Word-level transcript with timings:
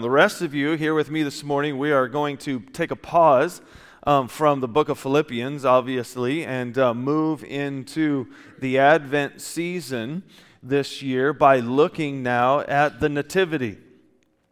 The 0.00 0.08
rest 0.08 0.40
of 0.40 0.54
you 0.54 0.72
here 0.72 0.94
with 0.94 1.10
me 1.10 1.22
this 1.22 1.44
morning, 1.44 1.76
we 1.76 1.92
are 1.92 2.08
going 2.08 2.38
to 2.38 2.60
take 2.60 2.90
a 2.90 2.96
pause 2.96 3.60
um, 4.04 4.28
from 4.28 4.60
the 4.60 4.66
book 4.66 4.88
of 4.88 4.98
Philippians, 4.98 5.66
obviously, 5.66 6.42
and 6.42 6.78
uh, 6.78 6.94
move 6.94 7.44
into 7.44 8.26
the 8.60 8.78
Advent 8.78 9.42
season 9.42 10.22
this 10.62 11.02
year 11.02 11.34
by 11.34 11.58
looking 11.58 12.22
now 12.22 12.60
at 12.60 13.00
the 13.00 13.10
Nativity. 13.10 13.76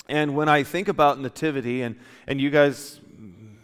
And 0.07 0.37
when 0.37 0.51
I 0.51 0.65
think 0.65 0.87
about 0.87 1.19
Nativity, 1.19 1.81
and, 1.81 1.97
and 2.27 2.39
you 2.43 2.51
guys 2.51 3.01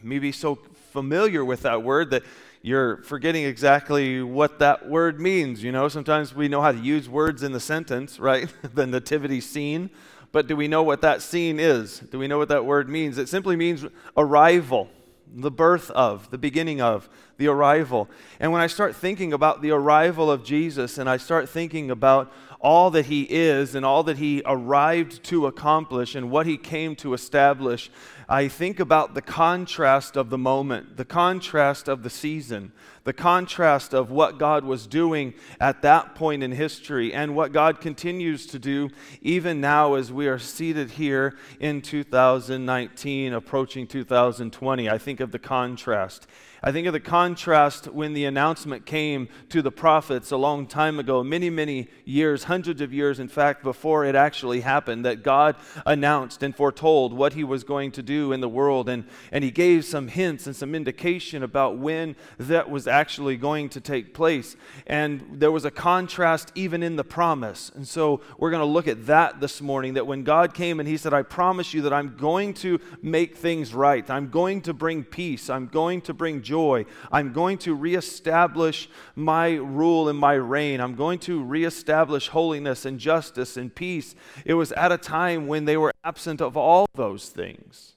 may 0.02 0.18
be 0.18 0.32
so 0.32 0.54
familiar 0.90 1.44
with 1.44 1.62
that 1.62 1.82
word 1.82 2.12
that 2.12 2.22
you're 2.62 3.02
forgetting 3.02 3.44
exactly 3.44 4.22
what 4.22 4.58
that 4.60 4.88
word 4.88 5.20
means. 5.20 5.62
You 5.62 5.70
know, 5.70 5.88
sometimes 5.88 6.34
we 6.34 6.48
know 6.48 6.62
how 6.62 6.72
to 6.72 6.78
use 6.78 7.10
words 7.10 7.42
in 7.42 7.52
the 7.52 7.60
sentence, 7.60 8.18
right? 8.18 8.50
the 8.74 8.86
nativity 8.86 9.42
scene. 9.42 9.90
But 10.34 10.48
do 10.48 10.56
we 10.56 10.66
know 10.66 10.82
what 10.82 11.00
that 11.02 11.22
scene 11.22 11.60
is? 11.60 12.00
Do 12.00 12.18
we 12.18 12.26
know 12.26 12.38
what 12.38 12.48
that 12.48 12.64
word 12.66 12.88
means? 12.88 13.18
It 13.18 13.28
simply 13.28 13.54
means 13.54 13.86
arrival, 14.16 14.90
the 15.32 15.52
birth 15.52 15.92
of, 15.92 16.28
the 16.32 16.38
beginning 16.38 16.80
of, 16.80 17.08
the 17.36 17.46
arrival. 17.46 18.10
And 18.40 18.50
when 18.50 18.60
I 18.60 18.66
start 18.66 18.96
thinking 18.96 19.32
about 19.32 19.62
the 19.62 19.70
arrival 19.70 20.28
of 20.28 20.42
Jesus 20.42 20.98
and 20.98 21.08
I 21.08 21.18
start 21.18 21.48
thinking 21.48 21.88
about 21.88 22.32
all 22.58 22.90
that 22.90 23.06
he 23.06 23.22
is 23.30 23.76
and 23.76 23.86
all 23.86 24.02
that 24.02 24.18
he 24.18 24.42
arrived 24.44 25.22
to 25.26 25.46
accomplish 25.46 26.16
and 26.16 26.32
what 26.32 26.46
he 26.46 26.56
came 26.56 26.96
to 26.96 27.14
establish, 27.14 27.88
I 28.28 28.48
think 28.48 28.80
about 28.80 29.14
the 29.14 29.22
contrast 29.22 30.16
of 30.16 30.30
the 30.30 30.38
moment, 30.38 30.96
the 30.96 31.04
contrast 31.04 31.88
of 31.88 32.02
the 32.02 32.10
season, 32.10 32.72
the 33.04 33.12
contrast 33.12 33.92
of 33.92 34.10
what 34.10 34.38
God 34.38 34.64
was 34.64 34.86
doing 34.86 35.34
at 35.60 35.82
that 35.82 36.14
point 36.14 36.42
in 36.42 36.52
history 36.52 37.12
and 37.12 37.36
what 37.36 37.52
God 37.52 37.80
continues 37.80 38.46
to 38.46 38.58
do 38.58 38.90
even 39.20 39.60
now 39.60 39.94
as 39.94 40.10
we 40.10 40.26
are 40.26 40.38
seated 40.38 40.92
here 40.92 41.36
in 41.60 41.82
2019, 41.82 43.34
approaching 43.34 43.86
2020. 43.86 44.88
I 44.88 44.98
think 44.98 45.20
of 45.20 45.30
the 45.30 45.38
contrast. 45.38 46.26
I 46.66 46.72
think 46.72 46.86
of 46.86 46.94
the 46.94 47.00
contrast 47.00 47.88
when 47.88 48.14
the 48.14 48.24
announcement 48.24 48.86
came 48.86 49.28
to 49.50 49.60
the 49.60 49.70
prophets 49.70 50.30
a 50.30 50.38
long 50.38 50.66
time 50.66 50.98
ago, 50.98 51.22
many, 51.22 51.50
many 51.50 51.88
years, 52.06 52.44
hundreds 52.44 52.80
of 52.80 52.90
years, 52.90 53.20
in 53.20 53.28
fact, 53.28 53.62
before 53.62 54.06
it 54.06 54.14
actually 54.14 54.62
happened, 54.62 55.04
that 55.04 55.22
God 55.22 55.56
announced 55.84 56.42
and 56.42 56.56
foretold 56.56 57.12
what 57.12 57.34
he 57.34 57.44
was 57.44 57.64
going 57.64 57.92
to 57.92 58.02
do 58.02 58.32
in 58.32 58.40
the 58.40 58.48
world. 58.48 58.88
And, 58.88 59.04
and 59.30 59.44
he 59.44 59.50
gave 59.50 59.84
some 59.84 60.08
hints 60.08 60.46
and 60.46 60.56
some 60.56 60.74
indication 60.74 61.42
about 61.42 61.76
when 61.76 62.16
that 62.38 62.70
was 62.70 62.88
actually 62.88 63.36
going 63.36 63.68
to 63.68 63.80
take 63.82 64.14
place. 64.14 64.56
And 64.86 65.22
there 65.32 65.52
was 65.52 65.66
a 65.66 65.70
contrast 65.70 66.50
even 66.54 66.82
in 66.82 66.96
the 66.96 67.04
promise. 67.04 67.72
And 67.74 67.86
so 67.86 68.22
we're 68.38 68.50
going 68.50 68.60
to 68.60 68.64
look 68.64 68.88
at 68.88 69.04
that 69.04 69.38
this 69.38 69.60
morning 69.60 69.92
that 69.94 70.06
when 70.06 70.24
God 70.24 70.54
came 70.54 70.80
and 70.80 70.88
he 70.88 70.96
said, 70.96 71.12
I 71.12 71.24
promise 71.24 71.74
you 71.74 71.82
that 71.82 71.92
I'm 71.92 72.16
going 72.16 72.54
to 72.54 72.80
make 73.02 73.36
things 73.36 73.74
right, 73.74 74.08
I'm 74.08 74.30
going 74.30 74.62
to 74.62 74.72
bring 74.72 75.04
peace, 75.04 75.50
I'm 75.50 75.66
going 75.66 76.00
to 76.00 76.14
bring 76.14 76.40
joy 76.40 76.53
joy. 76.54 76.86
I'm 77.10 77.32
going 77.32 77.58
to 77.58 77.74
reestablish 77.74 78.88
my 79.16 79.54
rule 79.54 80.08
and 80.08 80.16
my 80.16 80.34
reign. 80.34 80.80
I'm 80.80 80.94
going 80.94 81.18
to 81.20 81.42
reestablish 81.42 82.28
holiness 82.28 82.84
and 82.84 83.00
justice 83.00 83.56
and 83.56 83.74
peace. 83.74 84.14
It 84.44 84.54
was 84.54 84.70
at 84.70 84.92
a 84.92 84.98
time 84.98 85.48
when 85.48 85.64
they 85.64 85.76
were 85.76 85.92
absent 86.04 86.40
of 86.40 86.56
all 86.56 86.86
those 86.94 87.28
things. 87.28 87.94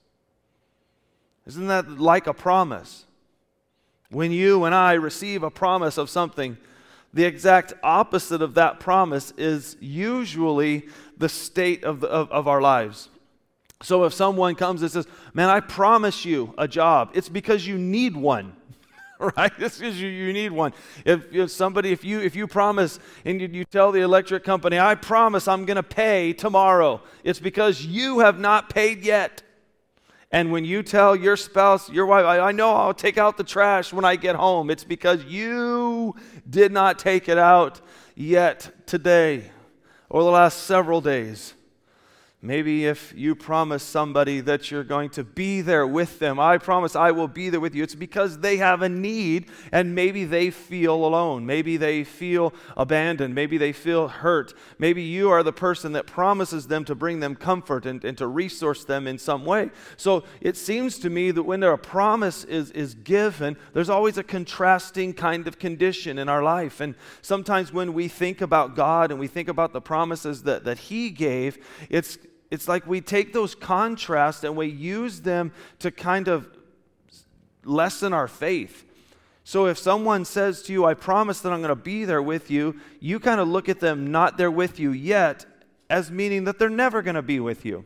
Isn't 1.45 1.67
that 1.67 1.99
like 1.99 2.25
a 2.25 2.33
promise? 2.33 3.05
When 4.09 4.31
you 4.31 4.63
and 4.63 4.73
I 4.73 4.93
receive 4.93 5.43
a 5.43 5.51
promise 5.51 5.99
of 5.99 6.09
something, 6.09 6.57
the 7.13 7.25
exact 7.25 7.75
opposite 7.83 8.41
of 8.41 8.55
that 8.55 8.79
promise 8.79 9.33
is 9.37 9.77
usually 9.79 10.87
the 11.15 11.29
state 11.29 11.83
of, 11.83 11.99
the, 11.99 12.07
of, 12.07 12.31
of 12.31 12.47
our 12.47 12.61
lives. 12.61 13.09
So 13.81 14.05
if 14.05 14.13
someone 14.13 14.55
comes 14.55 14.81
and 14.81 14.91
says, 14.91 15.07
Man, 15.33 15.49
I 15.49 15.59
promise 15.59 16.25
you 16.25 16.53
a 16.57 16.67
job, 16.67 17.11
it's 17.13 17.29
because 17.29 17.67
you 17.67 17.77
need 17.77 18.15
one. 18.15 18.55
right? 19.37 19.51
This 19.57 19.81
is 19.81 19.99
you, 19.99 20.07
you 20.07 20.33
need 20.33 20.51
one. 20.51 20.73
If, 21.05 21.33
if 21.33 21.51
somebody, 21.51 21.91
if 21.91 22.03
you 22.03 22.19
if 22.19 22.35
you 22.35 22.47
promise 22.47 22.99
and 23.25 23.41
you, 23.41 23.47
you 23.47 23.65
tell 23.65 23.91
the 23.91 24.01
electric 24.01 24.43
company, 24.43 24.79
I 24.79 24.95
promise 24.95 25.47
I'm 25.47 25.65
gonna 25.65 25.83
pay 25.83 26.33
tomorrow, 26.33 27.01
it's 27.23 27.39
because 27.39 27.85
you 27.85 28.19
have 28.19 28.39
not 28.39 28.69
paid 28.69 29.03
yet. 29.03 29.43
And 30.29 30.51
when 30.51 30.65
you 30.65 30.83
tell 30.83 31.15
your 31.15 31.37
spouse, 31.37 31.89
your 31.89 32.05
wife, 32.05 32.25
I, 32.25 32.39
I 32.39 32.51
know 32.51 32.75
I'll 32.75 32.93
take 32.93 33.17
out 33.17 33.37
the 33.37 33.45
trash 33.45 33.93
when 33.93 34.03
I 34.03 34.17
get 34.17 34.35
home, 34.35 34.69
it's 34.69 34.83
because 34.83 35.23
you 35.23 36.15
did 36.49 36.71
not 36.71 36.99
take 36.99 37.29
it 37.29 37.37
out 37.37 37.79
yet 38.13 38.85
today 38.85 39.51
or 40.09 40.23
the 40.23 40.29
last 40.29 40.63
several 40.63 40.99
days. 40.99 41.53
Maybe 42.39 42.85
if 42.85 43.15
you 43.15 43.33
promise 43.33 43.81
somebody 43.81 44.41
that 44.41 44.69
you're 44.69 44.83
going 44.83 45.09
to 45.11 45.23
be 45.23 45.61
there 45.61 45.87
with 45.87 46.19
them, 46.19 46.39
I 46.39 46.59
promise 46.59 46.95
I 46.95 47.09
will 47.09 47.27
be 47.27 47.49
there 47.49 47.59
with 47.59 47.73
you. 47.73 47.81
It's 47.81 47.95
because 47.95 48.39
they 48.39 48.57
have 48.57 48.83
a 48.83 48.89
need 48.89 49.49
and 49.71 49.95
maybe 49.95 50.23
they 50.23 50.51
feel 50.51 50.93
alone. 50.93 51.47
Maybe 51.47 51.77
they 51.77 52.03
feel 52.03 52.53
abandoned. 52.77 53.33
Maybe 53.33 53.57
they 53.57 53.71
feel 53.71 54.07
hurt. 54.07 54.53
Maybe 54.77 55.01
you 55.01 55.31
are 55.31 55.41
the 55.41 55.51
person 55.51 55.93
that 55.93 56.05
promises 56.05 56.67
them 56.67 56.85
to 56.85 56.93
bring 56.93 57.21
them 57.21 57.33
comfort 57.33 57.87
and, 57.87 58.05
and 58.05 58.15
to 58.19 58.27
resource 58.27 58.85
them 58.85 59.07
in 59.07 59.17
some 59.17 59.43
way. 59.43 59.71
So 59.97 60.23
it 60.39 60.57
seems 60.57 60.99
to 60.99 61.09
me 61.09 61.31
that 61.31 61.41
when 61.41 61.63
a 61.63 61.75
promise 61.75 62.43
is, 62.43 62.69
is 62.69 62.93
given, 62.93 63.57
there's 63.73 63.89
always 63.89 64.19
a 64.19 64.23
contrasting 64.23 65.13
kind 65.13 65.47
of 65.47 65.57
condition 65.57 66.19
in 66.19 66.29
our 66.29 66.43
life. 66.43 66.81
And 66.81 66.93
sometimes 67.23 67.73
when 67.73 67.95
we 67.95 68.07
think 68.07 68.41
about 68.41 68.75
God 68.75 69.09
and 69.09 69.19
we 69.19 69.27
think 69.27 69.49
about 69.49 69.73
the 69.73 69.81
promises 69.81 70.43
that, 70.43 70.65
that 70.65 70.77
He 70.77 71.09
gave, 71.09 71.57
it's 71.89 72.19
it's 72.49 72.67
like 72.67 72.87
we 72.87 73.01
take 73.01 73.33
those 73.33 73.55
contrasts 73.55 74.43
and 74.43 74.55
we 74.55 74.67
use 74.67 75.21
them 75.21 75.51
to 75.79 75.91
kind 75.91 76.27
of 76.27 76.49
lessen 77.63 78.13
our 78.13 78.27
faith. 78.27 78.85
So 79.43 79.65
if 79.67 79.77
someone 79.77 80.25
says 80.25 80.61
to 80.63 80.73
you, 80.73 80.85
I 80.85 80.93
promise 80.93 81.39
that 81.41 81.53
I'm 81.53 81.59
going 81.59 81.69
to 81.69 81.75
be 81.75 82.05
there 82.05 82.21
with 82.21 82.51
you, 82.51 82.79
you 82.99 83.19
kind 83.19 83.39
of 83.39 83.47
look 83.47 83.69
at 83.69 83.79
them 83.79 84.11
not 84.11 84.37
there 84.37 84.51
with 84.51 84.79
you 84.79 84.91
yet 84.91 85.45
as 85.89 86.11
meaning 86.11 86.43
that 86.45 86.59
they're 86.59 86.69
never 86.69 87.01
going 87.01 87.15
to 87.15 87.21
be 87.21 87.39
with 87.39 87.65
you. 87.65 87.85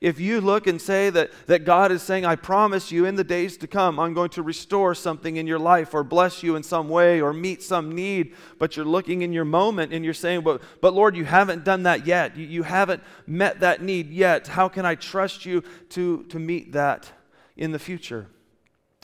If 0.00 0.20
you 0.20 0.40
look 0.40 0.66
and 0.66 0.80
say 0.80 1.10
that, 1.10 1.30
that 1.46 1.64
God 1.64 1.90
is 1.90 2.02
saying, 2.02 2.24
I 2.24 2.36
promise 2.36 2.92
you 2.92 3.06
in 3.06 3.16
the 3.16 3.24
days 3.24 3.56
to 3.58 3.66
come, 3.66 3.98
I'm 3.98 4.14
going 4.14 4.30
to 4.30 4.42
restore 4.42 4.94
something 4.94 5.36
in 5.36 5.46
your 5.46 5.58
life 5.58 5.94
or 5.94 6.04
bless 6.04 6.42
you 6.42 6.56
in 6.56 6.62
some 6.62 6.88
way 6.88 7.20
or 7.20 7.32
meet 7.32 7.62
some 7.62 7.94
need, 7.94 8.34
but 8.58 8.76
you're 8.76 8.84
looking 8.84 9.22
in 9.22 9.32
your 9.32 9.44
moment 9.44 9.92
and 9.92 10.04
you're 10.04 10.14
saying, 10.14 10.42
But, 10.42 10.62
but 10.80 10.94
Lord, 10.94 11.16
you 11.16 11.24
haven't 11.24 11.64
done 11.64 11.84
that 11.84 12.06
yet. 12.06 12.36
You, 12.36 12.46
you 12.46 12.62
haven't 12.62 13.02
met 13.26 13.60
that 13.60 13.82
need 13.82 14.10
yet. 14.10 14.48
How 14.48 14.68
can 14.68 14.84
I 14.84 14.94
trust 14.94 15.46
you 15.46 15.62
to, 15.90 16.24
to 16.24 16.38
meet 16.38 16.72
that 16.72 17.10
in 17.56 17.72
the 17.72 17.78
future? 17.78 18.28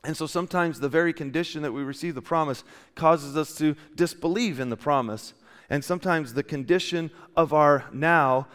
And 0.05 0.17
so 0.17 0.27
sometimes 0.27 0.81
the 0.81 0.89
very 0.89 1.13
condition 1.13 1.63
that 1.63 1.73
we 1.73 1.83
receive 1.83 2.15
the 2.15 2.23
promise 2.23 2.65
causes 2.95 3.37
us 3.37 3.55
to 3.59 3.77
disbelieve 3.95 4.59
in 4.59 4.69
the 4.69 4.77
promise. 4.77 5.33
And 5.71 5.85
sometimes 5.85 6.35
the 6.35 6.43
condition 6.43 7.11
of 7.37 7.53
our 7.53 7.85
now 7.93 8.49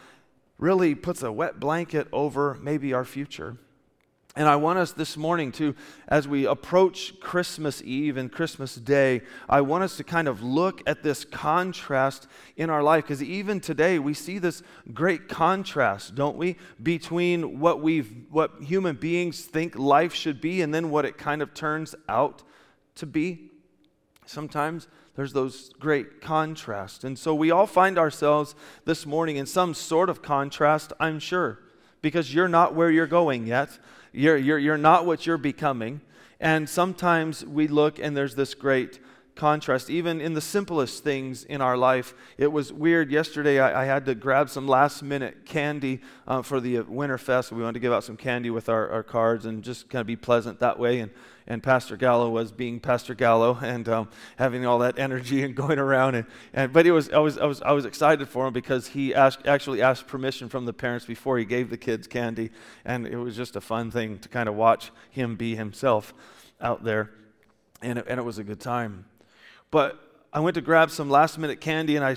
really 0.58 0.94
puts 0.94 1.22
a 1.22 1.32
wet 1.32 1.58
blanket 1.58 2.08
over 2.12 2.58
maybe 2.60 2.92
our 2.92 3.04
future. 3.04 3.56
And 4.36 4.46
I 4.46 4.54
want 4.54 4.78
us 4.78 4.92
this 4.92 5.16
morning 5.16 5.50
to, 5.52 5.74
as 6.06 6.28
we 6.28 6.46
approach 6.46 7.18
Christmas 7.18 7.82
Eve 7.82 8.16
and 8.16 8.30
Christmas 8.30 8.76
Day, 8.76 9.22
I 9.48 9.62
want 9.62 9.82
us 9.82 9.96
to 9.96 10.04
kind 10.04 10.28
of 10.28 10.42
look 10.42 10.80
at 10.86 11.02
this 11.02 11.24
contrast 11.24 12.28
in 12.56 12.70
our 12.70 12.82
life. 12.82 13.04
Because 13.04 13.20
even 13.20 13.58
today, 13.58 13.98
we 13.98 14.14
see 14.14 14.38
this 14.38 14.62
great 14.94 15.28
contrast, 15.28 16.14
don't 16.14 16.36
we? 16.36 16.56
Between 16.80 17.58
what 17.58 17.80
we've, 17.80 18.12
what 18.30 18.52
human 18.60 18.94
beings 18.94 19.40
think 19.40 19.76
life 19.76 20.14
should 20.14 20.40
be 20.40 20.62
and 20.62 20.72
then 20.72 20.90
what 20.90 21.04
it 21.04 21.18
kind 21.18 21.42
of 21.42 21.52
turns 21.52 21.96
out 22.08 22.44
to 22.94 23.06
be. 23.06 23.50
Sometimes 24.28 24.88
there's 25.16 25.32
those 25.32 25.70
great 25.80 26.20
contrasts. 26.20 27.02
And 27.02 27.18
so 27.18 27.34
we 27.34 27.50
all 27.50 27.66
find 27.66 27.98
ourselves 27.98 28.54
this 28.84 29.06
morning 29.06 29.36
in 29.36 29.46
some 29.46 29.72
sort 29.72 30.10
of 30.10 30.20
contrast, 30.20 30.92
I'm 31.00 31.18
sure, 31.18 31.58
because 32.02 32.32
you're 32.34 32.48
not 32.48 32.74
where 32.74 32.90
you're 32.90 33.06
going 33.06 33.46
yet. 33.46 33.78
You're, 34.12 34.36
you're, 34.36 34.58
you're 34.58 34.76
not 34.76 35.06
what 35.06 35.26
you're 35.26 35.38
becoming. 35.38 36.02
And 36.40 36.68
sometimes 36.68 37.44
we 37.44 37.68
look 37.68 37.98
and 37.98 38.14
there's 38.14 38.34
this 38.34 38.54
great 38.54 39.00
contrast, 39.38 39.88
even 39.88 40.20
in 40.20 40.34
the 40.34 40.40
simplest 40.42 41.02
things 41.02 41.44
in 41.44 41.62
our 41.62 41.78
life. 41.78 42.14
It 42.36 42.52
was 42.52 42.72
weird. 42.72 43.10
Yesterday, 43.10 43.58
I, 43.58 43.82
I 43.82 43.84
had 43.86 44.04
to 44.06 44.14
grab 44.14 44.50
some 44.50 44.68
last 44.68 45.02
minute 45.02 45.46
candy 45.46 46.00
uh, 46.26 46.42
for 46.42 46.60
the 46.60 46.80
Winter 46.80 47.16
Fest. 47.16 47.52
We 47.52 47.62
wanted 47.62 47.74
to 47.74 47.80
give 47.80 47.92
out 47.92 48.04
some 48.04 48.18
candy 48.18 48.50
with 48.50 48.68
our, 48.68 48.90
our 48.90 49.02
cards 49.02 49.46
and 49.46 49.62
just 49.62 49.88
kind 49.88 50.00
of 50.02 50.06
be 50.06 50.16
pleasant 50.16 50.58
that 50.60 50.78
way. 50.78 51.00
And 51.00 51.10
and 51.48 51.62
Pastor 51.62 51.96
Gallo 51.96 52.28
was 52.28 52.52
being 52.52 52.78
Pastor 52.78 53.14
Gallo 53.14 53.58
and 53.62 53.88
um, 53.88 54.08
having 54.36 54.66
all 54.66 54.78
that 54.80 54.98
energy 54.98 55.42
and 55.42 55.56
going 55.56 55.78
around. 55.78 56.14
And, 56.14 56.26
and 56.52 56.72
but 56.72 56.86
it 56.86 56.92
was 56.92 57.10
I 57.10 57.18
was 57.18 57.38
I 57.38 57.46
was 57.46 57.62
I 57.62 57.72
was 57.72 57.86
excited 57.86 58.28
for 58.28 58.46
him 58.46 58.52
because 58.52 58.88
he 58.88 59.14
asked 59.14 59.46
actually 59.46 59.82
asked 59.82 60.06
permission 60.06 60.48
from 60.48 60.66
the 60.66 60.72
parents 60.72 61.06
before 61.06 61.38
he 61.38 61.44
gave 61.44 61.70
the 61.70 61.78
kids 61.78 62.06
candy, 62.06 62.50
and 62.84 63.06
it 63.06 63.16
was 63.16 63.34
just 63.34 63.56
a 63.56 63.60
fun 63.60 63.90
thing 63.90 64.18
to 64.18 64.28
kind 64.28 64.48
of 64.48 64.54
watch 64.54 64.92
him 65.10 65.34
be 65.34 65.56
himself 65.56 66.12
out 66.60 66.84
there, 66.84 67.10
and 67.80 67.98
it, 67.98 68.04
and 68.08 68.20
it 68.20 68.24
was 68.24 68.38
a 68.38 68.44
good 68.44 68.60
time. 68.60 69.06
But 69.70 69.98
I 70.32 70.40
went 70.40 70.54
to 70.54 70.60
grab 70.60 70.90
some 70.90 71.10
last 71.10 71.38
minute 71.38 71.60
candy 71.60 71.96
and 71.96 72.04
I 72.04 72.16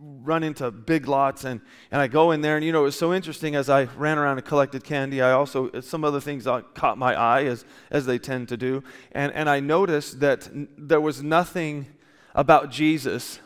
run 0.00 0.42
into 0.42 0.70
big 0.70 1.08
lots 1.08 1.44
and, 1.44 1.60
and 1.90 2.00
I 2.00 2.06
go 2.06 2.30
in 2.30 2.40
there 2.40 2.56
and 2.56 2.64
you 2.64 2.72
know 2.72 2.80
it 2.80 2.84
was 2.84 2.98
so 2.98 3.12
interesting 3.12 3.54
as 3.54 3.68
I 3.68 3.84
ran 3.96 4.18
around 4.18 4.38
and 4.38 4.46
collected 4.46 4.84
candy. 4.84 5.20
I 5.20 5.32
also 5.32 5.80
some 5.80 6.04
other 6.04 6.20
things 6.20 6.44
caught 6.74 6.98
my 6.98 7.14
eye 7.14 7.44
as 7.44 7.64
as 7.90 8.06
they 8.06 8.18
tend 8.18 8.48
to 8.48 8.56
do. 8.56 8.82
And 9.12 9.32
and 9.32 9.48
I 9.48 9.60
noticed 9.60 10.20
that 10.20 10.48
there 10.78 11.00
was 11.00 11.22
nothing 11.22 11.86
about 12.34 12.70
Jesus 12.70 13.40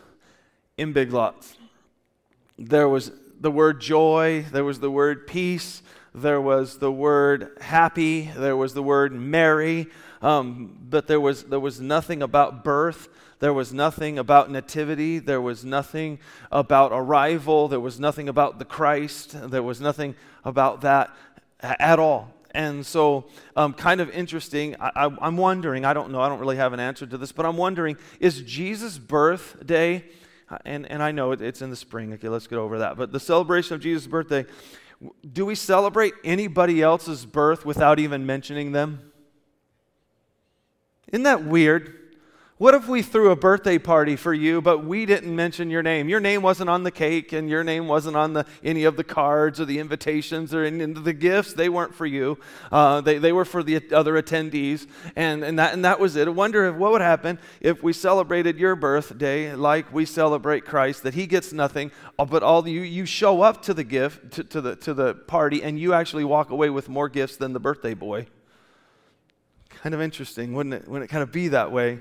in 0.76 0.92
big 0.92 1.12
lots. 1.12 1.56
There 2.58 2.88
was 2.88 3.12
the 3.40 3.50
word 3.50 3.80
joy 3.80 4.44
there 4.50 4.64
was 4.64 4.80
the 4.80 4.90
word 4.90 5.26
peace 5.26 5.82
there 6.14 6.40
was 6.40 6.78
the 6.78 6.90
word 6.90 7.50
happy 7.60 8.30
there 8.36 8.56
was 8.56 8.74
the 8.74 8.82
word 8.82 9.12
merry 9.12 9.86
um, 10.22 10.78
but 10.88 11.06
there 11.06 11.20
was 11.20 11.44
there 11.44 11.60
was 11.60 11.80
nothing 11.80 12.22
about 12.22 12.64
birth 12.64 13.08
there 13.38 13.52
was 13.52 13.72
nothing 13.72 14.18
about 14.18 14.50
nativity. 14.50 15.18
There 15.18 15.40
was 15.40 15.64
nothing 15.64 16.18
about 16.50 16.92
arrival. 16.92 17.68
There 17.68 17.80
was 17.80 18.00
nothing 18.00 18.28
about 18.28 18.58
the 18.58 18.64
Christ. 18.64 19.36
There 19.50 19.62
was 19.62 19.80
nothing 19.80 20.14
about 20.44 20.80
that 20.82 21.14
at 21.60 21.98
all. 21.98 22.32
And 22.52 22.86
so, 22.86 23.26
um, 23.54 23.74
kind 23.74 24.00
of 24.00 24.08
interesting. 24.10 24.76
I, 24.80 25.10
am 25.20 25.36
wondering, 25.36 25.84
I 25.84 25.92
don't 25.92 26.10
know, 26.10 26.22
I 26.22 26.28
don't 26.30 26.40
really 26.40 26.56
have 26.56 26.72
an 26.72 26.80
answer 26.80 27.06
to 27.06 27.18
this, 27.18 27.30
but 27.30 27.44
I'm 27.44 27.58
wondering 27.58 27.98
is 28.18 28.40
Jesus' 28.40 28.96
birthday, 28.96 30.02
and, 30.64 30.90
and 30.90 31.02
I 31.02 31.12
know 31.12 31.32
it, 31.32 31.42
it's 31.42 31.60
in 31.60 31.68
the 31.68 31.76
spring. 31.76 32.14
Okay, 32.14 32.30
let's 32.30 32.46
get 32.46 32.56
over 32.56 32.78
that. 32.78 32.96
But 32.96 33.12
the 33.12 33.20
celebration 33.20 33.74
of 33.74 33.82
Jesus' 33.82 34.06
birthday, 34.06 34.46
do 35.30 35.44
we 35.44 35.54
celebrate 35.54 36.14
anybody 36.24 36.80
else's 36.80 37.26
birth 37.26 37.66
without 37.66 37.98
even 37.98 38.24
mentioning 38.24 38.72
them? 38.72 39.12
Isn't 41.12 41.24
that 41.24 41.44
weird? 41.44 42.05
What 42.58 42.72
if 42.72 42.88
we 42.88 43.02
threw 43.02 43.32
a 43.32 43.36
birthday 43.36 43.76
party 43.76 44.16
for 44.16 44.32
you, 44.32 44.62
but 44.62 44.82
we 44.82 45.04
didn't 45.04 45.36
mention 45.36 45.68
your 45.68 45.82
name? 45.82 46.08
Your 46.08 46.20
name 46.20 46.40
wasn't 46.40 46.70
on 46.70 46.84
the 46.84 46.90
cake, 46.90 47.34
and 47.34 47.50
your 47.50 47.62
name 47.62 47.86
wasn't 47.86 48.16
on 48.16 48.32
the, 48.32 48.46
any 48.64 48.84
of 48.84 48.96
the 48.96 49.04
cards 49.04 49.60
or 49.60 49.66
the 49.66 49.78
invitations 49.78 50.54
or 50.54 50.64
any 50.64 50.82
of 50.82 51.04
the 51.04 51.12
gifts. 51.12 51.52
They 51.52 51.68
weren't 51.68 51.94
for 51.94 52.06
you. 52.06 52.38
Uh, 52.72 53.02
they, 53.02 53.18
they 53.18 53.30
were 53.30 53.44
for 53.44 53.62
the 53.62 53.82
other 53.92 54.14
attendees, 54.14 54.86
and, 55.16 55.44
and, 55.44 55.58
that, 55.58 55.74
and 55.74 55.84
that 55.84 56.00
was 56.00 56.16
it. 56.16 56.28
I 56.28 56.30
wonder 56.30 56.64
if, 56.64 56.76
what 56.76 56.92
would 56.92 57.02
happen 57.02 57.38
if 57.60 57.82
we 57.82 57.92
celebrated 57.92 58.58
your 58.58 58.74
birthday 58.74 59.54
like 59.54 59.92
we 59.92 60.06
celebrate 60.06 60.64
Christ, 60.64 61.02
that 61.02 61.12
he 61.12 61.26
gets 61.26 61.52
nothing, 61.52 61.92
uh, 62.18 62.24
but 62.24 62.42
all 62.42 62.66
you, 62.66 62.80
you 62.80 63.04
show 63.04 63.42
up 63.42 63.60
to 63.64 63.74
the 63.74 63.84
gift, 63.84 64.30
to, 64.32 64.44
to, 64.44 64.62
the, 64.62 64.76
to 64.76 64.94
the 64.94 65.12
party, 65.12 65.62
and 65.62 65.78
you 65.78 65.92
actually 65.92 66.24
walk 66.24 66.48
away 66.48 66.70
with 66.70 66.88
more 66.88 67.10
gifts 67.10 67.36
than 67.36 67.52
the 67.52 67.60
birthday 67.60 67.92
boy. 67.92 68.26
Kind 69.68 69.94
of 69.94 70.00
interesting, 70.00 70.54
wouldn't 70.54 70.74
it? 70.74 70.88
Wouldn't 70.88 71.10
it 71.10 71.12
kind 71.12 71.22
of 71.22 71.30
be 71.30 71.48
that 71.48 71.70
way? 71.70 72.00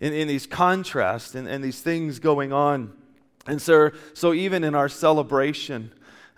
In, 0.00 0.12
in 0.12 0.26
these 0.26 0.46
contrasts 0.46 1.34
and, 1.34 1.46
and 1.46 1.62
these 1.62 1.80
things 1.80 2.18
going 2.18 2.52
on. 2.52 2.92
And 3.46 3.60
so, 3.60 3.90
so, 4.14 4.32
even 4.32 4.64
in 4.64 4.74
our 4.74 4.88
celebration 4.88 5.92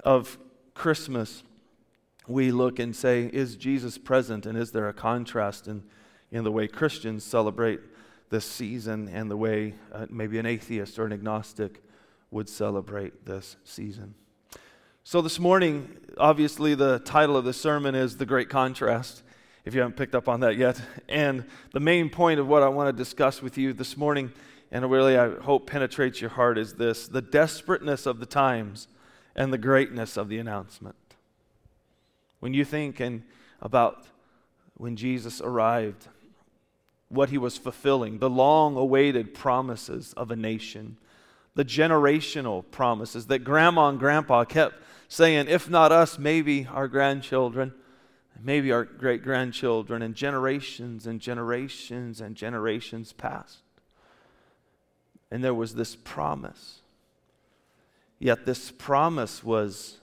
of 0.05 0.38
Christmas, 0.75 1.43
we 2.26 2.53
look 2.53 2.79
and 2.79 2.94
say, 2.94 3.31
Is 3.32 3.56
Jesus 3.56 3.99
present? 3.99 4.47
And 4.47 4.56
is 4.59 4.73
there 4.73 4.88
a 4.88 4.93
contrast 4.93 5.67
in, 5.67 5.82
in 6.31 6.44
the 6.44 6.53
way 6.53 6.69
Christians 6.69 7.25
celebrate 7.25 7.81
this 8.31 8.44
season 8.44 9.09
and 9.09 9.31
the 9.31 9.37
way 9.37 9.75
uh, 9.93 10.06
maybe 10.08 10.38
an 10.38 10.47
atheist 10.47 10.99
or 10.99 11.06
an 11.06 11.12
agnostic 11.12 11.82
would 12.31 12.49
celebrate 12.49 13.26
this 13.26 13.56
season? 13.65 14.15
So, 15.05 15.20
this 15.20 15.41
morning, 15.41 15.97
obviously, 16.19 16.76
the 16.76 17.00
title 17.00 17.37
of 17.37 17.44
the 17.44 17.53
sermon 17.53 17.97
is 17.97 18.17
The 18.17 18.26
Great 18.26 18.49
Contrast 18.49 19.25
if 19.64 19.75
you 19.75 19.81
haven't 19.81 19.97
picked 19.97 20.14
up 20.14 20.29
on 20.29 20.41
that 20.41 20.56
yet. 20.56 20.81
And 21.09 21.44
the 21.73 21.81
main 21.81 22.11
point 22.11 22.41
of 22.41 22.49
what 22.49 22.62
I 22.62 22.69
want 22.69 22.88
to 22.88 22.93
discuss 22.93 23.41
with 23.43 23.56
you 23.56 23.73
this 23.73 23.97
morning, 23.97 24.32
and 24.70 24.91
really 24.91 25.17
I 25.17 25.35
hope 25.41 25.67
penetrates 25.67 26.20
your 26.20 26.31
heart, 26.31 26.59
is 26.59 26.75
this 26.75 27.06
the 27.06 27.23
desperateness 27.23 28.06
of 28.06 28.19
the 28.19 28.26
times 28.26 28.88
and 29.35 29.53
the 29.53 29.59
greatness 29.59 30.17
of 30.17 30.29
the 30.29 30.38
announcement. 30.38 30.97
When 32.41 32.55
you 32.55 32.64
think 32.64 33.00
and 33.00 33.23
about 33.61 34.06
when 34.76 34.97
Jesus 34.97 35.41
arrived, 35.41 36.08
what 37.08 37.31
he 37.31 37.38
was 37.38 37.58
fulfilling, 37.58 38.19
the 38.19 38.31
long 38.31 38.76
awaited 38.76 39.35
promises 39.35 40.12
of 40.15 40.31
a 40.31 40.37
nation, 40.37 40.97
the 41.55 41.65
generational 41.65 42.65
promises 42.70 43.26
that 43.26 43.41
grandma 43.41 43.88
and 43.88 43.99
grandpa 43.99 44.44
kept 44.44 44.75
saying, 45.08 45.47
if 45.47 45.69
not 45.69 45.93
us, 45.93 46.19
maybe 46.19 46.67
our 46.73 46.88
grandchildren 46.88 47.75
maybe 48.43 48.73
our 48.73 48.85
great 48.85 49.23
grandchildren, 49.23 50.03
and 50.03 50.15
generations 50.15 51.06
and 51.06 51.21
generations 51.21 52.21
and 52.21 52.35
generations 52.35 53.12
passed. 53.12 53.62
And 55.31 55.43
there 55.43 55.55
was 55.55 55.75
this 55.75 55.97
promise. 55.97 56.81
Yet 58.19 58.44
this 58.44 58.71
promise 58.71 59.43
was 59.43 59.99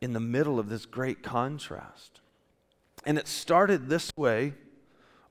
in 0.00 0.12
the 0.12 0.20
middle 0.20 0.58
of 0.58 0.68
this 0.68 0.86
great 0.86 1.22
contrast. 1.22 2.20
And 3.04 3.18
it 3.18 3.26
started 3.26 3.88
this 3.88 4.10
way, 4.16 4.54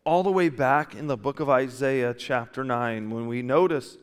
all 0.03 0.23
the 0.23 0.31
way 0.31 0.49
back 0.49 0.95
in 0.95 1.07
the 1.07 1.17
book 1.17 1.39
of 1.39 1.49
Isaiah, 1.49 2.13
chapter 2.13 2.63
9, 2.63 3.09
when 3.09 3.27
we 3.27 3.41
notice 3.41 3.97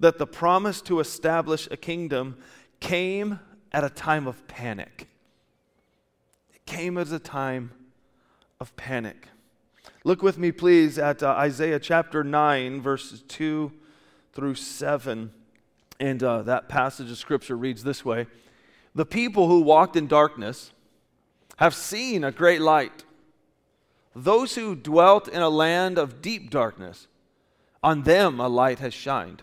that 0.00 0.18
the 0.18 0.26
promise 0.26 0.80
to 0.82 1.00
establish 1.00 1.68
a 1.70 1.76
kingdom 1.76 2.36
came 2.80 3.40
at 3.72 3.84
a 3.84 3.90
time 3.90 4.26
of 4.26 4.46
panic 4.48 5.08
came 6.66 6.98
at 6.98 7.12
a 7.12 7.18
time 7.18 7.72
of 8.60 8.74
panic. 8.76 9.28
Look 10.04 10.22
with 10.22 10.38
me, 10.38 10.52
please, 10.52 10.98
at 10.98 11.22
uh, 11.22 11.30
Isaiah 11.30 11.78
chapter 11.78 12.24
9, 12.24 12.80
verses 12.80 13.22
2 13.28 13.72
through 14.32 14.54
7. 14.54 15.32
And 16.00 16.22
uh, 16.22 16.42
that 16.42 16.68
passage 16.68 17.10
of 17.10 17.18
scripture 17.18 17.56
reads 17.56 17.84
this 17.84 18.04
way 18.04 18.26
The 18.94 19.06
people 19.06 19.48
who 19.48 19.60
walked 19.60 19.96
in 19.96 20.06
darkness 20.06 20.72
have 21.56 21.74
seen 21.74 22.24
a 22.24 22.32
great 22.32 22.60
light. 22.60 23.04
Those 24.14 24.56
who 24.56 24.74
dwelt 24.74 25.28
in 25.28 25.40
a 25.40 25.48
land 25.48 25.98
of 25.98 26.20
deep 26.20 26.50
darkness, 26.50 27.06
on 27.82 28.02
them 28.02 28.40
a 28.40 28.48
light 28.48 28.78
has 28.80 28.92
shined. 28.92 29.42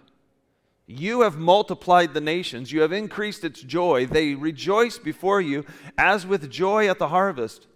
You 0.91 1.21
have 1.21 1.37
multiplied 1.37 2.15
the 2.15 2.19
nations, 2.19 2.71
you 2.71 2.81
have 2.81 2.91
increased 2.91 3.43
its 3.43 3.61
joy. 3.61 4.07
They 4.07 4.33
rejoice 4.33 4.97
before 4.97 5.39
you 5.39 5.63
as 5.99 6.25
with 6.25 6.49
joy 6.49 6.89
at 6.89 6.97
the 6.97 7.09
harvest, 7.09 7.67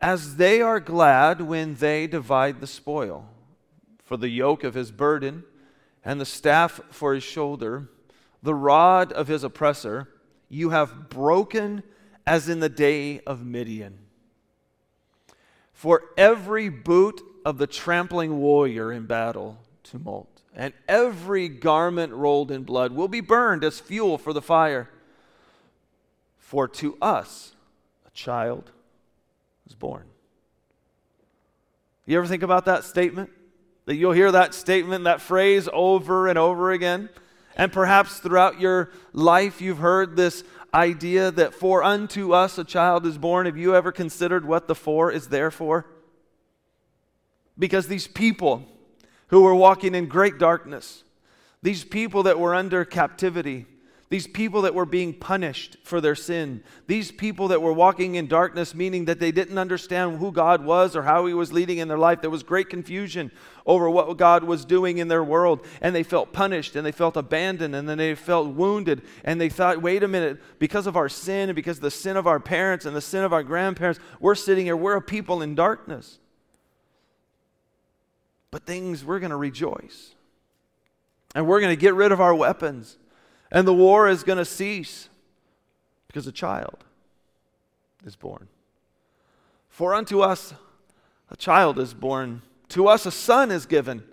as 0.00 0.34
they 0.34 0.60
are 0.60 0.80
glad 0.80 1.40
when 1.40 1.76
they 1.76 2.08
divide 2.08 2.60
the 2.60 2.66
spoil. 2.66 3.28
For 4.02 4.16
the 4.16 4.28
yoke 4.28 4.64
of 4.64 4.74
his 4.74 4.90
burden 4.90 5.44
and 6.04 6.20
the 6.20 6.26
staff 6.26 6.80
for 6.90 7.14
his 7.14 7.22
shoulder, 7.22 7.88
the 8.42 8.52
rod 8.52 9.12
of 9.12 9.28
his 9.28 9.44
oppressor, 9.44 10.08
you 10.48 10.70
have 10.70 11.08
broken 11.08 11.84
as 12.26 12.48
in 12.48 12.58
the 12.58 12.68
day 12.68 13.20
of 13.20 13.46
Midian. 13.46 14.00
For 15.72 16.10
every 16.16 16.68
boot 16.68 17.22
of 17.44 17.58
the 17.58 17.68
trampling 17.68 18.40
warrior 18.40 18.90
in 18.90 19.06
battle, 19.06 19.60
tumult 19.84 20.31
and 20.54 20.74
every 20.86 21.48
garment 21.48 22.12
rolled 22.12 22.50
in 22.50 22.62
blood 22.62 22.92
will 22.92 23.08
be 23.08 23.20
burned 23.20 23.64
as 23.64 23.80
fuel 23.80 24.18
for 24.18 24.32
the 24.32 24.42
fire. 24.42 24.90
For 26.38 26.68
to 26.68 26.96
us 27.00 27.54
a 28.06 28.10
child 28.10 28.70
is 29.66 29.74
born. 29.74 30.04
You 32.04 32.18
ever 32.18 32.26
think 32.26 32.42
about 32.42 32.66
that 32.66 32.84
statement? 32.84 33.30
That 33.86 33.94
you'll 33.96 34.12
hear 34.12 34.32
that 34.32 34.54
statement, 34.54 35.04
that 35.04 35.20
phrase 35.20 35.68
over 35.72 36.28
and 36.28 36.38
over 36.38 36.70
again? 36.70 37.08
And 37.56 37.72
perhaps 37.72 38.18
throughout 38.18 38.60
your 38.60 38.90
life 39.12 39.60
you've 39.60 39.78
heard 39.78 40.16
this 40.16 40.44
idea 40.74 41.30
that 41.30 41.54
for 41.54 41.82
unto 41.82 42.32
us 42.32 42.58
a 42.58 42.64
child 42.64 43.06
is 43.06 43.18
born. 43.18 43.46
Have 43.46 43.56
you 43.56 43.74
ever 43.74 43.92
considered 43.92 44.46
what 44.46 44.68
the 44.68 44.74
for 44.74 45.10
is 45.10 45.28
there 45.28 45.50
for? 45.50 45.86
Because 47.58 47.86
these 47.86 48.06
people, 48.06 48.66
who 49.32 49.40
were 49.40 49.54
walking 49.54 49.94
in 49.94 50.06
great 50.06 50.38
darkness, 50.38 51.04
these 51.62 51.84
people 51.84 52.24
that 52.24 52.38
were 52.38 52.54
under 52.54 52.84
captivity, 52.84 53.64
these 54.10 54.26
people 54.26 54.60
that 54.60 54.74
were 54.74 54.84
being 54.84 55.14
punished 55.14 55.78
for 55.84 56.02
their 56.02 56.14
sin, 56.14 56.62
these 56.86 57.10
people 57.10 57.48
that 57.48 57.62
were 57.62 57.72
walking 57.72 58.16
in 58.16 58.26
darkness, 58.26 58.74
meaning 58.74 59.06
that 59.06 59.18
they 59.20 59.32
didn't 59.32 59.56
understand 59.56 60.18
who 60.18 60.32
God 60.32 60.62
was 60.62 60.94
or 60.94 61.04
how 61.04 61.24
He 61.24 61.32
was 61.32 61.50
leading 61.50 61.78
in 61.78 61.88
their 61.88 61.96
life. 61.96 62.20
There 62.20 62.28
was 62.28 62.42
great 62.42 62.68
confusion 62.68 63.30
over 63.64 63.88
what 63.88 64.18
God 64.18 64.44
was 64.44 64.66
doing 64.66 64.98
in 64.98 65.08
their 65.08 65.24
world, 65.24 65.64
and 65.80 65.94
they 65.94 66.02
felt 66.02 66.34
punished 66.34 66.76
and 66.76 66.84
they 66.84 66.92
felt 66.92 67.16
abandoned 67.16 67.74
and 67.74 67.88
then 67.88 67.96
they 67.96 68.14
felt 68.14 68.48
wounded, 68.48 69.00
and 69.24 69.40
they 69.40 69.48
thought, 69.48 69.80
wait 69.80 70.02
a 70.02 70.08
minute, 70.08 70.42
because 70.58 70.86
of 70.86 70.94
our 70.94 71.08
sin 71.08 71.48
and 71.48 71.56
because 71.56 71.78
of 71.78 71.84
the 71.84 71.90
sin 71.90 72.18
of 72.18 72.26
our 72.26 72.38
parents 72.38 72.84
and 72.84 72.94
the 72.94 73.00
sin 73.00 73.24
of 73.24 73.32
our 73.32 73.42
grandparents, 73.42 73.98
we're 74.20 74.34
sitting 74.34 74.66
here, 74.66 74.76
we're 74.76 74.96
a 74.96 75.00
people 75.00 75.40
in 75.40 75.54
darkness. 75.54 76.18
But 78.52 78.64
things, 78.64 79.04
we're 79.04 79.18
going 79.18 79.30
to 79.30 79.36
rejoice. 79.36 80.14
And 81.34 81.48
we're 81.48 81.58
going 81.58 81.74
to 81.74 81.80
get 81.80 81.94
rid 81.94 82.12
of 82.12 82.20
our 82.20 82.34
weapons. 82.34 82.98
And 83.50 83.66
the 83.66 83.74
war 83.74 84.08
is 84.08 84.22
going 84.22 84.38
to 84.38 84.44
cease 84.44 85.08
because 86.06 86.28
a 86.28 86.32
child 86.32 86.84
is 88.06 88.14
born. 88.14 88.46
For 89.68 89.94
unto 89.94 90.20
us 90.20 90.54
a 91.30 91.36
child 91.36 91.78
is 91.78 91.94
born, 91.94 92.42
to 92.68 92.86
us 92.86 93.06
a 93.06 93.10
son 93.10 93.50
is 93.50 93.64
given, 93.64 94.04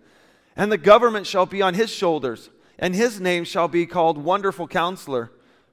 and 0.55 0.72
the 0.72 0.77
government 0.77 1.27
shall 1.27 1.46
be 1.46 1.62
on 1.62 1.74
his 1.74 1.89
shoulders 1.89 2.50
And 2.81 2.96
his 2.96 3.19
name 3.19 3.43
shall 3.43 3.67
be 3.67 3.86
called 3.86 4.17
Wonderful 4.17 4.67
Counselor, 4.67 5.31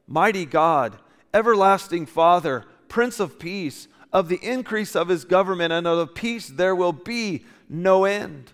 Mighty 0.09 0.45
God, 0.45 0.99
Everlasting 1.33 2.07
Father, 2.07 2.65
Prince 2.89 3.21
of 3.21 3.39
Peace. 3.39 3.89
Of 4.13 4.29
the 4.29 4.39
increase 4.43 4.97
of 4.97 5.09
his 5.09 5.25
government 5.25 5.73
and 5.73 5.87
of 5.87 5.99
the 5.99 6.07
peace 6.07 6.49
there 6.49 6.75
will 6.75 6.93
be 6.93 7.45
no 7.69 8.05
end. 8.05 8.53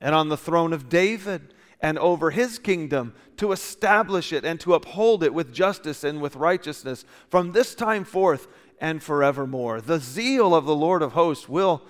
And 0.00 0.14
on 0.14 0.28
the 0.28 0.36
throne 0.36 0.72
of 0.72 0.88
David 0.88 1.54
and 1.80 1.98
over 1.98 2.30
his 2.30 2.58
kingdom 2.58 3.14
to 3.36 3.52
establish 3.52 4.32
it 4.32 4.44
and 4.44 4.60
to 4.60 4.74
uphold 4.74 5.22
it 5.22 5.32
with 5.32 5.52
justice 5.52 6.04
and 6.04 6.20
with 6.20 6.36
righteousness 6.36 7.04
from 7.28 7.52
this 7.52 7.74
time 7.74 8.04
forth 8.04 8.46
and 8.80 9.02
forevermore. 9.02 9.80
The 9.80 9.98
zeal 9.98 10.54
of 10.54 10.64
the 10.64 10.74
Lord 10.74 11.02
of 11.02 11.12
hosts 11.12 11.48
will 11.48 11.82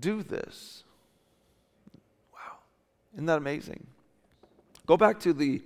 do 0.00 0.22
this. 0.22 0.84
Wow. 2.32 2.58
Isn't 3.14 3.26
that 3.26 3.38
amazing? 3.38 3.86
Go 4.86 4.96
back 4.96 5.20
to 5.20 5.32
the 5.32 5.62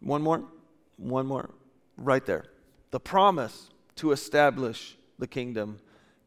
one 0.00 0.22
more, 0.22 0.44
one 0.96 1.26
more, 1.26 1.50
right 1.96 2.24
there. 2.24 2.44
The 2.90 3.00
promise 3.00 3.70
to 3.96 4.12
establish 4.12 4.96
the 5.18 5.26
kingdom 5.26 5.80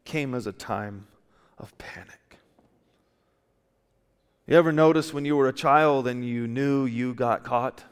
came 0.04 0.34
as 0.34 0.46
a 0.46 0.52
time 0.52 1.06
of 1.58 1.76
panic. 1.78 2.23
You 4.46 4.56
ever 4.56 4.72
notice 4.72 5.14
when 5.14 5.24
you 5.24 5.36
were 5.36 5.48
a 5.48 5.54
child 5.54 6.06
and 6.06 6.24
you 6.24 6.46
knew 6.46 6.84
you 6.84 7.14
got 7.14 7.44
caught? 7.44 7.82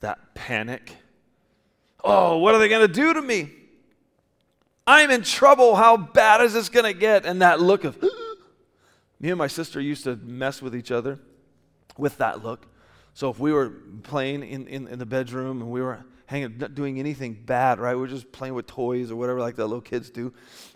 That 0.00 0.34
panic. 0.34 0.94
Oh, 2.04 2.38
what 2.38 2.54
are 2.54 2.58
they 2.58 2.68
going 2.68 2.86
to 2.86 2.92
do 2.92 3.14
to 3.14 3.22
me? 3.22 3.50
I'm 4.86 5.10
in 5.10 5.22
trouble. 5.22 5.76
How 5.76 5.96
bad 5.96 6.42
is 6.42 6.52
this 6.52 6.68
going 6.68 6.84
to 6.84 6.98
get? 6.98 7.24
And 7.24 7.40
that 7.40 7.60
look 7.60 7.84
of, 7.84 8.02
me 9.20 9.30
and 9.30 9.38
my 9.38 9.46
sister 9.46 9.80
used 9.80 10.04
to 10.04 10.16
mess 10.16 10.60
with 10.60 10.74
each 10.74 10.90
other 10.90 11.18
with 11.96 12.18
that 12.18 12.44
look. 12.44 12.66
So 13.14 13.30
if 13.30 13.38
we 13.38 13.52
were 13.52 13.70
playing 14.02 14.42
in, 14.42 14.66
in, 14.66 14.86
in 14.86 14.98
the 14.98 15.06
bedroom 15.06 15.62
and 15.62 15.70
we 15.70 15.80
were 15.80 16.04
hanging, 16.26 16.58
not 16.58 16.74
doing 16.74 16.98
anything 16.98 17.34
bad, 17.34 17.80
right? 17.80 17.94
We 17.94 18.04
are 18.04 18.08
just 18.08 18.32
playing 18.32 18.54
with 18.54 18.66
toys 18.66 19.10
or 19.10 19.16
whatever, 19.16 19.40
like 19.40 19.56
the 19.56 19.66
little 19.66 19.80
kids 19.80 20.10
do. 20.10 20.32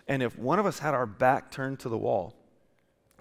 And 0.07 0.23
if 0.23 0.37
one 0.37 0.57
of 0.57 0.65
us 0.65 0.79
had 0.79 0.93
our 0.95 1.05
back 1.05 1.51
turned 1.51 1.79
to 1.79 1.89
the 1.89 1.97
wall, 1.97 2.35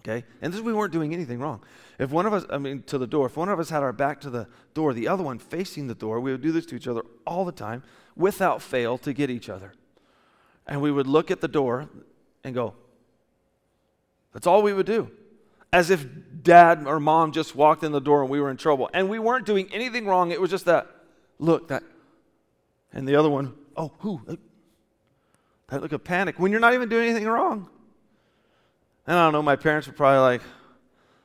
okay, 0.07 0.25
and 0.43 0.53
this 0.53 0.61
we 0.61 0.73
weren't 0.73 0.93
doing 0.93 1.13
anything 1.13 1.41
wrong. 1.41 1.63
If 1.99 2.11
one 2.11 2.27
of 2.27 2.33
us, 2.33 2.45
I 2.51 2.59
mean, 2.59 2.83
to 2.85 2.99
the 2.99 3.07
door, 3.07 3.27
if 3.27 3.37
one 3.37 3.49
of 3.49 3.59
us 3.59 3.71
had 3.71 3.83
our 3.83 3.93
back 3.93 4.21
to 4.23 4.31
the 4.31 4.49
door, 4.75 4.93
the 4.93 5.09
other 5.09 5.23
one 5.23 5.39
facing 5.39 5.87
the 5.87 5.95
door, 5.95 6.21
we 6.21 6.33
would 6.33 6.43
do 6.43 6.53
this 6.53 6.67
to 6.67 6.77
each 6.77 6.89
other 6.89 7.03
all 7.27 7.45
the 7.45 7.53
time 7.53 7.83
without 8.17 8.63
fail 8.63 8.99
to 8.99 9.13
get 9.13 9.31
each 9.31 9.49
other. 9.49 9.73
And 10.67 10.81
we 10.81 10.91
would 10.91 11.07
look 11.07 11.31
at 11.31 11.41
the 11.41 11.49
door 11.49 11.89
and 12.43 12.55
go, 12.55 12.75
that's 14.33 14.47
all 14.47 14.63
we 14.63 14.73
would 14.73 14.87
do 14.87 15.11
as 15.75 15.91
if 15.91 16.07
dad 16.45 16.85
or 16.87 17.01
mom 17.01 17.33
just 17.33 17.57
walked 17.57 17.83
in 17.83 17.91
the 17.91 18.01
door 18.01 18.23
and 18.23 18.31
we 18.31 18.41
were 18.41 18.49
in 18.49 18.57
trouble. 18.57 18.89
And 18.95 19.09
we 19.09 19.19
weren't 19.19 19.45
doing 19.45 19.69
anything 19.73 20.07
wrong. 20.07 20.31
It 20.31 20.41
was 20.41 20.49
just 20.49 20.67
that 20.67 20.87
look, 21.41 21.67
that. 21.67 21.83
And 22.93 23.09
the 23.09 23.17
other 23.17 23.29
one, 23.29 23.55
oh, 23.77 23.91
who? 23.99 24.21
That 25.69 25.83
look 25.83 25.91
of 25.91 26.05
panic 26.05 26.39
when 26.39 26.53
you're 26.53 26.61
not 26.61 26.75
even 26.75 26.89
doing 26.89 27.11
anything 27.11 27.27
wrong. 27.27 27.69
And 29.07 29.19
I 29.19 29.27
don't 29.27 29.33
know, 29.33 29.43
my 29.43 29.57
parents 29.57 29.87
were 29.87 29.93
probably 29.93 30.21
like, 30.21 30.43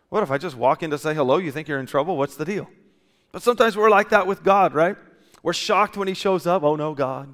what 0.10 0.24
if 0.24 0.32
I 0.32 0.38
just 0.38 0.58
walk 0.58 0.84
in 0.84 0.90
to 0.90 0.98
say 0.98 1.14
hello? 1.14 1.38
You 1.38 1.52
think 1.52 1.68
you're 1.68 1.80
in 1.80 1.86
trouble? 1.86 2.18
What's 2.18 2.36
the 2.36 2.46
deal? 2.46 2.70
But 3.32 3.44
sometimes 3.44 3.78
we're 3.78 3.90
like 3.90 4.10
that 4.10 4.28
with 4.28 4.44
God, 4.44 4.74
right? 4.74 4.98
We're 5.44 5.54
shocked 5.54 5.96
when 5.96 6.08
He 6.08 6.14
shows 6.14 6.48
up. 6.48 6.64
Oh 6.64 6.76
no, 6.76 6.94
God. 6.94 7.34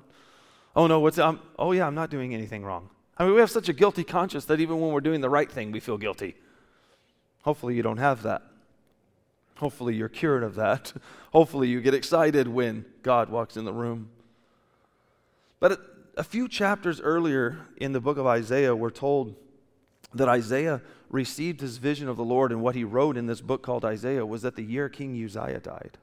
Oh 0.76 0.88
no, 0.88 1.00
what's 1.00 1.18
um, 1.18 1.40
oh 1.58 1.72
yeah, 1.72 1.88
I'm 1.88 1.96
not 1.96 2.10
doing 2.10 2.34
anything 2.34 2.64
wrong. 2.64 2.90
I 3.18 3.24
mean, 3.24 3.34
we 3.34 3.40
have 3.40 3.50
such 3.50 3.70
a 3.70 3.74
guilty 3.74 4.04
conscience 4.04 4.46
that 4.46 4.60
even 4.60 4.80
when 4.82 4.92
we're 4.92 5.00
doing 5.00 5.22
the 5.22 5.30
right 5.30 5.50
thing, 5.50 5.72
we 5.72 5.80
feel 5.80 5.98
guilty. 5.98 6.36
Hopefully, 7.44 7.76
you 7.76 7.82
don't 7.82 7.98
have 7.98 8.24
that. 8.24 8.44
Hopefully, 9.58 9.96
you're 9.96 10.10
cured 10.10 10.44
of 10.44 10.56
that. 10.56 10.92
Hopefully, 11.32 11.70
you 11.70 11.80
get 11.80 11.94
excited 11.94 12.48
when 12.48 12.86
God 13.04 13.30
walks 13.30 13.56
in 13.56 13.64
the 13.64 13.74
room. 13.74 14.10
But 15.62 15.80
a 16.18 16.24
few 16.24 16.50
chapters 16.50 17.00
earlier 17.00 17.60
in 17.78 17.94
the 17.94 18.02
book 18.02 18.18
of 18.18 18.28
Isaiah, 18.28 18.76
we're 18.76 18.90
told 18.90 19.36
that 20.16 20.30
Isaiah 20.30 20.82
received 21.10 21.62
his 21.62 21.78
vision 21.78 22.08
of 22.08 22.18
the 22.18 22.24
Lord, 22.24 22.52
and 22.52 22.62
what 22.62 22.76
he 22.76 22.84
wrote 22.84 23.18
in 23.18 23.28
this 23.28 23.42
book 23.42 23.62
called 23.62 23.86
Isaiah 23.86 24.26
was 24.26 24.42
that 24.42 24.56
the 24.56 24.64
year 24.64 24.90
King 24.90 25.12
Uzziah 25.24 25.60
died. 25.60 25.98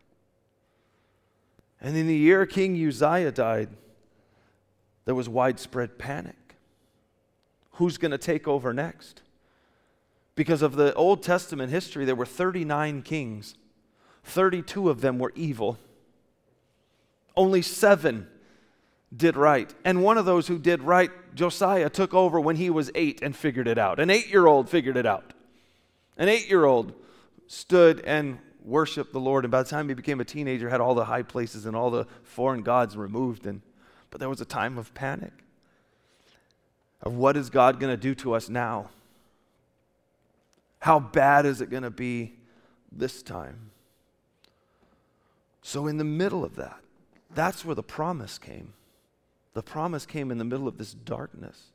And 1.80 1.96
in 1.96 2.06
the 2.06 2.16
year 2.16 2.46
King 2.46 2.74
Uzziah 2.86 3.32
died, 3.32 3.70
there 5.04 5.14
was 5.14 5.28
widespread 5.28 5.98
panic. 5.98 6.56
Who's 7.72 7.98
going 7.98 8.12
to 8.12 8.18
take 8.18 8.46
over 8.46 8.72
next? 8.72 9.22
Because 10.34 10.62
of 10.62 10.76
the 10.76 10.94
Old 10.94 11.22
Testament 11.22 11.70
history, 11.70 12.04
there 12.04 12.14
were 12.14 12.26
39 12.26 13.02
kings, 13.02 13.54
32 14.24 14.88
of 14.88 15.00
them 15.00 15.18
were 15.18 15.32
evil. 15.34 15.78
Only 17.36 17.62
seven 17.62 18.28
did 19.14 19.36
right. 19.36 19.72
And 19.84 20.02
one 20.02 20.18
of 20.18 20.24
those 20.24 20.46
who 20.46 20.58
did 20.58 20.82
right, 20.82 21.10
Josiah, 21.34 21.90
took 21.90 22.14
over 22.14 22.40
when 22.40 22.56
he 22.56 22.70
was 22.70 22.90
eight 22.94 23.20
and 23.22 23.36
figured 23.36 23.68
it 23.68 23.78
out. 23.78 24.00
An 24.00 24.10
eight 24.10 24.28
year 24.28 24.46
old 24.46 24.68
figured 24.68 24.96
it 24.96 25.06
out. 25.06 25.32
An 26.16 26.28
eight 26.28 26.48
year 26.48 26.64
old 26.64 26.94
stood 27.46 28.00
and 28.00 28.38
worshiped 28.64 29.12
the 29.12 29.20
Lord. 29.20 29.44
And 29.44 29.50
by 29.50 29.62
the 29.62 29.68
time 29.68 29.88
he 29.88 29.94
became 29.94 30.20
a 30.20 30.24
teenager, 30.24 30.68
had 30.68 30.80
all 30.80 30.94
the 30.94 31.04
high 31.04 31.22
places 31.22 31.66
and 31.66 31.76
all 31.76 31.90
the 31.90 32.06
foreign 32.22 32.62
gods 32.62 32.96
removed. 32.96 33.46
And, 33.46 33.60
but 34.10 34.20
there 34.20 34.28
was 34.28 34.40
a 34.40 34.46
time 34.46 34.78
of 34.78 34.94
panic 34.94 35.32
of 37.02 37.14
what 37.14 37.36
is 37.36 37.50
God 37.50 37.80
going 37.80 37.92
to 37.92 38.00
do 38.00 38.14
to 38.16 38.34
us 38.34 38.48
now? 38.48 38.90
How 40.78 41.00
bad 41.00 41.46
is 41.46 41.60
it 41.60 41.70
going 41.70 41.82
to 41.82 41.90
be 41.90 42.34
this 42.90 43.22
time? 43.22 43.70
So, 45.62 45.86
in 45.86 45.96
the 45.96 46.04
middle 46.04 46.44
of 46.44 46.56
that, 46.56 46.80
that's 47.34 47.64
where 47.64 47.74
the 47.74 47.82
promise 47.82 48.38
came. 48.38 48.72
The 49.54 49.62
promise 49.62 50.06
came 50.06 50.30
in 50.30 50.38
the 50.38 50.44
middle 50.44 50.66
of 50.66 50.78
this 50.78 50.94
darkness, 50.94 51.72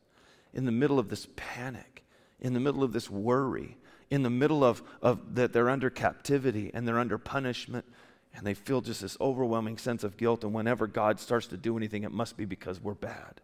in 0.54 0.66
the 0.66 0.72
middle 0.72 1.00
of 1.00 1.10
this 1.10 1.28
panic, 1.36 2.04
in 2.40 2.54
the 2.54 2.60
middle 2.60 2.84
of 2.84 2.94
this 2.94 3.10
worry, 3.10 3.78
in 4.10 4.24
the 4.24 4.30
middle 4.30 4.64
of, 4.64 4.82
of 5.02 5.36
that 5.36 5.54
they're 5.54 5.70
under 5.70 5.90
captivity 5.90 6.72
and 6.74 6.88
they're 6.88 7.00
under 7.00 7.18
punishment 7.18 7.86
and 8.34 8.46
they 8.46 8.54
feel 8.54 8.82
just 8.82 9.02
this 9.02 9.18
overwhelming 9.20 9.78
sense 9.78 10.04
of 10.04 10.16
guilt. 10.16 10.44
And 10.44 10.54
whenever 10.54 10.88
God 10.88 11.20
starts 11.20 11.48
to 11.48 11.58
do 11.58 11.76
anything, 11.76 12.04
it 12.04 12.12
must 12.12 12.38
be 12.38 12.46
because 12.46 12.82
we're 12.82 12.94
bad. 12.94 13.42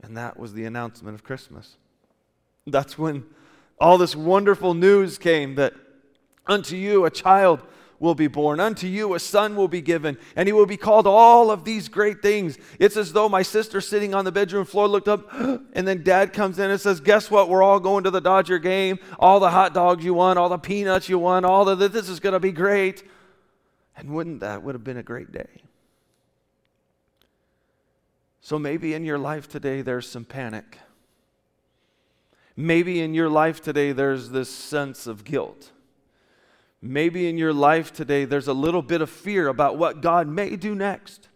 And 0.00 0.16
that 0.16 0.38
was 0.38 0.52
the 0.52 0.64
announcement 0.64 1.16
of 1.16 1.24
Christmas. 1.24 1.76
That's 2.66 2.96
when 2.96 3.24
all 3.80 3.98
this 3.98 4.14
wonderful 4.14 4.74
news 4.74 5.18
came 5.18 5.56
that 5.56 5.74
unto 6.46 6.76
you 6.76 7.04
a 7.04 7.10
child 7.10 7.62
will 8.00 8.14
be 8.14 8.28
born, 8.28 8.60
unto 8.60 8.86
you 8.86 9.14
a 9.14 9.18
son 9.18 9.56
will 9.56 9.68
be 9.68 9.80
given, 9.80 10.16
and 10.36 10.48
he 10.48 10.52
will 10.52 10.66
be 10.66 10.76
called 10.76 11.06
all 11.06 11.50
of 11.50 11.64
these 11.64 11.88
great 11.88 12.22
things. 12.22 12.56
It's 12.78 12.96
as 12.96 13.12
though 13.12 13.28
my 13.28 13.42
sister 13.42 13.80
sitting 13.80 14.14
on 14.14 14.24
the 14.24 14.32
bedroom 14.32 14.64
floor 14.64 14.86
looked 14.86 15.08
up, 15.08 15.32
and 15.32 15.86
then 15.88 16.02
dad 16.02 16.32
comes 16.32 16.58
in 16.58 16.70
and 16.70 16.80
says, 16.80 17.00
Guess 17.00 17.30
what? 17.30 17.48
We're 17.48 17.62
all 17.62 17.80
going 17.80 18.04
to 18.04 18.10
the 18.10 18.20
Dodger 18.20 18.58
game. 18.58 18.98
All 19.18 19.40
the 19.40 19.50
hot 19.50 19.74
dogs 19.74 20.04
you 20.04 20.14
want, 20.14 20.38
all 20.38 20.48
the 20.48 20.58
peanuts 20.58 21.08
you 21.08 21.18
want, 21.18 21.44
all 21.44 21.64
the 21.64 21.74
this 21.74 22.08
is 22.08 22.20
going 22.20 22.34
to 22.34 22.40
be 22.40 22.52
great. 22.52 23.02
And 23.96 24.10
wouldn't 24.10 24.40
that 24.40 24.62
would 24.62 24.74
have 24.74 24.84
been 24.84 24.96
a 24.96 25.02
great 25.02 25.32
day? 25.32 25.62
So 28.40 28.58
maybe 28.58 28.94
in 28.94 29.04
your 29.04 29.18
life 29.18 29.48
today 29.48 29.82
there's 29.82 30.08
some 30.08 30.24
panic. 30.24 30.78
Maybe 32.60 33.00
in 33.00 33.14
your 33.14 33.28
life 33.28 33.62
today, 33.62 33.92
there's 33.92 34.30
this 34.30 34.50
sense 34.50 35.06
of 35.06 35.22
guilt. 35.22 35.70
Maybe 36.80 37.28
in 37.28 37.38
your 37.38 37.52
life 37.52 37.92
today, 37.92 38.24
there's 38.24 38.48
a 38.48 38.52
little 38.52 38.82
bit 38.82 39.00
of 39.00 39.10
fear 39.10 39.48
about 39.48 39.76
what 39.78 40.00
God 40.00 40.28
may 40.28 40.56
do 40.56 40.74
next. 40.74 41.28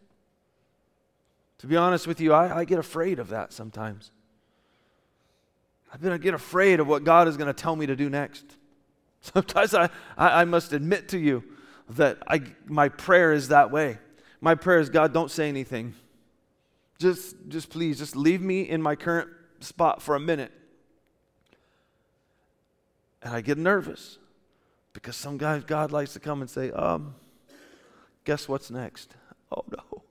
To 1.58 1.66
be 1.66 1.76
honest 1.76 2.06
with 2.06 2.20
you, 2.20 2.32
I, 2.32 2.60
I 2.60 2.64
get 2.64 2.78
afraid 2.78 3.18
of 3.18 3.28
that 3.30 3.52
sometimes. 3.52 4.10
I 5.92 6.16
get 6.16 6.34
afraid 6.34 6.80
of 6.80 6.86
what 6.86 7.04
God 7.04 7.28
is 7.28 7.36
going 7.36 7.48
to 7.48 7.52
tell 7.52 7.76
me 7.76 7.86
to 7.86 7.94
do 7.94 8.08
next. 8.08 8.44
Sometimes 9.20 9.74
I, 9.74 9.90
I, 10.16 10.40
I 10.40 10.44
must 10.46 10.72
admit 10.72 11.10
to 11.10 11.18
you 11.18 11.44
that 11.90 12.18
I, 12.26 12.40
my 12.66 12.88
prayer 12.88 13.32
is 13.32 13.48
that 13.48 13.70
way. 13.70 13.98
My 14.40 14.54
prayer 14.54 14.80
is, 14.80 14.88
God, 14.88 15.12
don't 15.12 15.30
say 15.30 15.50
anything. 15.50 15.94
Just, 16.98 17.36
just 17.48 17.68
please, 17.68 17.98
just 17.98 18.16
leave 18.16 18.40
me 18.40 18.62
in 18.62 18.80
my 18.80 18.96
current 18.96 19.28
spot 19.60 20.00
for 20.00 20.14
a 20.14 20.20
minute 20.20 20.50
and 23.22 23.34
I 23.34 23.40
get 23.40 23.58
nervous 23.58 24.18
because 24.92 25.16
some 25.16 25.38
guys, 25.38 25.64
God 25.64 25.92
likes 25.92 26.12
to 26.12 26.20
come 26.20 26.40
and 26.40 26.50
say, 26.50 26.70
um, 26.70 27.14
guess 28.24 28.48
what's 28.48 28.70
next? 28.70 29.14
Oh 29.50 29.64
no. 29.70 30.02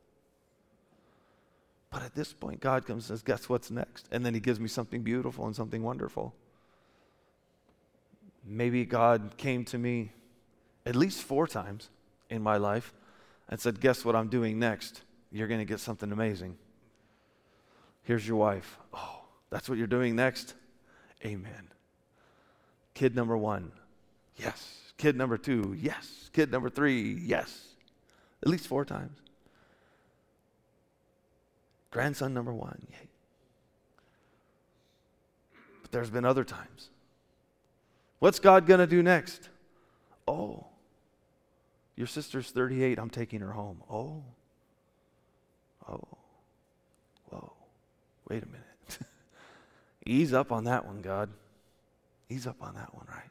But 1.89 2.03
at 2.03 2.15
this 2.15 2.31
point, 2.31 2.61
God 2.61 2.85
comes 2.85 3.09
and 3.09 3.17
says, 3.17 3.21
guess 3.23 3.49
what's 3.49 3.69
next? 3.69 4.07
And 4.11 4.25
then 4.25 4.33
he 4.33 4.39
gives 4.39 4.59
me 4.59 4.67
something 4.67 5.01
beautiful 5.01 5.45
and 5.45 5.55
something 5.55 5.83
wonderful. 5.83 6.33
Maybe 8.45 8.85
God 8.85 9.33
came 9.37 9.65
to 9.65 9.77
me 9.77 10.13
at 10.85 10.95
least 10.95 11.21
four 11.21 11.47
times 11.47 11.89
in 12.29 12.41
my 12.41 12.57
life 12.57 12.93
and 13.49 13.59
said, 13.59 13.81
guess 13.81 14.05
what 14.05 14.15
I'm 14.15 14.29
doing 14.29 14.57
next? 14.57 15.01
You're 15.31 15.47
going 15.47 15.59
to 15.59 15.65
get 15.65 15.79
something 15.79 16.11
amazing. 16.11 16.57
Here's 18.03 18.27
your 18.27 18.37
wife. 18.37 18.79
Oh, 18.93 19.21
that's 19.49 19.69
what 19.69 19.77
you're 19.77 19.85
doing 19.85 20.15
next? 20.15 20.55
Amen. 21.25 21.67
Kid 22.93 23.15
number 23.15 23.37
one. 23.37 23.73
Yes. 24.37 24.93
Kid 24.97 25.15
number 25.15 25.37
two, 25.37 25.75
yes. 25.79 26.29
Kid 26.33 26.51
number 26.51 26.69
three, 26.69 27.13
yes. 27.13 27.69
At 28.43 28.49
least 28.49 28.67
four 28.67 28.85
times. 28.85 29.17
Grandson 31.91 32.33
number 32.33 32.53
one, 32.53 32.81
yay. 32.89 33.09
But 35.81 35.91
there's 35.91 36.09
been 36.09 36.23
other 36.23 36.43
times. 36.43 36.89
What's 38.19 38.39
God 38.39 38.67
going 38.67 38.79
to 38.79 38.87
do 38.87 39.01
next? 39.03 39.49
Oh, 40.27 40.67
your 41.95 42.07
sister's 42.07 42.49
38, 42.51 42.97
I'm 42.97 43.09
taking 43.09 43.41
her 43.41 43.51
home. 43.51 43.81
Oh, 43.89 44.23
oh, 45.89 46.07
whoa, 47.29 47.53
wait 48.29 48.43
a 48.43 48.45
minute. 48.45 48.99
Ease 50.05 50.31
up 50.33 50.51
on 50.51 50.63
that 50.65 50.85
one, 50.85 51.01
God. 51.01 51.29
Ease 52.29 52.47
up 52.47 52.61
on 52.61 52.75
that 52.75 52.95
one, 52.95 53.07
right? 53.09 53.29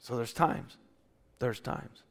So 0.00 0.16
there's 0.16 0.32
times. 0.32 0.76
There's 1.38 1.60
times. 1.60 2.02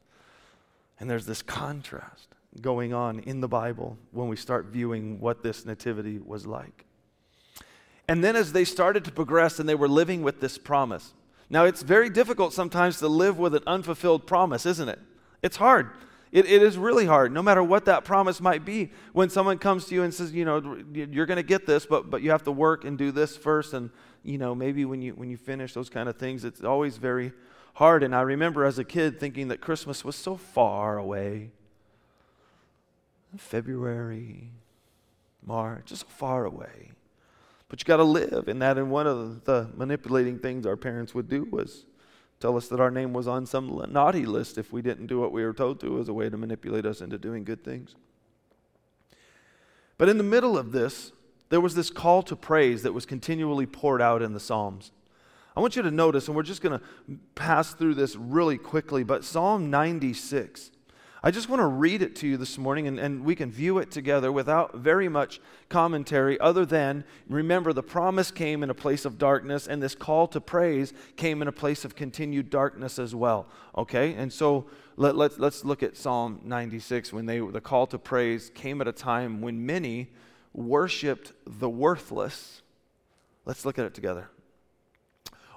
And 1.00 1.10
there's 1.10 1.26
this 1.26 1.42
contrast 1.42 2.28
going 2.62 2.94
on 2.94 3.20
in 3.20 3.42
the 3.42 3.48
Bible 3.48 3.98
when 4.12 4.28
we 4.28 4.36
start 4.36 4.68
viewing 4.68 5.20
what 5.20 5.44
this 5.44 5.66
nativity 5.66 6.20
was 6.20 6.46
like. 6.46 6.86
And 8.08 8.24
then 8.24 8.36
as 8.36 8.54
they 8.54 8.66
started 8.66 9.06
to 9.06 9.12
progress 9.12 9.60
and 9.60 9.70
they 9.70 9.76
were 9.76 9.88
living 9.88 10.24
with 10.24 10.42
this 10.42 10.58
promise. 10.58 11.14
Now, 11.50 11.66
it's 11.66 11.84
very 11.84 12.10
difficult 12.10 12.54
sometimes 12.54 13.00
to 13.00 13.08
live 13.08 13.38
with 13.38 13.56
an 13.56 13.64
unfulfilled 13.66 14.28
promise, 14.28 14.66
isn't 14.66 14.90
it? 14.90 15.00
It's 15.42 15.58
hard. 15.58 15.92
It, 16.32 16.46
it 16.46 16.62
is 16.62 16.78
really 16.78 17.06
hard, 17.06 17.32
no 17.32 17.42
matter 17.42 17.64
what 17.64 17.86
that 17.86 18.04
promise 18.04 18.40
might 18.40 18.66
be. 18.66 18.92
When 19.14 19.30
someone 19.30 19.58
comes 19.58 19.86
to 19.86 19.96
you 19.96 20.04
and 20.04 20.14
says, 20.14 20.32
you 20.32 20.46
know, 20.46 20.84
you're 20.94 21.26
going 21.26 21.38
to 21.38 21.44
get 21.44 21.66
this, 21.66 21.88
but, 21.88 22.10
but 22.10 22.22
you 22.22 22.30
have 22.30 22.44
to 22.44 22.52
work 22.52 22.86
and 22.86 22.98
do 22.98 23.12
this 23.12 23.36
first. 23.36 23.74
And, 23.74 23.90
you 24.24 24.38
know, 24.38 24.54
maybe 24.54 24.86
when 24.86 25.02
you, 25.02 25.14
when 25.14 25.30
you 25.30 25.38
finish 25.38 25.74
those 25.74 25.90
kind 25.90 26.08
of 26.08 26.18
things, 26.18 26.46
it's 26.46 26.64
always 26.64 26.98
very 26.98 27.32
hard. 27.80 28.04
And 28.04 28.14
I 28.14 28.22
remember 28.22 28.66
as 28.66 28.78
a 28.78 28.84
kid 28.84 29.20
thinking 29.20 29.48
that 29.48 29.62
Christmas 29.62 30.04
was 30.04 30.18
so 30.18 30.36
far 30.36 30.98
away. 30.98 31.52
February, 33.38 34.52
March, 35.42 35.86
just 35.86 36.06
far 36.10 36.44
away. 36.44 36.92
But 37.70 37.80
you 37.80 37.86
got 37.86 37.98
to 37.98 38.04
live 38.04 38.50
in 38.50 38.60
that. 38.60 38.78
And 38.78 38.92
one 38.92 39.08
of 39.08 39.46
the 39.46 39.70
manipulating 39.76 40.40
things 40.40 40.66
our 40.66 40.76
parents 40.76 41.16
would 41.16 41.30
do 41.30 41.46
was 41.46 41.86
tell 42.42 42.58
us 42.58 42.68
that 42.68 42.82
our 42.82 42.92
name 42.92 43.14
was 43.14 43.30
on 43.30 43.46
some 43.46 43.86
naughty 43.90 44.26
list 44.26 44.58
if 44.58 44.74
we 44.74 44.82
didn't 44.82 45.08
do 45.08 45.22
what 45.22 45.32
we 45.32 45.44
were 45.46 45.54
told 45.54 45.80
to 45.80 46.00
as 46.00 46.10
a 46.10 46.14
way 46.14 46.30
to 46.30 46.36
manipulate 46.36 46.86
us 46.86 47.00
into 47.00 47.18
doing 47.18 47.46
good 47.46 47.64
things. 47.64 47.96
But 49.98 50.10
in 50.10 50.18
the 50.18 50.24
middle 50.24 50.58
of 50.58 50.74
this, 50.74 51.14
there 51.48 51.62
was 51.62 51.76
this 51.76 51.90
call 51.90 52.24
to 52.24 52.36
praise 52.36 52.84
that 52.84 52.94
was 52.94 53.06
continually 53.06 53.66
poured 53.66 54.02
out 54.02 54.22
in 54.22 54.34
the 54.34 54.40
Psalms. 54.40 54.92
I 55.60 55.62
want 55.62 55.76
you 55.76 55.82
to 55.82 55.92
notice, 55.92 56.28
and 56.28 56.38
we're 56.38 56.44
just 56.44 56.62
going 56.62 56.80
to 56.80 56.86
pass 57.36 57.74
through 57.74 57.96
this 57.96 58.16
really 58.16 58.58
quickly, 58.58 59.04
but 59.04 59.26
Psalm 59.26 59.70
96 59.70 60.72
I 61.22 61.32
just 61.32 61.50
want 61.50 61.60
to 61.60 61.66
read 61.66 62.02
it 62.02 62.16
to 62.18 62.28
you 62.28 62.38
this 62.38 62.58
morning, 62.58 62.88
and, 62.88 62.98
and 62.98 63.26
we 63.26 63.36
can 63.36 63.52
view 63.52 63.78
it 63.80 63.92
together 63.92 64.32
without 64.32 64.76
very 64.76 65.10
much 65.10 65.42
commentary, 65.68 66.40
other 66.40 66.66
than 66.66 67.04
remember 67.28 67.74
the 67.74 67.84
promise 67.84 68.32
came 68.32 68.64
in 68.64 68.70
a 68.70 68.74
place 68.74 69.04
of 69.04 69.18
darkness, 69.18 69.68
and 69.68 69.84
this 69.84 69.96
call 69.96 70.30
to 70.30 70.40
praise 70.40 70.94
came 71.18 71.42
in 71.42 71.50
a 71.50 71.52
place 71.52 71.84
of 71.84 71.94
continued 71.94 72.50
darkness 72.50 72.98
as 72.98 73.14
well. 73.14 73.48
Okay? 73.78 74.14
And 74.14 74.32
so 74.32 74.68
let, 74.96 75.18
let, 75.18 75.42
let's 75.42 75.66
look 75.66 75.84
at 75.84 75.98
Psalm 75.98 76.40
96 76.46 77.12
when 77.12 77.26
they, 77.26 77.40
the 77.40 77.60
call 77.60 77.86
to 77.88 78.00
praise 78.00 78.50
came 78.56 78.80
at 78.80 78.88
a 78.88 78.94
time 78.94 79.42
when 79.42 79.66
many 79.66 80.08
worshiped 80.54 81.34
the 81.46 81.70
worthless. 81.70 82.62
Let's 83.44 83.66
look 83.66 83.78
at 83.78 83.84
it 83.84 83.94
together. 83.94 84.30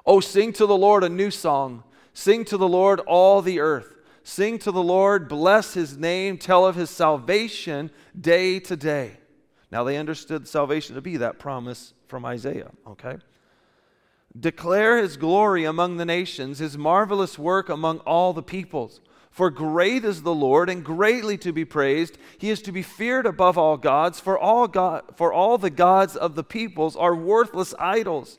Oh, 0.05 0.21
sing 0.21 0.53
to 0.55 0.67
the 0.67 0.77
Lord 0.77 1.05
a 1.05 1.09
new 1.09 1.31
song. 1.31 1.85
Sing 2.13 2.45
to 2.47 2.57
the 2.57 2.69
Lord 2.69 3.01
all 3.01 3.43
the 3.43 3.61
earth. 3.61 3.97
Sing 4.25 4.59
to 4.61 4.71
the 4.71 4.83
Lord, 4.83 5.29
bless 5.29 5.75
his 5.75 5.97
name, 5.97 6.39
tell 6.39 6.67
of 6.67 6.77
his 6.77 6.91
salvation 6.91 7.91
day 8.19 8.61
to 8.61 8.77
day. 8.77 9.19
Now 9.71 9.85
they 9.85 9.97
understood 9.97 10.47
salvation 10.47 10.95
to 10.95 11.01
be 11.01 11.17
that 11.17 11.39
promise 11.39 11.95
from 12.07 12.25
Isaiah, 12.25 12.71
okay? 12.87 13.17
Declare 14.39 14.99
his 14.99 15.17
glory 15.17 15.65
among 15.65 15.97
the 15.97 16.05
nations, 16.05 16.59
his 16.59 16.79
marvelous 16.79 17.39
work 17.39 17.69
among 17.69 17.99
all 18.01 18.33
the 18.33 18.43
peoples. 18.43 19.01
For 19.31 19.51
great 19.51 20.05
is 20.05 20.23
the 20.23 20.35
Lord 20.35 20.69
and 20.69 20.85
greatly 20.85 21.39
to 21.39 21.53
be 21.53 21.65
praised. 21.65 22.19
He 22.37 22.51
is 22.51 22.61
to 22.63 22.73
be 22.73 22.83
feared 22.83 23.25
above 23.25 23.57
all 23.57 23.79
gods, 23.79 24.21
for 24.21 24.39
all, 24.39 24.69
God, 24.69 25.05
for 25.17 25.33
all 25.33 25.57
the 25.57 25.71
gods 25.71 26.17
of 26.17 26.35
the 26.35 26.45
peoples 26.45 26.95
are 26.97 27.17
worthless 27.17 27.75
idols. 27.79 28.39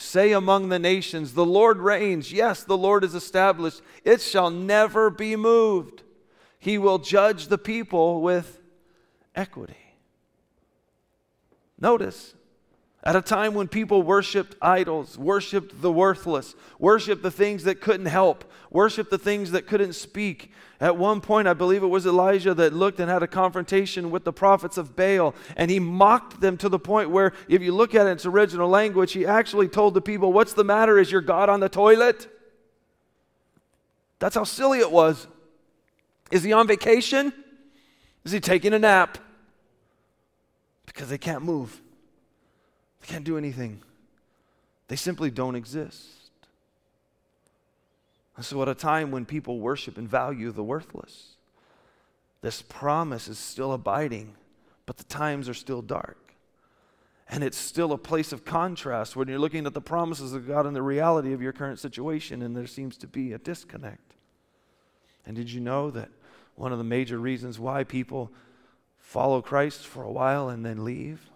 Say 0.00 0.30
among 0.30 0.68
the 0.68 0.78
nations, 0.78 1.34
The 1.34 1.44
Lord 1.44 1.78
reigns. 1.78 2.32
Yes, 2.32 2.62
the 2.62 2.78
Lord 2.78 3.02
is 3.02 3.16
established. 3.16 3.82
It 4.04 4.20
shall 4.20 4.48
never 4.48 5.10
be 5.10 5.34
moved. 5.34 6.04
He 6.60 6.78
will 6.78 7.00
judge 7.00 7.48
the 7.48 7.58
people 7.58 8.20
with 8.20 8.60
equity. 9.34 9.96
Notice, 11.80 12.36
at 13.08 13.16
a 13.16 13.22
time 13.22 13.54
when 13.54 13.68
people 13.68 14.02
worshiped 14.02 14.54
idols, 14.60 15.16
worshiped 15.16 15.80
the 15.80 15.90
worthless, 15.90 16.54
worshiped 16.78 17.22
the 17.22 17.30
things 17.30 17.64
that 17.64 17.80
couldn't 17.80 18.04
help, 18.04 18.44
worshiped 18.70 19.10
the 19.10 19.16
things 19.16 19.52
that 19.52 19.66
couldn't 19.66 19.94
speak. 19.94 20.52
At 20.78 20.98
one 20.98 21.22
point, 21.22 21.48
I 21.48 21.54
believe 21.54 21.82
it 21.82 21.86
was 21.86 22.04
Elijah 22.04 22.52
that 22.52 22.74
looked 22.74 23.00
and 23.00 23.10
had 23.10 23.22
a 23.22 23.26
confrontation 23.26 24.10
with 24.10 24.24
the 24.24 24.32
prophets 24.32 24.76
of 24.76 24.94
Baal, 24.94 25.34
and 25.56 25.70
he 25.70 25.80
mocked 25.80 26.42
them 26.42 26.58
to 26.58 26.68
the 26.68 26.78
point 26.78 27.08
where, 27.08 27.32
if 27.48 27.62
you 27.62 27.72
look 27.72 27.94
at 27.94 28.06
it 28.06 28.10
its 28.10 28.26
original 28.26 28.68
language, 28.68 29.12
he 29.12 29.24
actually 29.24 29.68
told 29.68 29.94
the 29.94 30.02
people, 30.02 30.30
What's 30.30 30.52
the 30.52 30.64
matter? 30.64 30.98
Is 30.98 31.10
your 31.10 31.22
God 31.22 31.48
on 31.48 31.60
the 31.60 31.70
toilet? 31.70 32.28
That's 34.18 34.34
how 34.34 34.44
silly 34.44 34.80
it 34.80 34.92
was. 34.92 35.26
Is 36.30 36.42
he 36.42 36.52
on 36.52 36.66
vacation? 36.66 37.32
Is 38.24 38.32
he 38.32 38.40
taking 38.40 38.74
a 38.74 38.78
nap? 38.78 39.16
because 40.98 41.10
they 41.10 41.18
can't 41.18 41.44
move, 41.44 41.80
can't 43.08 43.24
do 43.24 43.38
anything. 43.38 43.80
They 44.88 44.96
simply 44.96 45.30
don't 45.30 45.56
exist. 45.56 46.30
And 48.36 48.44
so, 48.44 48.62
at 48.62 48.68
a 48.68 48.74
time 48.74 49.10
when 49.10 49.24
people 49.24 49.58
worship 49.58 49.96
and 49.98 50.08
value 50.08 50.52
the 50.52 50.62
worthless, 50.62 51.36
this 52.42 52.62
promise 52.62 53.26
is 53.26 53.38
still 53.38 53.72
abiding, 53.72 54.34
but 54.86 54.98
the 54.98 55.04
times 55.04 55.48
are 55.48 55.54
still 55.54 55.82
dark. 55.82 56.34
And 57.30 57.42
it's 57.42 57.58
still 57.58 57.92
a 57.92 57.98
place 57.98 58.32
of 58.32 58.44
contrast 58.44 59.16
when 59.16 59.28
you're 59.28 59.38
looking 59.38 59.66
at 59.66 59.74
the 59.74 59.80
promises 59.80 60.34
of 60.34 60.46
God 60.46 60.66
and 60.66 60.76
the 60.76 60.82
reality 60.82 61.32
of 61.32 61.42
your 61.42 61.52
current 61.52 61.78
situation, 61.78 62.42
and 62.42 62.56
there 62.56 62.66
seems 62.66 62.96
to 62.98 63.06
be 63.06 63.32
a 63.32 63.38
disconnect. 63.38 64.14
And 65.26 65.34
did 65.34 65.50
you 65.50 65.60
know 65.60 65.90
that 65.90 66.10
one 66.56 66.72
of 66.72 66.78
the 66.78 66.84
major 66.84 67.18
reasons 67.18 67.58
why 67.58 67.84
people 67.84 68.30
follow 68.98 69.42
Christ 69.42 69.86
for 69.86 70.02
a 70.02 70.12
while 70.12 70.48
and 70.48 70.64
then 70.64 70.84
leave 70.84 71.28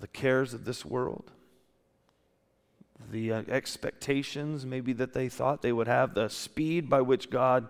the 0.00 0.06
cares 0.06 0.54
of 0.54 0.64
this 0.64 0.84
world, 0.84 1.30
the 3.10 3.32
uh, 3.32 3.42
expectations 3.48 4.64
maybe 4.64 4.92
that 4.92 5.12
they 5.12 5.28
thought 5.28 5.62
they 5.62 5.72
would 5.72 5.88
have, 5.88 6.14
the 6.14 6.28
speed 6.28 6.88
by 6.88 7.00
which 7.00 7.30
God, 7.30 7.68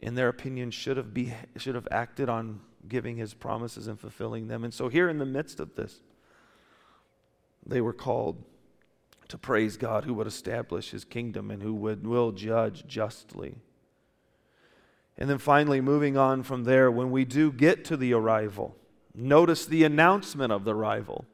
in 0.00 0.14
their 0.14 0.28
opinion, 0.28 0.70
should 0.70 0.96
have, 0.96 1.14
be, 1.14 1.34
should 1.56 1.74
have 1.74 1.88
acted 1.90 2.28
on 2.28 2.60
giving 2.88 3.16
his 3.16 3.34
promises 3.34 3.86
and 3.86 3.98
fulfilling 3.98 4.48
them. 4.48 4.64
And 4.64 4.74
so, 4.74 4.88
here 4.88 5.08
in 5.08 5.18
the 5.18 5.26
midst 5.26 5.60
of 5.60 5.74
this, 5.76 6.00
they 7.64 7.80
were 7.80 7.92
called 7.92 8.42
to 9.28 9.38
praise 9.38 9.76
God 9.76 10.04
who 10.04 10.14
would 10.14 10.26
establish 10.26 10.90
his 10.90 11.04
kingdom 11.04 11.50
and 11.50 11.62
who 11.62 11.74
would, 11.74 12.06
will 12.06 12.32
judge 12.32 12.86
justly. 12.86 13.56
And 15.16 15.30
then 15.30 15.38
finally, 15.38 15.80
moving 15.80 16.16
on 16.16 16.42
from 16.42 16.64
there, 16.64 16.90
when 16.90 17.10
we 17.10 17.24
do 17.24 17.52
get 17.52 17.84
to 17.86 17.96
the 17.96 18.12
arrival, 18.12 18.76
notice 19.14 19.66
the 19.66 19.84
announcement 19.84 20.52
of 20.52 20.64
the 20.64 20.74
arrival. 20.74 21.24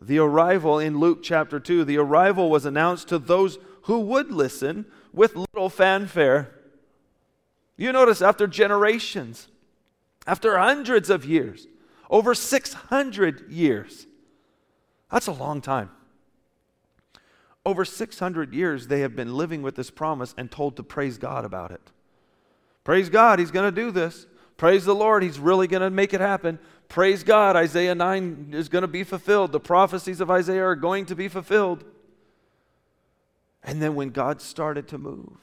The 0.00 0.18
arrival 0.18 0.78
in 0.78 0.98
Luke 0.98 1.22
chapter 1.22 1.58
2, 1.58 1.84
the 1.84 1.98
arrival 1.98 2.50
was 2.50 2.66
announced 2.66 3.08
to 3.08 3.18
those 3.18 3.58
who 3.82 4.00
would 4.00 4.30
listen 4.30 4.86
with 5.12 5.36
little 5.36 5.70
fanfare. 5.70 6.52
You 7.76 7.92
notice 7.92 8.20
after 8.20 8.46
generations, 8.46 9.48
after 10.26 10.58
hundreds 10.58 11.08
of 11.08 11.24
years, 11.24 11.66
over 12.10 12.34
600 12.34 13.50
years, 13.50 14.06
that's 15.10 15.26
a 15.26 15.32
long 15.32 15.60
time. 15.60 15.90
Over 17.64 17.84
600 17.84 18.54
years, 18.54 18.86
they 18.86 19.00
have 19.00 19.16
been 19.16 19.34
living 19.34 19.62
with 19.62 19.74
this 19.74 19.90
promise 19.90 20.34
and 20.38 20.50
told 20.50 20.76
to 20.76 20.82
praise 20.82 21.18
God 21.18 21.44
about 21.44 21.70
it. 21.72 21.80
Praise 22.84 23.08
God, 23.08 23.38
He's 23.38 23.50
going 23.50 23.72
to 23.72 23.80
do 23.80 23.90
this. 23.90 24.26
Praise 24.56 24.84
the 24.84 24.94
Lord, 24.94 25.22
He's 25.22 25.38
really 25.38 25.66
going 25.66 25.82
to 25.82 25.90
make 25.90 26.14
it 26.14 26.20
happen. 26.20 26.58
Praise 26.88 27.22
God, 27.22 27.56
Isaiah 27.56 27.94
9 27.94 28.50
is 28.52 28.68
going 28.68 28.82
to 28.82 28.88
be 28.88 29.04
fulfilled. 29.04 29.52
The 29.52 29.60
prophecies 29.60 30.20
of 30.20 30.30
Isaiah 30.30 30.64
are 30.64 30.76
going 30.76 31.06
to 31.06 31.16
be 31.16 31.28
fulfilled. 31.28 31.84
And 33.62 33.82
then 33.82 33.94
when 33.94 34.10
God 34.10 34.40
started 34.40 34.86
to 34.88 34.98
move, 34.98 35.36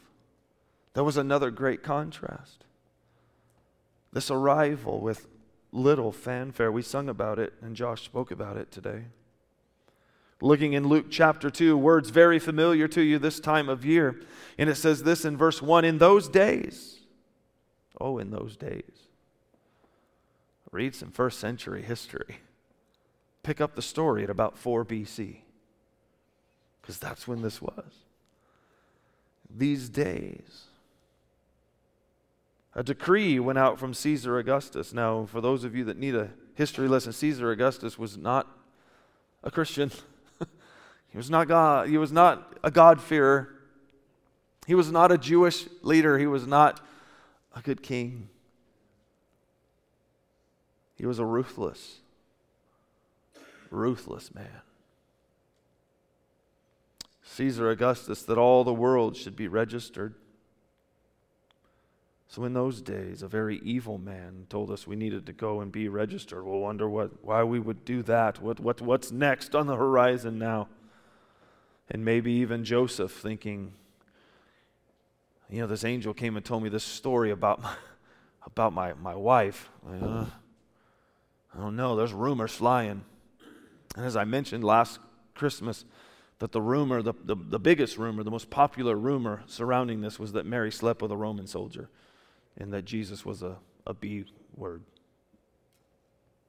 there 0.93 1.03
was 1.03 1.17
another 1.17 1.51
great 1.51 1.83
contrast. 1.83 2.63
This 4.11 4.31
arrival 4.31 5.01
with 5.01 5.27
little 5.71 6.11
fanfare. 6.11 6.71
We 6.71 6.83
sung 6.83 7.09
about 7.09 7.39
it, 7.39 7.53
and 7.61 7.75
Josh 7.75 8.03
spoke 8.03 8.31
about 8.31 8.57
it 8.57 8.71
today. 8.71 9.05
Looking 10.41 10.73
in 10.73 10.87
Luke 10.87 11.07
chapter 11.09 11.49
2, 11.49 11.77
words 11.77 12.09
very 12.09 12.37
familiar 12.39 12.87
to 12.89 13.01
you 13.01 13.17
this 13.17 13.39
time 13.39 13.69
of 13.69 13.85
year. 13.85 14.21
And 14.57 14.69
it 14.69 14.75
says 14.75 15.03
this 15.03 15.25
in 15.25 15.37
verse 15.37 15.61
1 15.61 15.83
In 15.83 15.97
those 15.97 16.29
days, 16.29 16.99
oh, 17.99 18.17
in 18.17 18.29
those 18.29 18.55
days. 18.55 19.09
Read 20.73 20.95
some 20.95 21.11
first 21.11 21.39
century 21.39 21.83
history. 21.83 22.39
Pick 23.43 23.61
up 23.61 23.75
the 23.75 23.81
story 23.81 24.23
at 24.23 24.29
about 24.31 24.57
4 24.57 24.83
BC, 24.83 25.37
because 26.81 26.97
that's 26.97 27.27
when 27.27 27.43
this 27.43 27.61
was. 27.61 27.93
These 29.55 29.87
days, 29.89 30.63
a 32.73 32.81
decree 32.81 33.39
went 33.39 33.59
out 33.59 33.77
from 33.77 33.93
Caesar 33.93 34.39
Augustus. 34.39 34.93
Now, 34.93 35.27
for 35.27 35.41
those 35.41 35.63
of 35.63 35.75
you 35.75 35.83
that 35.83 35.99
need 35.99 36.15
a 36.15 36.31
history 36.55 36.87
lesson, 36.87 37.13
Caesar 37.13 37.51
Augustus 37.51 37.99
was 37.99 38.17
not 38.17 38.47
a 39.43 39.51
Christian. 39.51 39.91
he 41.09 41.17
was 41.17 41.29
not 41.29 41.47
God. 41.47 41.87
He 41.87 41.99
was 41.99 42.11
not 42.11 42.57
a 42.63 42.71
God-fearer. 42.71 43.53
He 44.65 44.73
was 44.73 44.91
not 44.91 45.11
a 45.11 45.19
Jewish 45.19 45.67
leader. 45.83 46.17
He 46.17 46.25
was 46.25 46.47
not 46.47 46.79
a 47.55 47.61
good 47.61 47.83
king. 47.83 48.29
He 51.03 51.07
was 51.07 51.19
a 51.19 51.25
ruthless, 51.25 51.97
ruthless 53.69 54.33
man. 54.33 54.61
Caesar 57.23 57.69
Augustus 57.69 58.23
that 58.23 58.37
all 58.37 58.63
the 58.63 58.73
world 58.73 59.17
should 59.17 59.35
be 59.35 59.49
registered. 59.49 60.13
So 62.29 62.45
in 62.45 62.53
those 62.53 62.81
days, 62.81 63.21
a 63.21 63.27
very 63.27 63.57
evil 63.65 63.97
man 63.97 64.45
told 64.47 64.71
us 64.71 64.87
we 64.87 64.95
needed 64.95 65.25
to 65.25 65.33
go 65.33 65.59
and 65.59 65.73
be 65.73 65.89
registered. 65.89 66.45
We'll 66.45 66.59
wonder 66.59 66.87
what, 66.87 67.21
why 67.21 67.43
we 67.43 67.59
would 67.59 67.83
do 67.83 68.01
that. 68.03 68.41
What, 68.41 68.61
what, 68.61 68.79
what's 68.79 69.11
next 69.11 69.55
on 69.55 69.67
the 69.67 69.75
horizon 69.75 70.39
now? 70.39 70.69
And 71.89 72.05
maybe 72.05 72.31
even 72.31 72.63
Joseph 72.63 73.11
thinking, 73.11 73.73
you 75.49 75.59
know, 75.59 75.67
this 75.67 75.83
angel 75.83 76.13
came 76.13 76.37
and 76.37 76.45
told 76.45 76.63
me 76.63 76.69
this 76.69 76.85
story 76.85 77.29
about 77.31 77.61
my, 77.61 77.75
about 78.45 78.71
my, 78.71 78.93
my 78.93 79.15
wife. 79.15 79.69
Uh, 79.85 80.27
I 81.55 81.59
don't 81.59 81.75
know, 81.75 81.95
there's 81.95 82.13
rumors 82.13 82.53
flying. 82.53 83.03
And 83.95 84.05
as 84.05 84.15
I 84.15 84.23
mentioned 84.23 84.63
last 84.63 84.99
Christmas, 85.35 85.85
that 86.39 86.51
the 86.51 86.61
rumor, 86.61 87.01
the, 87.01 87.13
the, 87.23 87.35
the 87.35 87.59
biggest 87.59 87.97
rumor, 87.97 88.23
the 88.23 88.31
most 88.31 88.49
popular 88.49 88.95
rumor 88.95 89.43
surrounding 89.45 90.01
this 90.01 90.19
was 90.19 90.33
that 90.33 90.45
Mary 90.45 90.71
slept 90.71 91.01
with 91.01 91.11
a 91.11 91.17
Roman 91.17 91.47
soldier 91.47 91.89
and 92.57 92.73
that 92.73 92.85
Jesus 92.85 93.25
was 93.25 93.43
a, 93.43 93.57
a 93.85 93.93
B 93.93 94.25
word. 94.55 94.83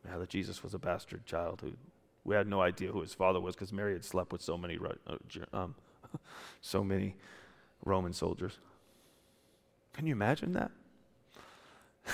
Yeah, 0.06 0.18
that 0.18 0.28
Jesus 0.28 0.62
was 0.62 0.74
a 0.74 0.78
bastard 0.78 1.24
child 1.26 1.60
who 1.62 1.72
we 2.24 2.34
had 2.34 2.48
no 2.48 2.60
idea 2.60 2.90
who 2.90 3.02
his 3.02 3.14
father 3.14 3.40
was 3.40 3.54
because 3.54 3.72
Mary 3.72 3.92
had 3.92 4.04
slept 4.04 4.32
with 4.32 4.42
so 4.42 4.56
many, 4.56 4.78
uh, 5.06 5.16
um, 5.52 5.74
so 6.60 6.82
many 6.82 7.14
Roman 7.84 8.12
soldiers. 8.12 8.58
Can 9.92 10.06
you 10.06 10.12
imagine 10.12 10.52
that? 10.54 10.70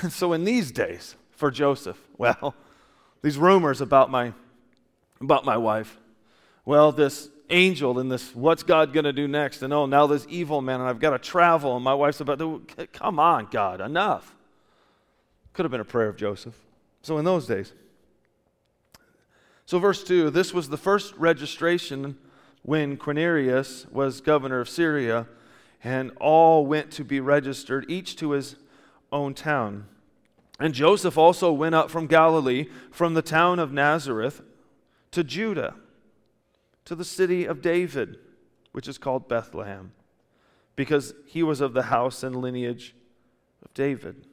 so 0.10 0.32
in 0.32 0.44
these 0.44 0.72
days, 0.72 1.16
for 1.30 1.50
Joseph, 1.50 1.98
well, 2.18 2.54
these 3.22 3.38
rumors 3.38 3.80
about 3.80 4.10
my 4.10 4.32
about 5.20 5.44
my 5.44 5.56
wife, 5.56 5.98
well, 6.64 6.92
this 6.92 7.28
angel 7.50 7.98
and 7.98 8.10
this 8.10 8.34
what's 8.34 8.62
God 8.62 8.92
going 8.92 9.04
to 9.04 9.12
do 9.12 9.28
next? 9.28 9.62
And 9.62 9.72
oh, 9.72 9.86
now 9.86 10.06
this 10.06 10.26
evil 10.28 10.62
man, 10.62 10.80
and 10.80 10.88
I've 10.88 11.00
got 11.00 11.10
to 11.10 11.18
travel, 11.18 11.76
and 11.76 11.84
my 11.84 11.94
wife's 11.94 12.20
about 12.20 12.38
to 12.38 12.62
come 12.92 13.18
on, 13.18 13.48
God, 13.50 13.80
enough. 13.80 14.34
Could 15.52 15.64
have 15.64 15.70
been 15.70 15.80
a 15.80 15.84
prayer 15.84 16.08
of 16.08 16.16
Joseph. 16.16 16.54
So 17.02 17.18
in 17.18 17.24
those 17.24 17.46
days. 17.46 17.72
So, 19.66 19.78
verse 19.78 20.02
2 20.02 20.30
this 20.30 20.52
was 20.52 20.68
the 20.68 20.76
first 20.76 21.14
registration 21.16 22.16
when 22.62 22.96
Quirinius 22.96 23.90
was 23.90 24.20
governor 24.20 24.60
of 24.60 24.68
Syria, 24.68 25.26
and 25.82 26.10
all 26.20 26.66
went 26.66 26.90
to 26.92 27.04
be 27.04 27.20
registered, 27.20 27.86
each 27.88 28.16
to 28.16 28.32
his 28.32 28.56
own 29.12 29.34
town. 29.34 29.86
And 30.60 30.74
Joseph 30.74 31.16
also 31.16 31.50
went 31.50 31.74
up 31.74 31.90
from 31.90 32.06
Galilee, 32.06 32.66
from 32.90 33.14
the 33.14 33.22
town 33.22 33.58
of 33.58 33.72
Nazareth, 33.72 34.42
to 35.10 35.24
Judah 35.24 35.74
to 36.84 36.94
the 36.94 37.04
city 37.04 37.46
of 37.46 37.62
David, 37.62 38.18
which 38.72 38.86
is 38.86 38.98
called 38.98 39.28
Bethlehem, 39.28 39.92
because 40.76 41.14
he 41.26 41.42
was 41.42 41.60
of 41.60 41.72
the 41.72 41.84
house 41.84 42.22
and 42.22 42.36
lineage 42.36 42.94
of 43.64 43.72
David. 43.74 44.26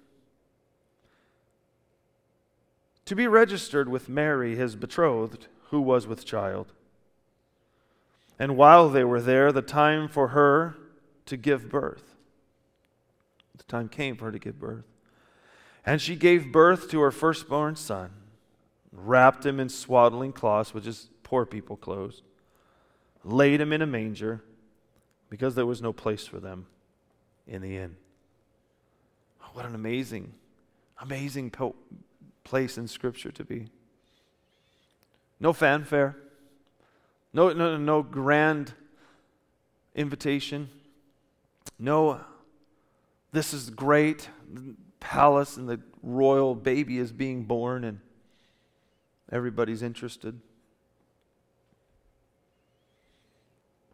To 3.05 3.15
be 3.15 3.27
registered 3.27 3.87
with 3.87 4.09
Mary, 4.09 4.55
his 4.55 4.75
betrothed, 4.75 5.47
who 5.69 5.79
was 5.79 6.07
with 6.07 6.25
child. 6.25 6.73
And 8.37 8.57
while 8.57 8.89
they 8.89 9.03
were 9.03 9.21
there, 9.21 9.51
the 9.51 9.61
time 9.61 10.09
for 10.09 10.29
her 10.29 10.75
to 11.25 11.37
give 11.37 11.69
birth. 11.69 12.15
The 13.55 13.63
time 13.63 13.87
came 13.87 14.17
for 14.17 14.25
her 14.25 14.31
to 14.31 14.39
give 14.39 14.59
birth. 14.59 14.85
And 15.87 16.01
she 16.01 16.17
gave 16.17 16.51
birth 16.51 16.89
to 16.91 16.99
her 16.99 17.11
firstborn 17.11 17.77
son, 17.77 18.11
wrapped 18.91 19.45
him 19.45 19.57
in 19.57 19.69
swaddling 19.69 20.33
cloths, 20.33 20.73
which 20.73 20.85
is 20.85 21.07
poor 21.23 21.45
people 21.45 21.77
clothes, 21.77 22.23
laid 23.23 23.61
him 23.61 23.71
in 23.71 23.81
a 23.81 23.87
manger 23.87 24.43
because 25.29 25.55
there 25.55 25.65
was 25.65 25.81
no 25.81 25.93
place 25.93 26.27
for 26.27 26.41
them 26.41 26.65
in 27.47 27.61
the 27.61 27.77
inn. 27.77 27.95
Oh, 29.41 29.47
what 29.53 29.65
an 29.65 29.75
amazing, 29.75 30.33
amazing 30.99 31.51
po- 31.51 31.75
place 32.43 32.77
in 32.77 32.89
Scripture 32.89 33.31
to 33.31 33.45
be. 33.45 33.67
No 35.39 35.53
fanfare, 35.53 36.17
no, 37.31 37.53
no, 37.53 37.77
no 37.77 38.03
grand 38.03 38.73
invitation, 39.95 40.69
no, 41.79 42.19
this 43.31 43.53
is 43.53 43.69
great. 43.69 44.29
Palace 44.99 45.57
and 45.57 45.69
the 45.69 45.79
royal 46.01 46.55
baby 46.55 46.97
is 46.97 47.11
being 47.11 47.43
born, 47.43 47.83
and 47.83 47.99
everybody's 49.31 49.81
interested. 49.81 50.39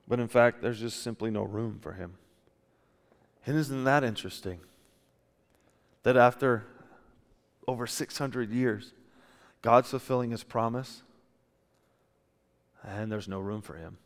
But 0.08 0.20
in 0.20 0.28
fact, 0.28 0.62
there's 0.62 0.80
just 0.80 1.02
simply 1.02 1.32
no 1.32 1.44
room 1.44 1.80
for 1.82 1.94
him. 1.94 2.16
And 3.46 3.58
isn't 3.58 3.84
that 3.84 4.04
interesting? 4.04 4.60
That 6.04 6.18
after 6.18 6.66
over 7.68 7.88
600 7.88 8.52
years, 8.52 8.94
God's 9.62 9.90
fulfilling 9.90 10.32
his 10.32 10.44
promise, 10.44 11.04
and 12.84 13.12
there's 13.12 13.28
no 13.28 13.40
room 13.40 13.62
for 13.62 13.76
him. 13.76 13.98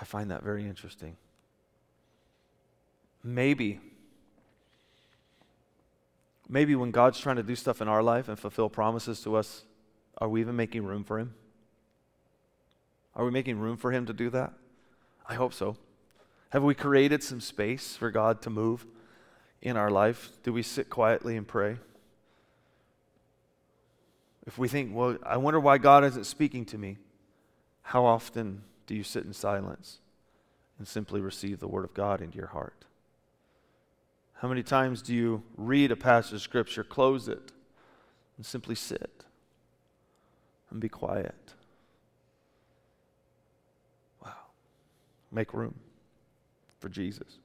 I 0.00 0.04
find 0.04 0.30
that 0.30 0.42
very 0.42 0.66
interesting. 0.66 1.16
Maybe, 3.22 3.80
maybe 6.48 6.74
when 6.74 6.90
God's 6.90 7.18
trying 7.18 7.36
to 7.36 7.42
do 7.42 7.56
stuff 7.56 7.80
in 7.80 7.88
our 7.88 8.02
life 8.02 8.28
and 8.28 8.38
fulfill 8.38 8.68
promises 8.68 9.20
to 9.22 9.36
us, 9.36 9.64
are 10.18 10.28
we 10.28 10.40
even 10.40 10.56
making 10.56 10.84
room 10.84 11.04
for 11.04 11.18
him? 11.18 11.34
Are 13.16 13.24
we 13.24 13.30
making 13.30 13.58
room 13.58 13.78
for 13.78 13.90
Him 13.90 14.06
to 14.06 14.12
do 14.12 14.30
that? 14.30 14.52
I 15.26 15.34
hope 15.34 15.54
so. 15.54 15.76
Have 16.50 16.62
we 16.62 16.74
created 16.74 17.22
some 17.22 17.40
space 17.40 17.96
for 17.96 18.10
God 18.10 18.42
to 18.42 18.50
move 18.50 18.86
in 19.62 19.76
our 19.76 19.90
life? 19.90 20.30
Do 20.42 20.52
we 20.52 20.62
sit 20.62 20.90
quietly 20.90 21.36
and 21.36 21.48
pray? 21.48 21.78
If 24.46 24.58
we 24.58 24.68
think, 24.68 24.94
well, 24.94 25.16
I 25.24 25.38
wonder 25.38 25.58
why 25.58 25.78
God 25.78 26.04
isn't 26.04 26.24
speaking 26.24 26.66
to 26.66 26.78
me, 26.78 26.98
how 27.82 28.04
often 28.04 28.62
do 28.86 28.94
you 28.94 29.02
sit 29.02 29.24
in 29.24 29.32
silence 29.32 29.98
and 30.78 30.86
simply 30.86 31.20
receive 31.20 31.58
the 31.58 31.66
Word 31.66 31.84
of 31.84 31.94
God 31.94 32.20
into 32.20 32.36
your 32.36 32.48
heart? 32.48 32.84
How 34.40 34.48
many 34.48 34.62
times 34.62 35.00
do 35.00 35.14
you 35.14 35.42
read 35.56 35.90
a 35.90 35.96
passage 35.96 36.34
of 36.34 36.42
Scripture, 36.42 36.84
close 36.84 37.26
it, 37.26 37.52
and 38.36 38.44
simply 38.44 38.74
sit 38.74 39.24
and 40.70 40.78
be 40.78 40.90
quiet? 40.90 41.54
Wow. 44.22 44.32
Make 45.32 45.54
room 45.54 45.74
for 46.80 46.90
Jesus. 46.90 47.38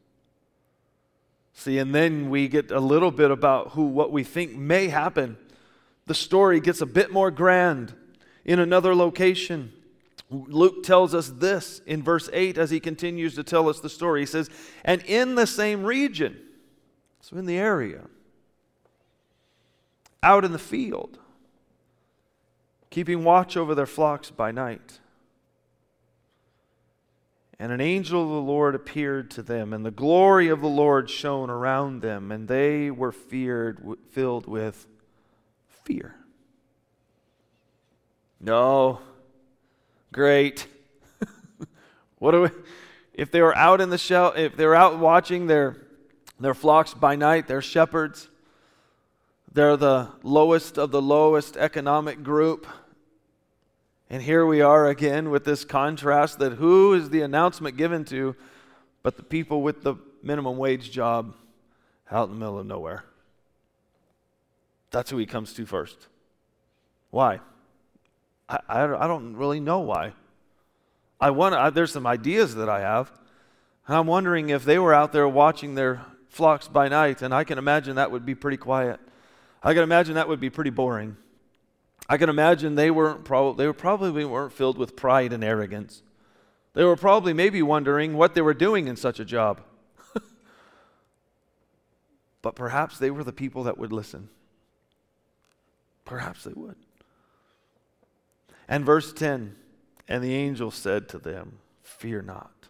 See, 1.54 1.78
and 1.78 1.96
then 1.96 2.30
we 2.30 2.50
get 2.50 2.72
a 2.72 2.80
little 2.80 3.12
bit 3.12 3.32
about 3.32 3.70
who 3.70 3.86
what 3.86 4.12
we 4.12 4.24
think 4.24 4.56
may 4.56 4.90
happen. 4.90 5.38
The 6.08 6.14
story 6.14 6.60
gets 6.60 6.82
a 6.82 6.86
bit 6.86 7.12
more 7.12 7.32
grand 7.32 7.94
in 8.44 8.60
another 8.60 8.94
location. 8.94 9.72
Luke 10.30 10.84
tells 10.84 11.14
us 11.14 11.30
this 11.30 11.82
in 11.86 12.04
verse 12.04 12.30
8 12.34 12.58
as 12.58 12.70
he 12.70 12.80
continues 12.80 13.36
to 13.36 13.44
tell 13.44 13.70
us 13.70 13.80
the 13.80 13.90
story. 13.90 14.22
He 14.22 14.26
says, 14.26 14.50
And 14.84 15.02
in 15.04 15.36
the 15.36 15.48
same 15.48 15.84
region, 15.84 16.38
so 17.22 17.38
in 17.38 17.46
the 17.46 17.58
area, 17.58 18.02
out 20.24 20.44
in 20.44 20.52
the 20.52 20.60
field, 20.60 21.20
keeping 22.90 23.24
watch 23.24 23.56
over 23.56 23.74
their 23.74 23.86
flocks 23.86 24.32
by 24.32 24.52
night. 24.52 25.00
And 27.58 27.72
an 27.72 27.80
angel 27.80 28.24
of 28.24 28.30
the 28.30 28.52
Lord 28.52 28.74
appeared 28.74 29.30
to 29.32 29.44
them, 29.44 29.72
and 29.72 29.86
the 29.86 29.92
glory 29.92 30.50
of 30.50 30.62
the 30.62 30.68
Lord 30.68 31.12
shone 31.12 31.52
around 31.52 32.02
them, 32.02 32.32
and 32.32 32.48
they 32.48 32.90
were 32.90 33.12
feared, 33.12 33.80
filled 34.10 34.48
with 34.48 34.88
fear. 35.84 36.16
No, 38.40 39.00
great. 40.12 40.66
what 42.18 42.32
do 42.32 42.42
we? 42.42 42.50
If 43.14 43.30
they 43.30 43.42
were 43.42 43.56
out 43.56 43.80
in 43.80 43.92
the 43.92 43.98
shell, 44.00 44.34
if 44.36 44.58
they 44.58 44.66
were 44.66 44.74
out 44.74 44.98
watching 44.98 45.46
their 45.46 45.78
their 46.44 46.54
flocks 46.54 46.94
by 46.94 47.16
night, 47.16 47.48
they're 47.48 47.62
shepherds. 47.62 48.30
They're 49.54 49.78
the 49.78 50.10
lowest 50.24 50.78
of 50.78 50.92
the 50.92 51.02
lowest 51.02 51.58
economic 51.58 52.24
group. 52.24 52.66
And 54.10 54.22
here 54.22 54.46
we 54.46 54.62
are 54.62 54.88
again 54.88 55.30
with 55.30 55.44
this 55.44 55.66
contrast 55.66 56.40
that 56.40 56.54
who 56.54 56.94
is 56.94 57.10
the 57.10 57.22
announcement 57.22 57.78
given 57.78 58.06
to 58.06 58.36
but 59.04 59.18
the 59.18 59.24
people 59.24 59.62
with 59.62 59.84
the 59.84 59.96
minimum 60.22 60.58
wage 60.58 60.92
job 60.92 61.34
out 62.10 62.30
in 62.30 62.36
the 62.36 62.40
middle 62.40 62.60
of 62.60 62.66
nowhere? 62.66 63.04
That's 64.92 65.10
who 65.10 65.18
he 65.18 65.26
comes 65.26 65.54
to 65.54 65.66
first. 65.66 66.08
Why? 67.10 67.40
I, 68.48 68.60
I, 68.68 68.84
I 68.84 69.08
don't 69.08 69.36
really 69.36 69.60
know 69.60 69.80
why. 69.80 70.14
I 71.20 71.30
want 71.30 71.76
there's 71.76 71.92
some 71.92 72.08
ideas 72.08 72.56
that 72.56 72.70
I 72.70 72.82
have. 72.82 73.12
And 73.88 73.96
I'm 73.96 74.08
wondering 74.08 74.50
if 74.50 74.66
they 74.66 74.80
were 74.80 74.94
out 74.94 75.12
there 75.12 75.28
watching 75.28 75.76
their 75.76 76.06
flocks 76.32 76.70
by 76.70 76.88
night, 76.88 77.22
and 77.22 77.34
I 77.34 77.44
can 77.44 77.58
imagine 77.58 77.98
that 77.98 78.10
would 78.10 78.26
be 78.26 78.36
pretty 78.36 78.56
quiet. 78.58 79.00
I 79.62 79.74
can 79.74 79.84
imagine 79.84 80.16
that 80.16 80.30
would 80.30 80.40
be 80.40 80.50
pretty 80.50 80.70
boring. 80.70 81.18
I 82.08 82.18
can 82.18 82.30
imagine 82.30 82.76
they 82.76 82.90
weren't 82.90 83.26
prob- 83.26 83.58
they 83.58 83.68
were 83.68 83.74
probably 83.74 84.24
weren't 84.26 84.54
filled 84.54 84.78
with 84.78 84.96
pride 84.96 85.34
and 85.34 85.44
arrogance. 85.44 86.02
They 86.74 86.86
were 86.86 86.96
probably 86.96 87.34
maybe 87.34 87.62
wondering 87.62 88.16
what 88.16 88.34
they 88.34 88.42
were 88.42 88.54
doing 88.54 88.88
in 88.88 88.96
such 88.96 89.20
a 89.20 89.26
job. 89.26 89.62
but 92.42 92.56
perhaps 92.56 92.98
they 92.98 93.12
were 93.12 93.26
the 93.26 93.34
people 93.34 93.64
that 93.64 93.78
would 93.78 93.92
listen. 93.92 94.30
Perhaps 96.06 96.46
they 96.46 96.54
would. 96.54 96.78
And 98.70 98.86
verse 98.86 99.12
10 99.12 99.56
And 100.08 100.24
the 100.24 100.34
angel 100.34 100.72
said 100.72 101.10
to 101.10 101.18
them, 101.18 101.60
Fear 101.84 102.22
not. 102.22 102.61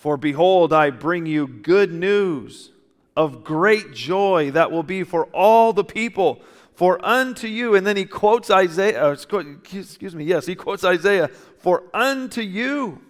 For 0.00 0.16
behold, 0.16 0.72
I 0.72 0.88
bring 0.88 1.26
you 1.26 1.46
good 1.46 1.92
news 1.92 2.70
of 3.14 3.44
great 3.44 3.92
joy 3.92 4.50
that 4.52 4.72
will 4.72 4.82
be 4.82 5.04
for 5.04 5.26
all 5.26 5.74
the 5.74 5.84
people. 5.84 6.40
For 6.72 7.04
unto 7.04 7.46
you, 7.46 7.74
and 7.74 7.86
then 7.86 7.98
he 7.98 8.06
quotes 8.06 8.50
Isaiah, 8.50 9.08
uh, 9.08 9.10
excuse 9.10 10.14
me, 10.14 10.24
yes, 10.24 10.46
he 10.46 10.54
quotes 10.54 10.84
Isaiah, 10.84 11.28
for 11.58 11.82
unto 11.92 12.40
you 12.40 13.02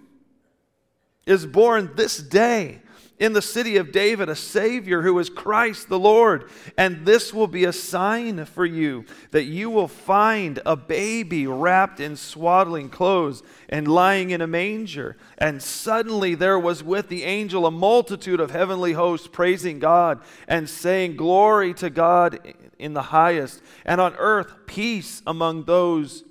is 1.27 1.47
born 1.47 1.93
this 1.95 2.19
day 2.19 2.83
in 3.21 3.35
the 3.35 3.43
city 3.43 3.77
of 3.77 3.93
David 3.93 4.31
a 4.31 4.35
Savior 4.35 5.03
who 5.03 5.19
is 5.19 5.29
Christ 5.29 5.91
the 5.91 5.99
Lord. 5.99 6.51
And 6.79 7.05
this 7.05 7.35
will 7.35 7.47
be 7.47 7.65
a 7.65 7.73
sign 7.73 8.47
for 8.47 8.65
you 8.65 9.05
that 9.31 9.45
you 9.45 9.69
will 9.69 9.87
find 9.87 10.59
a 10.65 10.75
baby 10.75 11.47
wrapped 11.47 12.01
in 12.01 12.17
swaddling 12.17 12.89
clothes 12.89 13.43
and 13.69 13.87
lying 13.87 14.31
in 14.31 14.41
a 14.41 14.47
manger. 14.47 15.19
And 15.37 15.63
suddenly 15.63 16.35
there 16.35 16.59
was 16.59 16.83
with 16.83 17.09
the 17.09 17.25
angel 17.25 17.67
a 17.67 17.71
multitude 17.71 18.41
of 18.41 18.51
heavenly 18.51 18.95
hosts 18.95 19.29
praising 19.29 19.79
God 19.79 20.21
and 20.49 20.69
saying, 20.69 21.17
Glory 21.17 21.75
to 21.75 21.91
God 21.91 22.55
in 22.79 22.95
the 22.95 23.03
highest, 23.03 23.61
and 23.85 24.01
on 24.01 24.15
earth 24.17 24.67
peace 24.67 25.23
among 25.27 25.65
those 25.65 26.25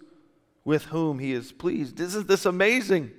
with 0.65 0.85
whom 0.85 1.19
he 1.19 1.33
is 1.33 1.51
pleased. 1.51 1.99
Isn't 1.99 2.27
this 2.27 2.47
amazing? 2.47 3.11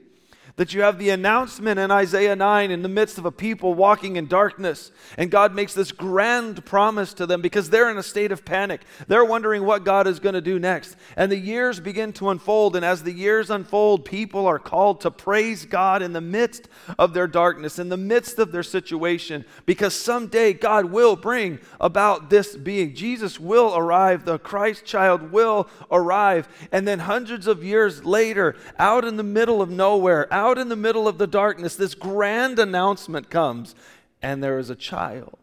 That 0.60 0.74
you 0.74 0.82
have 0.82 0.98
the 0.98 1.08
announcement 1.08 1.80
in 1.80 1.90
Isaiah 1.90 2.36
9 2.36 2.70
in 2.70 2.82
the 2.82 2.88
midst 2.90 3.16
of 3.16 3.24
a 3.24 3.32
people 3.32 3.72
walking 3.72 4.16
in 4.16 4.26
darkness. 4.26 4.92
And 5.16 5.30
God 5.30 5.54
makes 5.54 5.72
this 5.72 5.90
grand 5.90 6.66
promise 6.66 7.14
to 7.14 7.24
them 7.24 7.40
because 7.40 7.70
they're 7.70 7.88
in 7.88 7.96
a 7.96 8.02
state 8.02 8.30
of 8.30 8.44
panic. 8.44 8.82
They're 9.08 9.24
wondering 9.24 9.64
what 9.64 9.86
God 9.86 10.06
is 10.06 10.20
going 10.20 10.34
to 10.34 10.42
do 10.42 10.58
next. 10.58 10.96
And 11.16 11.32
the 11.32 11.38
years 11.38 11.80
begin 11.80 12.12
to 12.12 12.28
unfold. 12.28 12.76
And 12.76 12.84
as 12.84 13.02
the 13.02 13.10
years 13.10 13.48
unfold, 13.48 14.04
people 14.04 14.46
are 14.46 14.58
called 14.58 15.00
to 15.00 15.10
praise 15.10 15.64
God 15.64 16.02
in 16.02 16.12
the 16.12 16.20
midst 16.20 16.68
of 16.98 17.14
their 17.14 17.26
darkness, 17.26 17.78
in 17.78 17.88
the 17.88 17.96
midst 17.96 18.38
of 18.38 18.52
their 18.52 18.62
situation, 18.62 19.46
because 19.64 19.94
someday 19.94 20.52
God 20.52 20.84
will 20.84 21.16
bring 21.16 21.58
about 21.80 22.28
this 22.28 22.54
being. 22.54 22.94
Jesus 22.94 23.40
will 23.40 23.74
arrive, 23.74 24.26
the 24.26 24.38
Christ 24.38 24.84
child 24.84 25.32
will 25.32 25.70
arrive. 25.90 26.50
And 26.70 26.86
then 26.86 26.98
hundreds 26.98 27.46
of 27.46 27.64
years 27.64 28.04
later, 28.04 28.56
out 28.78 29.06
in 29.06 29.16
the 29.16 29.22
middle 29.22 29.62
of 29.62 29.70
nowhere, 29.70 30.30
out 30.30 30.49
out 30.50 30.58
in 30.58 30.68
the 30.68 30.76
middle 30.76 31.06
of 31.06 31.18
the 31.18 31.26
darkness, 31.26 31.76
this 31.76 31.94
grand 31.94 32.58
announcement 32.58 33.30
comes, 33.30 33.74
and 34.20 34.42
there 34.42 34.58
is 34.58 34.68
a 34.68 34.74
child. 34.74 35.38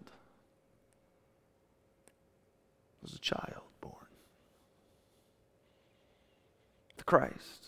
There's 3.01 3.15
a 3.15 3.19
child 3.19 3.63
born. 3.79 3.95
The 6.97 7.03
Christ. 7.05 7.67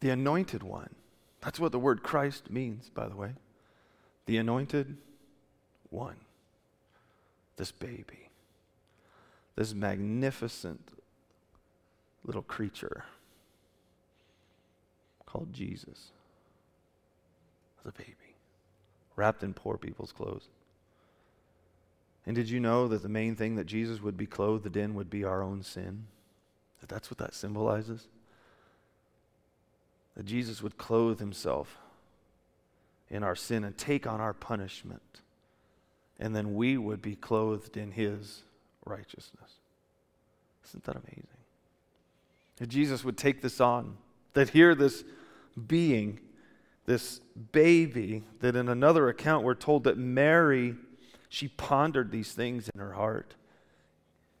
The 0.00 0.10
anointed 0.10 0.62
one. 0.62 0.94
That's 1.40 1.58
what 1.58 1.72
the 1.72 1.78
word 1.78 2.02
Christ 2.02 2.50
means, 2.50 2.90
by 2.90 3.08
the 3.08 3.16
way. 3.16 3.30
The 4.26 4.36
anointed 4.36 4.98
one. 5.88 6.16
This 7.56 7.72
baby. 7.72 8.28
This 9.56 9.72
magnificent 9.72 10.90
little 12.22 12.42
creature 12.42 13.04
called 15.30 15.52
Jesus 15.52 16.10
as 17.80 17.86
a 17.88 17.92
baby, 17.92 18.34
wrapped 19.16 19.42
in 19.42 19.54
poor 19.54 19.76
people's 19.76 20.12
clothes. 20.12 20.48
And 22.26 22.34
did 22.36 22.50
you 22.50 22.60
know 22.60 22.88
that 22.88 23.02
the 23.02 23.08
main 23.08 23.34
thing 23.36 23.56
that 23.56 23.66
Jesus 23.66 24.02
would 24.02 24.16
be 24.16 24.26
clothed 24.26 24.76
in 24.76 24.94
would 24.94 25.08
be 25.08 25.24
our 25.24 25.42
own 25.42 25.62
sin? 25.62 26.04
That 26.80 26.88
that's 26.88 27.10
what 27.10 27.18
that 27.18 27.34
symbolizes? 27.34 28.08
That 30.16 30.26
Jesus 30.26 30.62
would 30.62 30.76
clothe 30.76 31.18
himself 31.18 31.78
in 33.08 33.22
our 33.22 33.36
sin 33.36 33.64
and 33.64 33.76
take 33.76 34.06
on 34.06 34.20
our 34.20 34.32
punishment. 34.32 35.20
And 36.18 36.36
then 36.36 36.54
we 36.54 36.76
would 36.76 37.00
be 37.00 37.16
clothed 37.16 37.76
in 37.76 37.92
his 37.92 38.42
righteousness. 38.84 39.50
Isn't 40.68 40.84
that 40.84 40.96
amazing? 40.96 41.26
That 42.56 42.68
Jesus 42.68 43.02
would 43.04 43.16
take 43.16 43.40
this 43.40 43.60
on. 43.60 43.96
That 44.34 44.50
here, 44.50 44.74
this 44.74 45.02
being, 45.66 46.20
this 46.86 47.20
baby, 47.52 48.22
that 48.40 48.56
in 48.56 48.68
another 48.68 49.08
account 49.08 49.44
we're 49.44 49.54
told 49.54 49.84
that 49.84 49.96
Mary, 49.96 50.74
she 51.28 51.48
pondered 51.48 52.10
these 52.10 52.32
things 52.32 52.68
in 52.74 52.80
her 52.80 52.92
heart. 52.92 53.34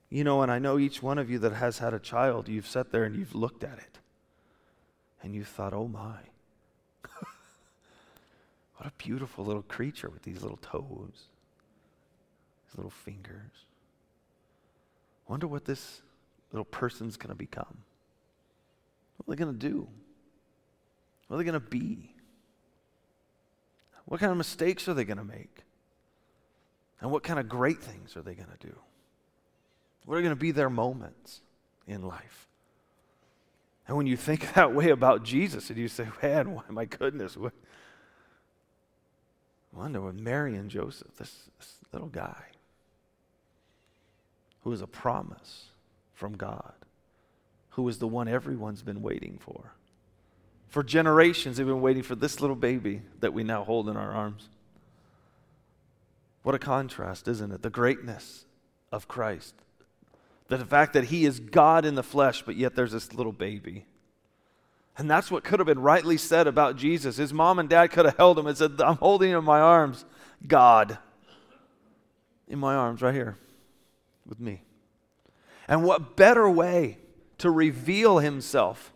You 0.08 0.24
know, 0.24 0.42
and 0.42 0.50
I 0.50 0.58
know 0.58 0.78
each 0.78 1.02
one 1.02 1.18
of 1.18 1.30
you 1.30 1.38
that 1.38 1.52
has 1.52 1.78
had 1.78 1.94
a 1.94 2.00
child, 2.00 2.48
you've 2.48 2.66
sat 2.66 2.90
there 2.90 3.04
and 3.04 3.14
you've 3.14 3.34
looked 3.34 3.62
at 3.62 3.78
it 3.78 4.00
and 5.22 5.34
you 5.34 5.44
thought, 5.44 5.72
oh 5.72 5.86
my. 5.86 6.18
what 8.76 8.86
a 8.86 8.92
beautiful 8.98 9.44
little 9.44 9.62
creature 9.62 10.10
with 10.10 10.22
these 10.22 10.42
little 10.42 10.58
toes, 10.58 11.28
these 12.66 12.76
little 12.76 12.90
fingers. 12.90 13.66
Wonder 15.28 15.46
what 15.46 15.64
this 15.64 16.02
little 16.52 16.64
person's 16.64 17.16
going 17.16 17.28
to 17.28 17.36
become. 17.36 17.84
What 19.16 19.28
are 19.28 19.36
they 19.36 19.44
going 19.44 19.56
to 19.56 19.68
do? 19.68 19.86
What 21.30 21.36
are 21.36 21.38
they 21.38 21.44
going 21.44 21.60
to 21.62 21.70
be? 21.70 22.12
What 24.06 24.18
kind 24.18 24.32
of 24.32 24.36
mistakes 24.36 24.88
are 24.88 24.94
they 24.94 25.04
going 25.04 25.18
to 25.18 25.24
make? 25.24 25.58
And 27.00 27.12
what 27.12 27.22
kind 27.22 27.38
of 27.38 27.48
great 27.48 27.78
things 27.78 28.16
are 28.16 28.22
they 28.22 28.34
going 28.34 28.48
to 28.48 28.66
do? 28.66 28.74
What 30.06 30.16
are 30.16 30.22
going 30.22 30.30
to 30.30 30.36
be 30.36 30.50
their 30.50 30.68
moments 30.68 31.42
in 31.86 32.02
life? 32.02 32.48
And 33.86 33.96
when 33.96 34.08
you 34.08 34.16
think 34.16 34.54
that 34.54 34.74
way 34.74 34.90
about 34.90 35.22
Jesus, 35.22 35.70
and 35.70 35.78
you 35.78 35.86
say, 35.86 36.08
man, 36.20 36.52
why, 36.52 36.64
my 36.68 36.84
goodness, 36.84 37.36
what? 37.36 37.52
Wonder 39.72 40.00
with 40.00 40.18
Mary 40.18 40.56
and 40.56 40.68
Joseph, 40.68 41.16
this, 41.16 41.48
this 41.60 41.74
little 41.92 42.08
guy 42.08 42.42
who 44.64 44.72
is 44.72 44.82
a 44.82 44.88
promise 44.88 45.66
from 46.12 46.36
God, 46.36 46.74
who 47.68 47.88
is 47.88 47.98
the 47.98 48.08
one 48.08 48.26
everyone's 48.26 48.82
been 48.82 49.00
waiting 49.00 49.38
for. 49.40 49.74
For 50.70 50.82
generations, 50.82 51.56
they've 51.56 51.66
been 51.66 51.80
waiting 51.80 52.02
for 52.02 52.14
this 52.14 52.40
little 52.40 52.56
baby 52.56 53.02
that 53.20 53.34
we 53.34 53.44
now 53.44 53.64
hold 53.64 53.88
in 53.88 53.96
our 53.96 54.12
arms. 54.12 54.48
What 56.42 56.54
a 56.54 56.58
contrast, 56.58 57.28
isn't 57.28 57.52
it? 57.52 57.62
The 57.62 57.70
greatness 57.70 58.46
of 58.90 59.06
Christ. 59.08 59.54
The 60.48 60.64
fact 60.64 60.94
that 60.94 61.04
he 61.04 61.26
is 61.26 61.38
God 61.38 61.84
in 61.84 61.96
the 61.96 62.02
flesh, 62.02 62.42
but 62.42 62.56
yet 62.56 62.74
there's 62.74 62.92
this 62.92 63.12
little 63.12 63.32
baby. 63.32 63.84
And 64.96 65.10
that's 65.10 65.30
what 65.30 65.44
could 65.44 65.58
have 65.58 65.66
been 65.66 65.80
rightly 65.80 66.16
said 66.16 66.46
about 66.46 66.76
Jesus. 66.76 67.16
His 67.16 67.32
mom 67.32 67.58
and 67.58 67.68
dad 67.68 67.88
could 67.88 68.04
have 68.04 68.16
held 68.16 68.38
him 68.38 68.46
and 68.46 68.56
said, 68.56 68.80
I'm 68.80 68.96
holding 68.96 69.30
him 69.30 69.38
in 69.38 69.44
my 69.44 69.60
arms. 69.60 70.04
God. 70.46 70.98
in 72.50 72.58
my 72.58 72.74
arms 72.74 73.00
right 73.00 73.14
here 73.14 73.36
with 74.26 74.40
me. 74.40 74.62
And 75.68 75.84
what 75.84 76.16
better 76.16 76.50
way 76.50 76.98
to 77.38 77.50
reveal 77.50 78.18
himself? 78.18 78.92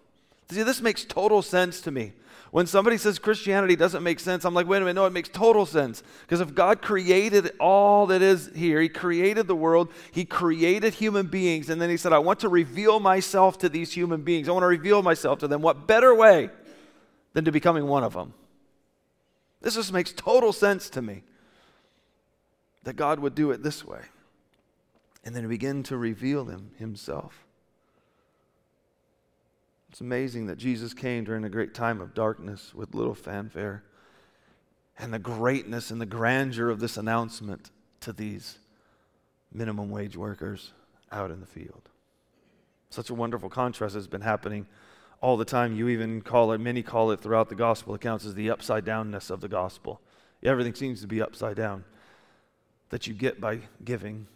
See, 0.50 0.62
this 0.62 0.80
makes 0.80 1.04
total 1.04 1.42
sense 1.42 1.80
to 1.82 1.90
me. 1.90 2.12
When 2.50 2.66
somebody 2.68 2.98
says 2.98 3.18
Christianity 3.18 3.74
doesn't 3.74 4.04
make 4.04 4.20
sense, 4.20 4.44
I'm 4.44 4.54
like, 4.54 4.68
wait 4.68 4.76
a 4.76 4.80
minute, 4.82 4.94
no, 4.94 5.06
it 5.06 5.12
makes 5.12 5.28
total 5.28 5.66
sense. 5.66 6.04
Because 6.20 6.40
if 6.40 6.54
God 6.54 6.82
created 6.82 7.50
all 7.58 8.06
that 8.06 8.22
is 8.22 8.48
here, 8.54 8.80
He 8.80 8.88
created 8.88 9.48
the 9.48 9.56
world, 9.56 9.90
He 10.12 10.24
created 10.24 10.94
human 10.94 11.26
beings, 11.26 11.68
and 11.68 11.82
then 11.82 11.90
He 11.90 11.96
said, 11.96 12.12
I 12.12 12.18
want 12.18 12.38
to 12.40 12.48
reveal 12.48 13.00
myself 13.00 13.58
to 13.58 13.68
these 13.68 13.92
human 13.92 14.22
beings. 14.22 14.48
I 14.48 14.52
want 14.52 14.62
to 14.62 14.68
reveal 14.68 15.02
myself 15.02 15.40
to 15.40 15.48
them. 15.48 15.62
What 15.62 15.88
better 15.88 16.14
way 16.14 16.48
than 17.32 17.44
to 17.44 17.50
becoming 17.50 17.88
one 17.88 18.04
of 18.04 18.12
them? 18.12 18.34
This 19.60 19.74
just 19.74 19.92
makes 19.92 20.12
total 20.12 20.52
sense 20.52 20.88
to 20.90 21.02
me 21.02 21.24
that 22.84 22.94
God 22.94 23.18
would 23.18 23.34
do 23.34 23.50
it 23.50 23.64
this 23.64 23.84
way. 23.84 24.02
And 25.24 25.34
then 25.34 25.48
begin 25.48 25.82
to 25.84 25.96
reveal 25.96 26.44
Him 26.44 26.70
Himself. 26.78 27.43
It's 29.94 30.00
amazing 30.00 30.46
that 30.46 30.58
Jesus 30.58 30.92
came 30.92 31.22
during 31.22 31.44
a 31.44 31.48
great 31.48 31.72
time 31.72 32.00
of 32.00 32.14
darkness 32.14 32.74
with 32.74 32.96
little 32.96 33.14
fanfare. 33.14 33.84
And 34.98 35.14
the 35.14 35.20
greatness 35.20 35.92
and 35.92 36.00
the 36.00 36.04
grandeur 36.04 36.68
of 36.68 36.80
this 36.80 36.96
announcement 36.96 37.70
to 38.00 38.12
these 38.12 38.58
minimum 39.52 39.90
wage 39.90 40.16
workers 40.16 40.72
out 41.12 41.30
in 41.30 41.38
the 41.38 41.46
field. 41.46 41.90
Such 42.90 43.08
a 43.08 43.14
wonderful 43.14 43.48
contrast 43.48 43.94
has 43.94 44.08
been 44.08 44.22
happening 44.22 44.66
all 45.20 45.36
the 45.36 45.44
time. 45.44 45.76
You 45.76 45.88
even 45.88 46.22
call 46.22 46.50
it, 46.50 46.58
many 46.58 46.82
call 46.82 47.12
it 47.12 47.20
throughout 47.20 47.48
the 47.48 47.54
gospel 47.54 47.94
accounts 47.94 48.26
as 48.26 48.34
the 48.34 48.50
upside 48.50 48.84
downness 48.84 49.30
of 49.30 49.40
the 49.40 49.48
gospel. 49.48 50.00
Everything 50.42 50.74
seems 50.74 51.02
to 51.02 51.06
be 51.06 51.22
upside 51.22 51.54
down 51.54 51.84
that 52.88 53.06
you 53.06 53.14
get 53.14 53.40
by 53.40 53.60
giving, 53.84 54.26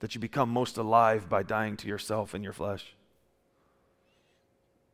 that 0.00 0.14
you 0.14 0.20
become 0.20 0.50
most 0.50 0.76
alive 0.76 1.30
by 1.30 1.42
dying 1.42 1.78
to 1.78 1.88
yourself 1.88 2.34
and 2.34 2.44
your 2.44 2.52
flesh 2.52 2.94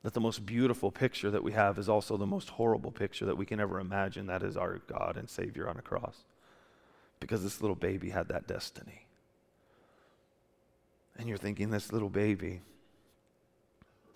that 0.03 0.15
the 0.15 0.21
most 0.21 0.47
beautiful 0.47 0.91
picture 0.91 1.31
that 1.31 1.43
we 1.43 1.53
have 1.53 1.79
is 1.79 1.89
also 1.89 2.17
the 2.17 2.27
most 2.27 2.51
horrible 2.51 2.91
picture 2.91 3.27
that 3.27 3.37
we 3.37 3.45
can 3.45 3.61
ever 3.61 3.79
imagine. 3.79 4.27
That 4.27 4.43
is 4.43 4.57
our 4.57 4.79
God 4.87 5.17
and 5.17 5.29
Savior 5.29 5.69
on 5.69 5.77
a 5.77 5.83
cross. 5.83 6.25
Because 7.19 7.43
this 7.43 7.61
little 7.61 7.77
baby 7.77 8.11
had 8.11 8.29
that 8.29 8.47
destiny. 8.47 9.07
And 11.19 11.29
you're 11.29 11.37
thinking, 11.37 11.71
this 11.71 11.93
little 11.93 12.09
baby, 12.09 12.63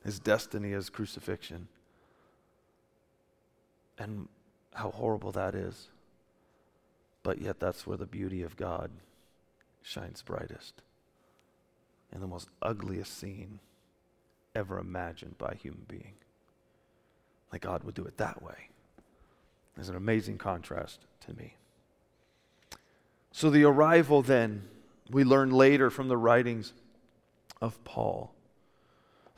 his 0.04 0.18
destiny 0.18 0.72
is 0.72 0.88
crucifixion. 0.88 1.68
And 3.98 4.28
how 4.72 4.90
horrible 4.90 5.32
that 5.32 5.54
is. 5.54 5.88
But 7.22 7.42
yet, 7.42 7.60
that's 7.60 7.86
where 7.86 7.98
the 7.98 8.06
beauty 8.06 8.42
of 8.42 8.56
God 8.56 8.90
shines 9.82 10.22
brightest. 10.22 10.80
In 12.10 12.20
the 12.20 12.26
most 12.26 12.48
ugliest 12.62 13.18
scene 13.18 13.60
ever 14.54 14.78
imagined 14.78 15.36
by 15.38 15.52
a 15.52 15.56
human 15.56 15.84
being. 15.88 16.14
Like 17.52 17.62
God 17.62 17.84
would 17.84 17.94
do 17.94 18.04
it 18.04 18.16
that 18.18 18.42
way. 18.42 18.70
There's 19.74 19.88
an 19.88 19.96
amazing 19.96 20.38
contrast 20.38 21.00
to 21.26 21.34
me. 21.34 21.56
So, 23.32 23.50
the 23.50 23.64
arrival 23.64 24.22
then, 24.22 24.62
we 25.10 25.24
learn 25.24 25.50
later 25.50 25.90
from 25.90 26.08
the 26.08 26.16
writings 26.16 26.72
of 27.60 27.82
Paul. 27.84 28.32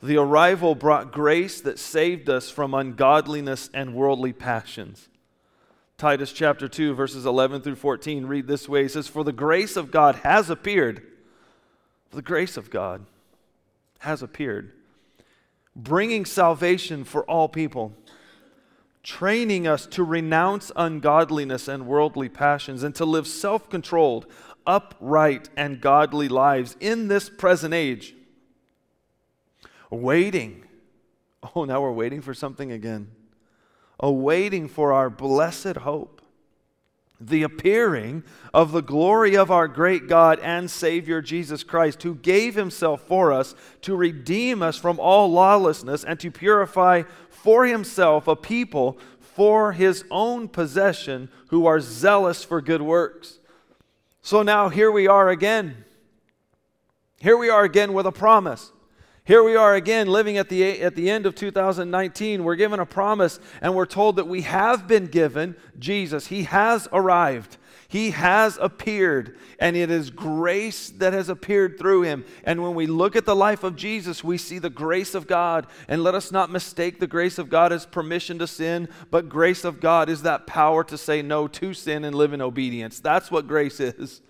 The 0.01 0.17
arrival 0.17 0.75
brought 0.75 1.11
grace 1.11 1.59
that 1.61 1.79
saved 1.79 2.29
us 2.29 2.51
from 2.51 2.75
ungodliness 2.75 3.69
and 3.73 3.95
worldly 3.95 4.33
passions. 4.33 5.09
Titus 5.97 6.31
chapter 6.31 6.67
2, 6.67 6.93
verses 6.93 7.25
11 7.25 7.61
through 7.61 7.75
14 7.75 8.27
read 8.27 8.45
this 8.45 8.69
way 8.69 8.83
He 8.83 8.89
says, 8.89 9.07
For 9.07 9.23
the 9.23 9.31
grace 9.31 9.75
of 9.75 9.89
God 9.89 10.17
has 10.17 10.51
appeared. 10.51 11.01
The 12.11 12.21
grace 12.21 12.55
of 12.55 12.69
God 12.69 13.05
has 13.99 14.21
appeared 14.21 14.71
bringing 15.77 16.25
salvation 16.25 17.03
for 17.03 17.23
all 17.25 17.47
people, 17.47 17.93
training 19.03 19.67
us 19.67 19.85
to 19.85 20.03
renounce 20.03 20.71
ungodliness 20.75 21.67
and 21.67 21.85
worldly 21.85 22.27
passions 22.27 22.81
and 22.83 22.95
to 22.95 23.05
live 23.05 23.27
self 23.27 23.69
controlled, 23.69 24.25
upright, 24.65 25.49
and 25.55 25.79
godly 25.79 26.27
lives 26.27 26.75
in 26.79 27.07
this 27.07 27.29
present 27.29 27.73
age. 27.73 28.15
Waiting. 29.89 30.63
Oh, 31.55 31.63
now 31.63 31.79
we're 31.79 31.93
waiting 31.93 32.21
for 32.21 32.33
something 32.33 32.71
again. 32.71 33.11
Awaiting 33.99 34.67
for 34.67 34.91
our 34.91 35.09
blessed 35.09 35.77
hope 35.77 36.16
the 37.19 37.43
appearing 37.43 38.23
of 38.53 38.71
the 38.71 38.81
glory 38.81 39.35
of 39.35 39.49
our 39.49 39.67
great 39.67 40.07
God 40.07 40.39
and 40.39 40.69
Savior 40.69 41.21
Jesus 41.21 41.63
Christ, 41.63 42.03
who 42.03 42.15
gave 42.15 42.55
himself 42.55 43.01
for 43.01 43.33
us 43.33 43.55
to 43.81 43.95
redeem 43.95 44.61
us 44.61 44.77
from 44.77 44.99
all 44.99 45.31
lawlessness 45.31 46.03
and 46.03 46.19
to 46.19 46.29
purify 46.29 47.03
for 47.29 47.65
himself 47.65 48.27
a 48.27 48.35
people 48.35 48.97
for 49.19 49.71
his 49.71 50.03
own 50.09 50.47
possession 50.47 51.29
who 51.47 51.65
are 51.65 51.79
zealous 51.79 52.43
for 52.43 52.61
good 52.61 52.81
works. 52.81 53.39
So 54.21 54.43
now 54.43 54.69
here 54.69 54.91
we 54.91 55.07
are 55.07 55.29
again. 55.29 55.85
Here 57.19 57.37
we 57.37 57.49
are 57.49 57.63
again 57.63 57.93
with 57.93 58.05
a 58.05 58.11
promise. 58.11 58.71
Here 59.27 59.43
we 59.43 59.57
are 59.57 59.75
again 59.75 60.07
living 60.07 60.37
at 60.37 60.47
the, 60.47 60.81
at 60.81 60.95
the 60.95 61.09
end 61.09 61.25
of 61.25 61.35
2019. 61.35 62.45
We're 62.45 62.55
given 62.55 62.79
a 62.79 62.85
promise 62.85 63.41
and 63.61 63.75
we're 63.75 63.85
told 63.85 64.15
that 64.15 64.27
we 64.29 64.43
have 64.43 64.87
been 64.87 65.07
given 65.07 65.57
Jesus. 65.77 66.27
He 66.27 66.43
has 66.43 66.87
arrived. 66.93 67.57
He 67.89 68.11
has 68.11 68.57
appeared, 68.61 69.37
and 69.59 69.75
it 69.75 69.89
is 69.89 70.09
grace 70.09 70.89
that 70.91 71.13
has 71.13 71.27
appeared 71.29 71.77
through 71.77 72.03
him. 72.03 72.25
And 72.43 72.61
when 72.61 72.73
we 72.73 72.85
look 72.85 73.15
at 73.17 73.25
the 73.25 73.35
life 73.35 73.63
of 73.63 73.75
Jesus, 73.75 74.23
we 74.23 74.37
see 74.37 74.59
the 74.59 74.69
grace 74.69 75.13
of 75.13 75.27
God. 75.27 75.67
And 75.89 76.03
let 76.03 76.15
us 76.15 76.31
not 76.31 76.49
mistake 76.49 76.99
the 76.99 77.07
grace 77.07 77.37
of 77.37 77.49
God 77.49 77.73
as 77.73 77.85
permission 77.85 78.39
to 78.39 78.47
sin, 78.47 78.87
but 79.11 79.29
grace 79.29 79.63
of 79.65 79.81
God 79.81 80.09
is 80.09 80.21
that 80.23 80.47
power 80.47 80.85
to 80.85 80.97
say 80.97 81.21
no 81.21 81.47
to 81.49 81.73
sin 81.73 82.05
and 82.05 82.15
live 82.15 82.31
in 82.31 82.41
obedience. 82.41 82.99
That's 83.01 83.29
what 83.29 83.47
grace 83.47 83.79
is. 83.81 84.21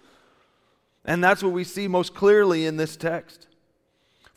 And 1.06 1.24
that's 1.24 1.42
what 1.44 1.54
we 1.54 1.64
see 1.64 1.88
most 1.88 2.16
clearly 2.16 2.66
in 2.66 2.78
this 2.78 2.96
text. 2.96 3.47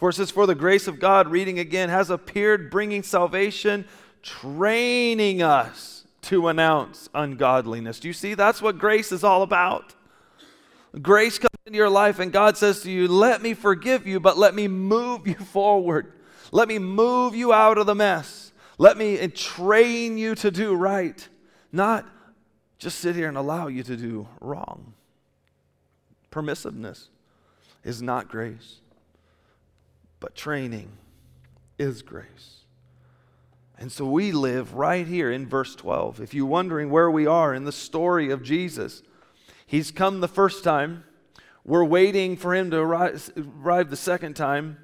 For 0.00 0.08
it 0.08 0.14
says, 0.14 0.30
For 0.30 0.46
the 0.46 0.54
grace 0.54 0.88
of 0.88 0.98
God, 0.98 1.28
reading 1.28 1.58
again, 1.58 1.90
has 1.90 2.08
appeared, 2.08 2.70
bringing 2.70 3.02
salvation, 3.02 3.84
training 4.22 5.42
us 5.42 6.06
to 6.22 6.48
announce 6.48 7.10
ungodliness. 7.12 8.00
Do 8.00 8.08
you 8.08 8.14
see? 8.14 8.32
That's 8.32 8.62
what 8.62 8.78
grace 8.78 9.12
is 9.12 9.22
all 9.22 9.42
about. 9.42 9.94
Grace 11.02 11.38
comes 11.38 11.50
into 11.66 11.76
your 11.76 11.90
life, 11.90 12.18
and 12.18 12.32
God 12.32 12.56
says 12.56 12.80
to 12.80 12.90
you, 12.90 13.08
Let 13.08 13.42
me 13.42 13.52
forgive 13.52 14.06
you, 14.06 14.20
but 14.20 14.38
let 14.38 14.54
me 14.54 14.68
move 14.68 15.26
you 15.26 15.34
forward. 15.52 16.14
Let 16.50 16.66
me 16.66 16.78
move 16.78 17.34
you 17.34 17.52
out 17.52 17.76
of 17.76 17.84
the 17.84 17.94
mess. 17.94 18.52
Let 18.78 18.96
me 18.96 19.28
train 19.28 20.16
you 20.16 20.34
to 20.36 20.50
do 20.50 20.74
right, 20.74 21.28
not 21.72 22.08
just 22.78 23.00
sit 23.00 23.14
here 23.16 23.28
and 23.28 23.36
allow 23.36 23.66
you 23.66 23.82
to 23.82 23.98
do 23.98 24.28
wrong. 24.40 24.94
Permissiveness 26.32 27.08
is 27.84 28.00
not 28.00 28.28
grace. 28.28 28.80
But 30.20 30.34
training 30.34 30.92
is 31.78 32.02
grace. 32.02 32.60
And 33.78 33.90
so 33.90 34.04
we 34.04 34.30
live 34.30 34.74
right 34.74 35.06
here 35.06 35.32
in 35.32 35.48
verse 35.48 35.74
12. 35.74 36.20
If 36.20 36.34
you're 36.34 36.44
wondering 36.44 36.90
where 36.90 37.10
we 37.10 37.26
are 37.26 37.54
in 37.54 37.64
the 37.64 37.72
story 37.72 38.30
of 38.30 38.42
Jesus, 38.42 39.02
he's 39.66 39.90
come 39.90 40.20
the 40.20 40.28
first 40.28 40.62
time. 40.62 41.04
We're 41.64 41.84
waiting 41.84 42.36
for 42.36 42.54
him 42.54 42.70
to 42.70 42.78
arrive, 42.78 43.90
the 43.90 43.96
second 43.96 44.34
time. 44.34 44.76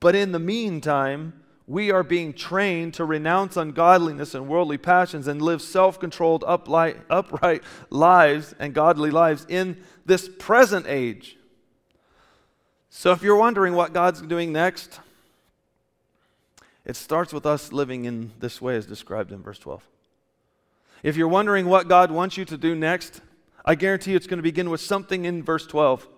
But 0.00 0.14
in 0.14 0.32
the 0.32 0.38
meantime, 0.38 1.44
we 1.66 1.90
are 1.90 2.02
being 2.02 2.32
trained 2.32 2.94
to 2.94 3.04
renounce 3.04 3.58
ungodliness 3.58 4.34
and 4.34 4.48
worldly 4.48 4.78
passions 4.78 5.26
and 5.26 5.42
live 5.42 5.60
self 5.60 6.00
controlled, 6.00 6.44
upright 6.46 7.62
lives 7.90 8.54
and 8.58 8.74
godly 8.74 9.10
lives 9.10 9.44
in 9.50 9.76
this 10.06 10.30
present 10.38 10.86
age. 10.88 11.37
So, 12.90 13.12
if 13.12 13.22
you're 13.22 13.36
wondering 13.36 13.74
what 13.74 13.92
God's 13.92 14.22
doing 14.22 14.52
next, 14.52 15.00
it 16.84 16.96
starts 16.96 17.32
with 17.32 17.44
us 17.44 17.72
living 17.72 18.06
in 18.06 18.32
this 18.40 18.62
way 18.62 18.76
as 18.76 18.86
described 18.86 19.30
in 19.30 19.42
verse 19.42 19.58
12. 19.58 19.82
If 21.02 21.16
you're 21.16 21.28
wondering 21.28 21.66
what 21.66 21.86
God 21.86 22.10
wants 22.10 22.36
you 22.36 22.44
to 22.46 22.56
do 22.56 22.74
next, 22.74 23.20
I 23.64 23.74
guarantee 23.74 24.12
you 24.12 24.16
it's 24.16 24.26
going 24.26 24.38
to 24.38 24.42
begin 24.42 24.70
with 24.70 24.80
something 24.80 25.26
in 25.26 25.42
verse 25.42 25.66
12. 25.66 26.08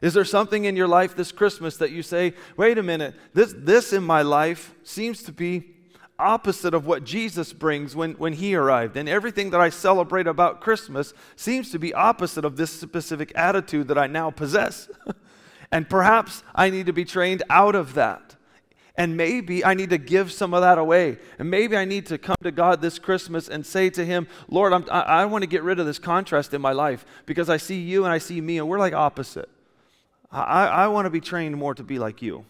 Is 0.00 0.14
there 0.14 0.24
something 0.24 0.64
in 0.64 0.74
your 0.74 0.88
life 0.88 1.14
this 1.14 1.30
Christmas 1.30 1.76
that 1.76 1.92
you 1.92 2.02
say, 2.02 2.34
wait 2.56 2.76
a 2.76 2.82
minute, 2.82 3.14
this, 3.32 3.54
this 3.56 3.92
in 3.92 4.02
my 4.02 4.22
life 4.22 4.74
seems 4.82 5.22
to 5.22 5.32
be 5.32 5.72
opposite 6.18 6.74
of 6.74 6.86
what 6.86 7.04
Jesus 7.04 7.52
brings 7.52 7.96
when, 7.96 8.12
when 8.12 8.32
he 8.32 8.54
arrived. 8.54 8.96
And 8.96 9.08
everything 9.08 9.50
that 9.50 9.60
I 9.60 9.70
celebrate 9.70 10.26
about 10.26 10.60
Christmas 10.60 11.14
seems 11.36 11.70
to 11.70 11.78
be 11.78 11.94
opposite 11.94 12.44
of 12.44 12.56
this 12.56 12.70
specific 12.70 13.32
attitude 13.34 13.88
that 13.88 13.98
I 13.98 14.06
now 14.06 14.30
possess. 14.30 14.88
And 15.72 15.88
perhaps 15.88 16.44
I 16.54 16.68
need 16.68 16.86
to 16.86 16.92
be 16.92 17.04
trained 17.04 17.42
out 17.48 17.74
of 17.74 17.94
that. 17.94 18.36
And 18.94 19.16
maybe 19.16 19.64
I 19.64 19.72
need 19.72 19.88
to 19.88 19.96
give 19.96 20.30
some 20.30 20.52
of 20.52 20.60
that 20.60 20.76
away. 20.76 21.16
And 21.38 21.50
maybe 21.50 21.78
I 21.78 21.86
need 21.86 22.04
to 22.06 22.18
come 22.18 22.36
to 22.42 22.52
God 22.52 22.82
this 22.82 22.98
Christmas 22.98 23.48
and 23.48 23.64
say 23.64 23.88
to 23.88 24.04
Him, 24.04 24.28
Lord, 24.48 24.74
I'm, 24.74 24.84
i 24.90 25.00
I 25.00 25.24
want 25.24 25.42
to 25.42 25.48
get 25.48 25.62
rid 25.62 25.80
of 25.80 25.86
this 25.86 25.98
contrast 25.98 26.52
in 26.52 26.60
my 26.60 26.72
life 26.72 27.06
because 27.24 27.48
I 27.48 27.56
see 27.56 27.80
you 27.80 28.04
and 28.04 28.12
I 28.12 28.18
see 28.18 28.38
me, 28.38 28.58
and 28.58 28.68
we're 28.68 28.78
like 28.78 28.92
opposite. 28.92 29.48
I, 30.30 30.66
I 30.66 30.88
want 30.88 31.06
to 31.06 31.10
be 31.10 31.20
trained 31.20 31.56
more 31.56 31.74
to 31.74 31.82
be 31.82 31.98
like 31.98 32.20
you. 32.20 32.44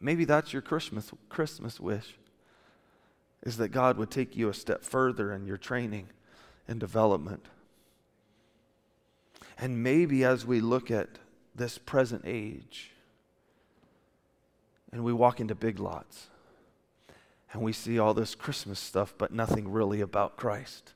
Maybe 0.00 0.24
that's 0.24 0.52
your 0.52 0.62
Christmas, 0.62 1.10
Christmas 1.28 1.80
wish, 1.80 2.16
is 3.42 3.56
that 3.56 3.68
God 3.68 3.96
would 3.96 4.10
take 4.10 4.36
you 4.36 4.48
a 4.48 4.54
step 4.54 4.84
further 4.84 5.32
in 5.32 5.46
your 5.46 5.56
training 5.56 6.10
and 6.68 6.78
development. 6.78 7.46
And 9.58 9.82
maybe 9.82 10.24
as 10.24 10.46
we 10.46 10.60
look 10.60 10.90
at 10.90 11.08
this 11.54 11.78
present 11.78 12.22
age, 12.24 12.92
and 14.92 15.04
we 15.04 15.12
walk 15.12 15.40
into 15.40 15.54
big 15.54 15.78
lots 15.78 16.28
and 17.52 17.62
we 17.62 17.72
see 17.72 17.98
all 17.98 18.14
this 18.14 18.34
Christmas 18.34 18.78
stuff, 18.78 19.14
but 19.16 19.32
nothing 19.32 19.70
really 19.70 20.00
about 20.00 20.36
Christ. 20.36 20.92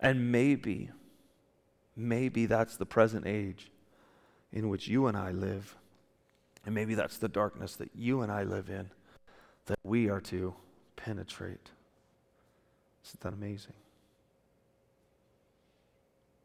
And 0.00 0.30
maybe, 0.30 0.90
maybe 1.96 2.46
that's 2.46 2.76
the 2.76 2.86
present 2.86 3.26
age 3.26 3.70
in 4.52 4.68
which 4.68 4.86
you 4.86 5.06
and 5.06 5.16
I 5.16 5.32
live. 5.32 5.76
And 6.64 6.74
maybe 6.74 6.94
that's 6.94 7.18
the 7.18 7.28
darkness 7.28 7.76
that 7.76 7.90
you 7.94 8.22
and 8.22 8.30
I 8.30 8.44
live 8.44 8.68
in 8.68 8.90
that 9.66 9.78
we 9.82 10.08
are 10.08 10.20
to 10.20 10.54
penetrate. 10.96 11.70
Isn't 13.04 13.20
that 13.20 13.32
amazing? 13.32 13.74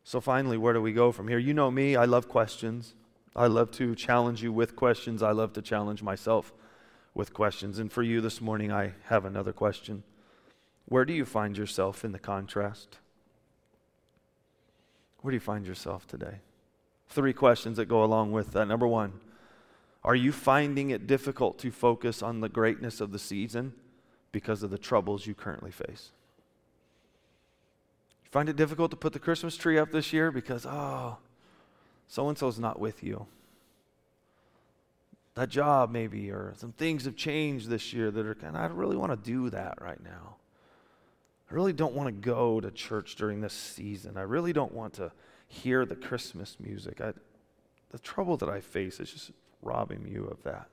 So, 0.10 0.20
finally, 0.20 0.58
where 0.58 0.74
do 0.74 0.82
we 0.82 0.92
go 0.92 1.12
from 1.12 1.28
here? 1.28 1.38
You 1.38 1.54
know 1.54 1.70
me, 1.70 1.96
I 1.96 2.06
love 2.06 2.28
questions. 2.28 2.96
I 3.36 3.46
love 3.46 3.70
to 3.74 3.94
challenge 3.94 4.42
you 4.42 4.52
with 4.52 4.76
questions. 4.76 5.22
I 5.22 5.34
love 5.34 5.54
to 5.54 5.62
challenge 5.62 6.02
myself 6.02 6.52
with 7.14 7.32
questions. 7.32 7.78
And 7.78 7.92
for 7.92 8.02
you 8.02 8.20
this 8.20 8.42
morning, 8.42 8.72
I 8.72 8.94
have 9.04 9.24
another 9.24 9.54
question. 9.54 10.02
Where 10.86 11.06
do 11.06 11.14
you 11.14 11.26
find 11.26 11.56
yourself 11.56 12.04
in 12.04 12.12
the 12.12 12.18
contrast? 12.18 12.98
Where 15.22 15.30
do 15.30 15.36
you 15.36 15.40
find 15.40 15.68
yourself 15.68 16.08
today? 16.08 16.40
Three 17.10 17.32
questions 17.32 17.78
that 17.78 17.86
go 17.86 18.04
along 18.04 18.32
with 18.32 18.54
that. 18.54 18.68
Number 18.68 18.88
one, 18.88 19.14
are 20.04 20.16
you 20.16 20.32
finding 20.32 20.90
it 20.90 21.06
difficult 21.06 21.60
to 21.60 21.70
focus 21.70 22.24
on 22.24 22.42
the 22.42 22.50
greatness 22.50 23.00
of 23.00 23.12
the 23.12 23.20
season 23.20 23.74
because 24.32 24.64
of 24.64 24.72
the 24.72 24.80
troubles 24.80 25.28
you 25.28 25.36
currently 25.36 25.70
face? 25.70 26.14
Find 28.32 28.48
it 28.48 28.56
difficult 28.56 28.92
to 28.92 28.98
put 28.98 29.14
the 29.14 29.20
Christmas 29.20 29.58
tree 29.58 29.78
up 29.78 29.92
this 29.92 30.14
year 30.14 30.32
because, 30.32 30.66
oh, 30.66 31.18
so 32.08 32.30
and 32.30 32.38
so's 32.38 32.60
not 32.60 32.80
with 32.80 33.04
you. 33.04 33.26
That 35.36 35.50
job, 35.50 35.92
maybe, 35.92 36.30
or 36.32 36.54
some 36.58 36.74
things 36.74 37.06
have 37.06 37.16
changed 37.16 37.70
this 37.70 37.94
year 37.94 38.12
that 38.12 38.26
are 38.26 38.36
kind 38.36 38.56
of, 38.56 38.62
I 38.62 38.66
really 38.68 38.98
want 38.98 39.12
to 39.12 39.32
do 39.32 39.50
that 39.52 39.82
right 39.82 40.04
now. 40.04 40.36
I 41.50 41.54
really 41.54 41.74
don't 41.74 41.96
want 41.96 42.08
to 42.08 42.12
go 42.12 42.60
to 42.60 42.70
church 42.70 43.16
during 43.16 43.42
this 43.42 43.54
season. 43.54 44.18
I 44.18 44.22
really 44.22 44.54
don't 44.54 44.74
want 44.74 44.94
to 44.96 45.12
hear 45.48 45.86
the 45.86 45.96
Christmas 45.96 46.58
music. 46.60 47.02
I, 47.02 47.14
the 47.90 48.00
trouble 48.00 48.38
that 48.38 48.50
I 48.50 48.60
face 48.62 49.00
is 49.00 49.12
just 49.12 49.32
robbing 49.64 50.08
you 50.08 50.26
of 50.26 50.44
that. 50.44 50.68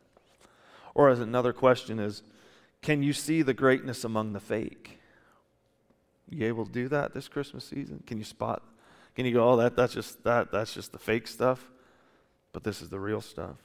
Or 0.94 1.08
as 1.08 1.20
another 1.20 1.52
question 1.52 1.98
is, 1.98 2.22
can 2.82 3.02
you 3.02 3.12
see 3.12 3.42
the 3.42 3.54
greatness 3.54 4.04
among 4.04 4.32
the 4.32 4.40
fake? 4.40 4.98
You 6.28 6.46
able 6.46 6.66
to 6.66 6.72
do 6.72 6.88
that 6.88 7.14
this 7.14 7.28
Christmas 7.28 7.64
season? 7.64 8.02
Can 8.06 8.18
you 8.18 8.24
spot 8.24 8.62
can 9.16 9.24
you 9.24 9.32
go, 9.32 9.48
oh, 9.48 9.56
that, 9.56 9.74
that's, 9.74 9.94
just, 9.94 10.22
that, 10.24 10.52
that's 10.52 10.74
just 10.74 10.92
the 10.92 10.98
fake 10.98 11.26
stuff? 11.26 11.70
But 12.52 12.64
this 12.64 12.82
is 12.82 12.90
the 12.90 13.00
real 13.00 13.22
stuff. 13.22 13.56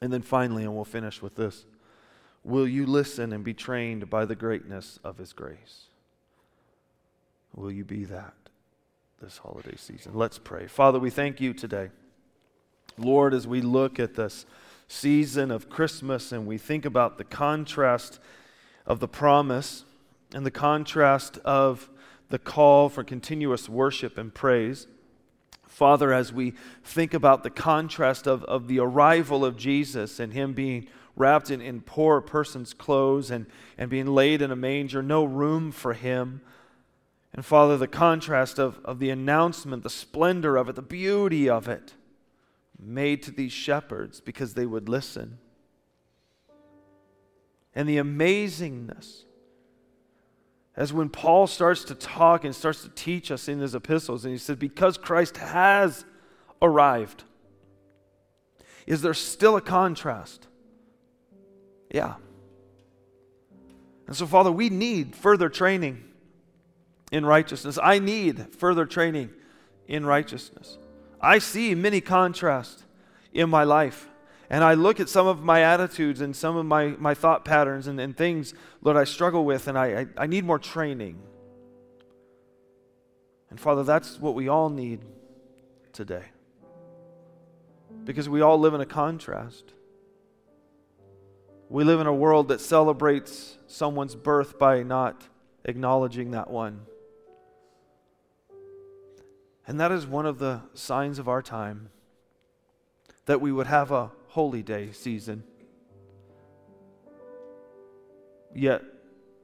And 0.00 0.12
then 0.12 0.22
finally, 0.22 0.62
and 0.62 0.74
we'll 0.74 0.84
finish 0.84 1.20
with 1.20 1.34
this 1.34 1.66
Will 2.44 2.68
you 2.68 2.86
listen 2.86 3.32
and 3.32 3.42
be 3.42 3.54
trained 3.54 4.08
by 4.08 4.24
the 4.24 4.36
greatness 4.36 5.00
of 5.02 5.18
His 5.18 5.32
grace? 5.32 5.86
Will 7.56 7.72
you 7.72 7.84
be 7.84 8.04
that 8.04 8.34
this 9.20 9.38
holiday 9.38 9.74
season? 9.76 10.12
Let's 10.14 10.38
pray. 10.38 10.68
Father, 10.68 11.00
we 11.00 11.10
thank 11.10 11.40
you 11.40 11.52
today. 11.52 11.90
Lord, 12.96 13.34
as 13.34 13.48
we 13.48 13.60
look 13.60 13.98
at 13.98 14.14
this 14.14 14.46
season 14.86 15.50
of 15.50 15.68
Christmas 15.68 16.30
and 16.30 16.46
we 16.46 16.58
think 16.58 16.84
about 16.84 17.18
the 17.18 17.24
contrast 17.24 18.20
of 18.86 19.00
the 19.00 19.08
promise 19.08 19.84
and 20.34 20.44
the 20.44 20.50
contrast 20.50 21.38
of 21.38 21.88
the 22.28 22.38
call 22.38 22.88
for 22.88 23.04
continuous 23.04 23.68
worship 23.68 24.18
and 24.18 24.34
praise. 24.34 24.86
Father, 25.66 26.12
as 26.12 26.32
we 26.32 26.54
think 26.82 27.14
about 27.14 27.42
the 27.42 27.50
contrast 27.50 28.26
of, 28.26 28.42
of 28.44 28.66
the 28.66 28.80
arrival 28.80 29.44
of 29.44 29.56
Jesus 29.56 30.18
and 30.18 30.32
him 30.32 30.52
being 30.54 30.88
wrapped 31.14 31.50
in, 31.50 31.60
in 31.60 31.80
poor 31.80 32.20
person's 32.20 32.72
clothes 32.74 33.30
and, 33.30 33.46
and 33.78 33.90
being 33.90 34.06
laid 34.06 34.42
in 34.42 34.50
a 34.50 34.56
manger, 34.56 35.02
no 35.02 35.24
room 35.24 35.70
for 35.70 35.92
him. 35.92 36.40
And 37.32 37.44
Father, 37.44 37.76
the 37.76 37.88
contrast 37.88 38.58
of, 38.58 38.80
of 38.84 38.98
the 38.98 39.10
announcement, 39.10 39.82
the 39.82 39.90
splendor 39.90 40.56
of 40.56 40.68
it, 40.68 40.76
the 40.76 40.82
beauty 40.82 41.48
of 41.48 41.68
it, 41.68 41.94
made 42.78 43.22
to 43.22 43.30
these 43.30 43.52
shepherds 43.52 44.20
because 44.20 44.54
they 44.54 44.66
would 44.66 44.88
listen. 44.88 45.38
And 47.74 47.88
the 47.88 47.98
amazingness 47.98 49.25
as 50.76 50.92
when 50.92 51.08
Paul 51.08 51.46
starts 51.46 51.84
to 51.84 51.94
talk 51.94 52.44
and 52.44 52.54
starts 52.54 52.82
to 52.82 52.90
teach 52.90 53.30
us 53.30 53.48
in 53.48 53.60
his 53.60 53.74
epistles, 53.74 54.24
and 54.24 54.32
he 54.32 54.38
said, 54.38 54.58
Because 54.58 54.98
Christ 54.98 55.38
has 55.38 56.04
arrived, 56.60 57.24
is 58.86 59.02
there 59.02 59.14
still 59.14 59.56
a 59.56 59.60
contrast? 59.60 60.46
Yeah. 61.90 62.14
And 64.06 64.14
so, 64.14 64.26
Father, 64.26 64.52
we 64.52 64.68
need 64.68 65.16
further 65.16 65.48
training 65.48 66.04
in 67.10 67.24
righteousness. 67.24 67.78
I 67.82 67.98
need 67.98 68.54
further 68.54 68.84
training 68.86 69.30
in 69.88 70.04
righteousness. 70.04 70.78
I 71.20 71.38
see 71.38 71.74
many 71.74 72.00
contrasts 72.00 72.84
in 73.32 73.48
my 73.48 73.64
life. 73.64 74.08
And 74.48 74.62
I 74.62 74.74
look 74.74 75.00
at 75.00 75.08
some 75.08 75.26
of 75.26 75.42
my 75.42 75.62
attitudes 75.62 76.20
and 76.20 76.34
some 76.34 76.56
of 76.56 76.64
my, 76.66 76.88
my 76.98 77.14
thought 77.14 77.44
patterns 77.44 77.86
and, 77.88 77.98
and 77.98 78.16
things, 78.16 78.54
Lord, 78.80 78.96
I 78.96 79.04
struggle 79.04 79.44
with, 79.44 79.66
and 79.66 79.76
I, 79.76 80.00
I, 80.00 80.06
I 80.18 80.26
need 80.26 80.44
more 80.44 80.58
training. 80.58 81.18
And 83.50 83.58
Father, 83.58 83.82
that's 83.82 84.20
what 84.20 84.34
we 84.34 84.48
all 84.48 84.70
need 84.70 85.00
today. 85.92 86.24
Because 88.04 88.28
we 88.28 88.40
all 88.40 88.58
live 88.58 88.74
in 88.74 88.80
a 88.80 88.86
contrast. 88.86 89.72
We 91.68 91.82
live 91.82 92.00
in 92.00 92.06
a 92.06 92.14
world 92.14 92.48
that 92.48 92.60
celebrates 92.60 93.58
someone's 93.66 94.14
birth 94.14 94.58
by 94.58 94.84
not 94.84 95.26
acknowledging 95.64 96.30
that 96.30 96.48
one. 96.50 96.82
And 99.66 99.80
that 99.80 99.90
is 99.90 100.06
one 100.06 100.26
of 100.26 100.38
the 100.38 100.60
signs 100.74 101.18
of 101.18 101.26
our 101.28 101.42
time 101.42 101.90
that 103.24 103.40
we 103.40 103.50
would 103.50 103.66
have 103.66 103.90
a 103.90 104.12
holy 104.36 104.62
day 104.62 104.92
season, 104.92 105.42
yet 108.54 108.82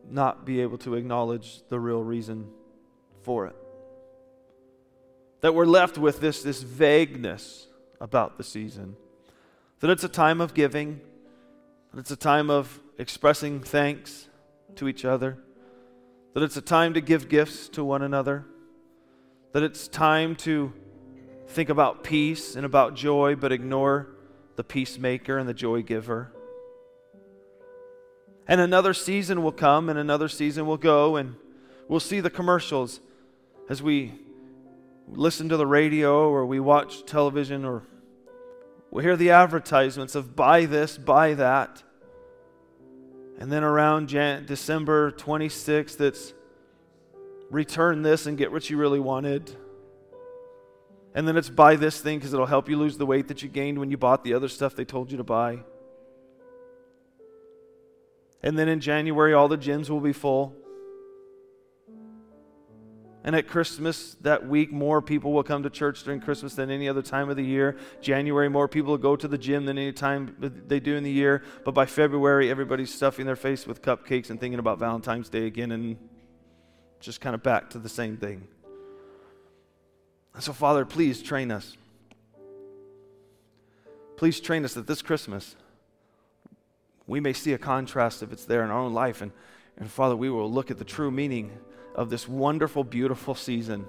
not 0.07 0.45
be 0.45 0.61
able 0.61 0.77
to 0.77 0.95
acknowledge 0.97 1.63
the 1.71 1.81
real 1.81 2.03
reason 2.03 2.47
for 3.23 3.47
it. 3.47 3.57
That 5.41 5.55
we're 5.55 5.65
left 5.65 5.97
with 5.97 6.21
this, 6.21 6.43
this 6.43 6.61
vagueness 6.61 7.69
about 8.03 8.37
the 8.37 8.45
season. 8.45 8.97
That 9.81 9.89
it's 9.89 10.05
a 10.05 10.11
time 10.11 10.43
of 10.43 10.53
giving, 10.53 11.01
that 11.91 12.01
it's 12.01 12.11
a 12.11 12.17
time 12.17 12.51
of 12.51 12.79
expressing 12.99 13.61
thanks 13.61 14.29
to 14.77 14.89
each 14.89 15.07
other, 15.07 15.39
that 16.35 16.43
it's 16.43 16.59
a 16.59 16.61
time 16.61 16.93
to 16.93 17.01
give 17.01 17.31
gifts 17.31 17.71
to 17.71 17.83
one 17.83 18.03
another, 18.03 18.45
that 19.53 19.63
it's 19.63 19.89
time 19.89 20.37
to 20.37 20.71
think 21.49 21.71
about 21.71 22.05
peace 22.05 22.57
and 22.57 22.67
about 22.67 22.95
joy, 22.95 23.35
but 23.35 23.53
ignore 23.53 24.17
the 24.57 24.65
peacemaker 24.65 25.39
and 25.39 25.49
the 25.49 25.55
joy 25.55 25.83
giver. 25.83 26.33
And 28.47 28.61
another 28.61 28.93
season 28.93 29.43
will 29.43 29.53
come 29.53 29.89
and 29.89 29.99
another 29.99 30.29
season 30.29 30.67
will 30.67 30.77
go, 30.77 31.17
and 31.17 31.37
we'll 31.89 32.01
see 32.01 32.21
the 32.21 32.31
commercials 32.31 33.01
as 33.69 33.83
we 33.83 34.13
listen 35.09 35.49
to 35.49 35.57
the 35.57 35.67
radio 35.67 36.29
or 36.29 36.45
we 36.47 36.61
watch 36.61 37.05
television 37.05 37.65
or 37.65 37.83
we 38.91 39.03
hear 39.03 39.17
the 39.17 39.31
advertisements 39.31 40.15
of 40.15 40.37
buy 40.37 40.67
this, 40.67 40.99
buy 40.99 41.35
that. 41.35 41.83
And 43.39 43.51
then 43.51 43.65
around 43.65 44.09
Jan- 44.09 44.45
December 44.45 45.11
26th, 45.13 46.01
it's 46.01 46.35
return 47.51 48.03
this 48.03 48.27
and 48.27 48.37
get 48.37 48.53
what 48.53 48.69
you 48.69 48.77
really 48.77 49.01
wanted. 49.01 49.57
And 51.15 51.29
then 51.29 51.37
it's 51.37 51.51
buy 51.51 51.77
this 51.77 52.01
thing 52.01 52.19
because 52.19 52.33
it'll 52.33 52.47
help 52.47 52.69
you 52.69 52.79
lose 52.79 52.97
the 52.97 53.07
weight 53.07 53.29
that 53.29 53.43
you 53.43 53.49
gained 53.49 53.79
when 53.79 53.91
you 53.91 53.99
bought 53.99 54.25
the 54.25 54.35
other 54.35 54.49
stuff 54.49 54.75
they 54.75 54.85
told 54.85 55.11
you 55.11 55.19
to 55.19 55.25
buy. 55.25 55.61
And 58.43 58.59
then 58.59 58.69
in 58.69 58.81
January, 58.81 59.35
all 59.35 59.49
the 59.49 59.59
gyms 59.59 59.89
will 59.89 60.01
be 60.01 60.13
full. 60.13 60.57
And 63.25 63.37
at 63.37 63.47
Christmas, 63.47 64.17
that 64.23 64.49
week, 64.49 64.73
more 64.73 65.01
people 65.01 65.33
will 65.33 65.45
come 65.45 65.63
to 65.63 65.71
church 65.71 66.03
during 66.03 66.21
Christmas 66.21 66.57
than 66.57 66.71
any 66.71 66.89
other 66.89 67.03
time 67.03 67.31
of 67.31 67.37
the 67.37 67.45
year. 67.45 67.77
January, 68.01 68.49
more 68.49 68.67
people 68.67 68.91
will 68.93 68.99
go 68.99 69.15
to 69.15 69.29
the 69.29 69.39
gym 69.39 69.65
than 69.65 69.79
any 69.79 69.93
time 69.93 70.35
they 70.67 70.81
do 70.81 70.97
in 70.97 71.05
the 71.05 71.11
year. 71.11 71.45
But 71.65 71.73
by 71.73 71.87
February, 71.87 72.51
everybody's 72.51 72.93
stuffing 72.93 73.27
their 73.27 73.37
face 73.37 73.65
with 73.65 73.81
cupcakes 73.81 74.31
and 74.31 74.41
thinking 74.41 74.59
about 74.59 74.81
Valentine's 74.81 75.29
Day 75.29 75.47
again 75.47 75.71
and 75.71 75.97
just 76.99 77.21
kind 77.21 77.37
of 77.37 77.45
back 77.45 77.71
to 77.71 77.79
the 77.79 77.89
same 77.89 78.17
thing. 78.17 78.49
And 80.35 80.43
so, 80.43 80.53
Father, 80.53 80.85
please 80.85 81.23
train 81.23 81.51
us. 81.51 81.77
Please 84.17 84.41
train 84.41 84.65
us 84.65 84.75
that 84.75 84.87
this 84.87 85.03
Christmas 85.03 85.57
we 87.07 87.21
may 87.21 87.33
see 87.33 87.53
a 87.53 87.59
contrast 87.59 88.23
if 88.23 88.33
it's 88.33 88.45
there 88.45 88.65
in 88.65 88.71
our 88.71 88.79
own 88.79 88.95
life. 88.95 89.21
And, 89.21 89.33
and 89.77 89.91
Father, 89.91 90.17
we 90.17 90.31
will 90.31 90.51
look 90.51 90.71
at 90.71 90.79
the 90.79 90.85
true 90.85 91.11
meaning 91.11 91.51
of 91.95 92.11
this 92.11 92.29
wonderful, 92.29 92.85
beautiful 92.85 93.35
season. 93.35 93.87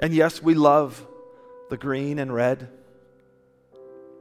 And 0.00 0.14
yes, 0.14 0.42
we 0.42 0.54
love 0.54 1.06
the 1.70 1.76
green 1.76 2.18
and 2.18 2.34
red. 2.34 2.68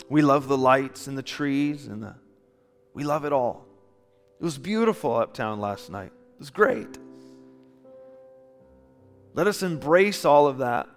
We 0.09 0.21
love 0.21 0.47
the 0.47 0.57
lights 0.57 1.07
and 1.07 1.17
the 1.17 1.23
trees 1.23 1.87
and 1.87 2.03
the 2.03 2.15
we 2.93 3.03
love 3.03 3.25
it 3.25 3.33
all. 3.33 3.65
It 4.39 4.43
was 4.43 4.57
beautiful 4.57 5.15
uptown 5.15 5.59
last 5.59 5.91
night. 5.91 6.11
It 6.33 6.39
was 6.39 6.49
great. 6.49 6.97
Let 9.37 9.45
us 9.45 9.61
embrace 9.61 10.25
all 10.25 10.47
of 10.47 10.57
that. 10.57 10.89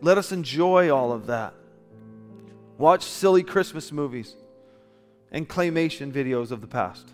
Let 0.00 0.18
us 0.18 0.30
enjoy 0.30 0.88
all 0.88 1.10
of 1.10 1.26
that. 1.26 1.52
Watch 2.78 3.02
silly 3.02 3.42
Christmas 3.42 3.90
movies 3.90 4.36
and 5.32 5.48
claymation 5.48 6.12
videos 6.12 6.52
of 6.52 6.60
the 6.60 6.68
past. 6.68 7.12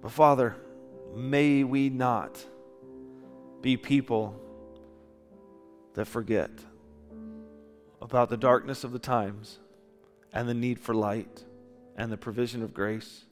But 0.00 0.12
Father, 0.12 0.54
may 1.12 1.64
we 1.64 1.88
not 1.88 2.46
be 3.62 3.76
people 3.76 4.40
that 5.94 6.06
forget 6.06 6.52
about 8.00 8.30
the 8.30 8.36
darkness 8.36 8.84
of 8.84 8.92
the 8.92 9.00
times 9.00 9.58
and 10.32 10.48
the 10.48 10.54
need 10.54 10.78
for 10.78 10.94
light 10.94 11.44
and 11.96 12.12
the 12.12 12.16
provision 12.16 12.62
of 12.62 12.72
grace 12.72 13.24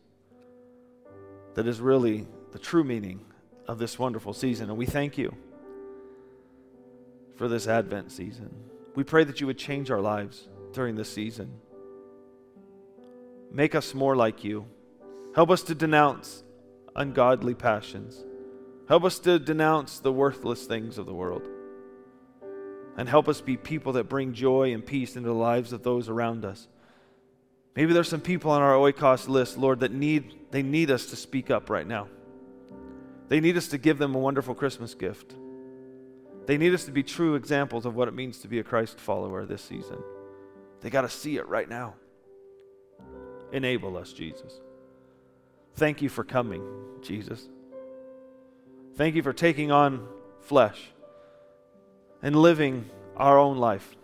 that 1.54 1.68
is 1.68 1.80
really 1.80 2.26
the 2.50 2.58
true 2.58 2.82
meaning 2.82 3.24
of 3.68 3.78
this 3.78 3.98
wonderful 3.98 4.32
season. 4.32 4.70
And 4.70 4.78
we 4.78 4.86
thank 4.86 5.18
you 5.18 5.34
for 7.36 7.46
this 7.46 7.68
Advent 7.68 8.10
season. 8.10 8.50
We 8.94 9.04
pray 9.04 9.22
that 9.24 9.40
you 9.40 9.46
would 9.46 9.58
change 9.58 9.90
our 9.90 10.00
lives 10.00 10.48
during 10.72 10.96
this 10.96 11.12
season. 11.12 11.52
Make 13.52 13.74
us 13.74 13.94
more 13.94 14.16
like 14.16 14.42
you. 14.42 14.66
Help 15.34 15.50
us 15.50 15.62
to 15.64 15.74
denounce 15.74 16.42
ungodly 16.96 17.54
passions. 17.54 18.24
Help 18.88 19.04
us 19.04 19.18
to 19.20 19.38
denounce 19.38 20.00
the 20.00 20.12
worthless 20.12 20.64
things 20.64 20.98
of 20.98 21.06
the 21.06 21.14
world. 21.14 21.46
And 22.96 23.08
help 23.08 23.28
us 23.28 23.40
be 23.40 23.56
people 23.56 23.92
that 23.92 24.08
bring 24.08 24.32
joy 24.32 24.72
and 24.72 24.84
peace 24.84 25.14
into 25.14 25.28
the 25.28 25.34
lives 25.34 25.72
of 25.72 25.84
those 25.84 26.08
around 26.08 26.44
us. 26.44 26.66
Maybe 27.76 27.92
there's 27.92 28.08
some 28.08 28.20
people 28.20 28.50
on 28.50 28.60
our 28.60 28.74
oikos 28.74 29.28
list, 29.28 29.56
Lord, 29.56 29.80
that 29.80 29.92
need 29.92 30.34
they 30.50 30.62
need 30.62 30.90
us 30.90 31.06
to 31.06 31.16
speak 31.16 31.50
up 31.50 31.70
right 31.70 31.86
now. 31.86 32.08
They 33.28 33.40
need 33.40 33.56
us 33.56 33.68
to 33.68 33.78
give 33.78 33.98
them 33.98 34.14
a 34.14 34.18
wonderful 34.18 34.54
Christmas 34.54 34.94
gift. 34.94 35.34
They 36.46 36.56
need 36.56 36.72
us 36.72 36.84
to 36.86 36.92
be 36.92 37.02
true 37.02 37.34
examples 37.34 37.84
of 37.84 37.94
what 37.94 38.08
it 38.08 38.14
means 38.14 38.38
to 38.38 38.48
be 38.48 38.58
a 38.58 38.64
Christ 38.64 38.98
follower 38.98 39.44
this 39.44 39.62
season. 39.62 39.98
They 40.80 40.90
got 40.90 41.02
to 41.02 41.10
see 41.10 41.36
it 41.36 41.46
right 41.46 41.68
now. 41.68 41.94
Enable 43.52 43.96
us, 43.96 44.12
Jesus. 44.12 44.60
Thank 45.74 46.00
you 46.00 46.08
for 46.08 46.24
coming, 46.24 46.62
Jesus. 47.02 47.48
Thank 48.96 49.14
you 49.14 49.22
for 49.22 49.32
taking 49.32 49.70
on 49.70 50.08
flesh 50.40 50.90
and 52.22 52.34
living 52.34 52.88
our 53.16 53.38
own 53.38 53.58
life. 53.58 53.94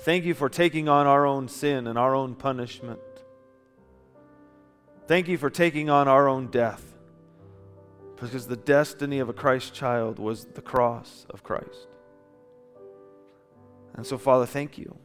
Thank 0.00 0.24
you 0.24 0.34
for 0.34 0.48
taking 0.48 0.88
on 0.88 1.06
our 1.06 1.26
own 1.26 1.48
sin 1.48 1.86
and 1.86 1.98
our 1.98 2.14
own 2.14 2.34
punishment. 2.34 3.00
Thank 5.06 5.28
you 5.28 5.38
for 5.38 5.50
taking 5.50 5.88
on 5.90 6.08
our 6.08 6.28
own 6.28 6.48
death. 6.48 6.93
Because 8.20 8.46
the 8.46 8.56
destiny 8.56 9.18
of 9.18 9.28
a 9.28 9.32
Christ 9.32 9.74
child 9.74 10.18
was 10.18 10.44
the 10.44 10.62
cross 10.62 11.26
of 11.30 11.42
Christ. 11.42 11.88
And 13.94 14.06
so, 14.06 14.18
Father, 14.18 14.46
thank 14.46 14.78
you 14.78 14.96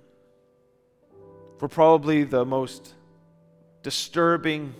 for 1.57 1.67
probably 1.67 2.23
the 2.23 2.45
most 2.45 2.93
disturbing 3.83 4.73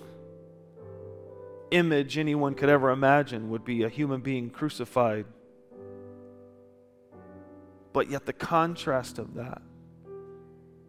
image 1.72 2.18
anyone 2.18 2.56
could 2.56 2.70
ever 2.70 2.90
imagine 2.90 3.50
would 3.50 3.64
be 3.64 3.84
a 3.84 3.90
human 3.90 4.22
being 4.22 4.50
crucified. 4.50 5.26
But 7.94 8.10
yet, 8.10 8.26
the 8.26 8.34
contrast 8.34 9.20
of 9.20 9.36
that 9.36 9.62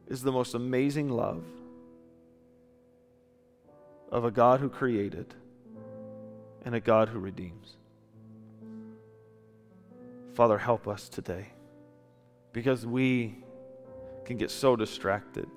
is 0.09 0.23
the 0.23 0.33
most 0.33 0.55
amazing 0.55 1.09
love 1.09 1.45
of 4.11 4.25
a 4.25 4.31
God 4.31 4.61
who 4.61 4.69
created 4.69 5.35
and 6.65 6.75
a 6.75 6.81
God 6.81 7.09
who 7.09 7.19
redeems. 7.19 7.77
Father, 10.35 10.59
help 10.59 10.87
us 10.87 11.09
today 11.09 11.49
because 12.53 12.87
we 12.87 13.39
can 14.25 14.37
get 14.37 14.51
so 14.51 14.77
distracted 14.77 15.49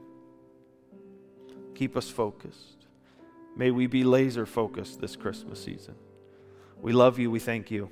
Keep 1.76 1.98
us 1.98 2.10
focused. 2.10 2.86
May 3.56 3.72
we 3.72 3.88
be 3.88 4.04
laser 4.04 4.46
focused 4.46 5.02
this 5.02 5.16
Christmas 5.16 5.64
season. 5.64 5.96
We 6.82 6.94
love 6.94 7.20
you. 7.20 7.32
We 7.32 7.40
thank 7.40 7.72
you. 7.72 7.92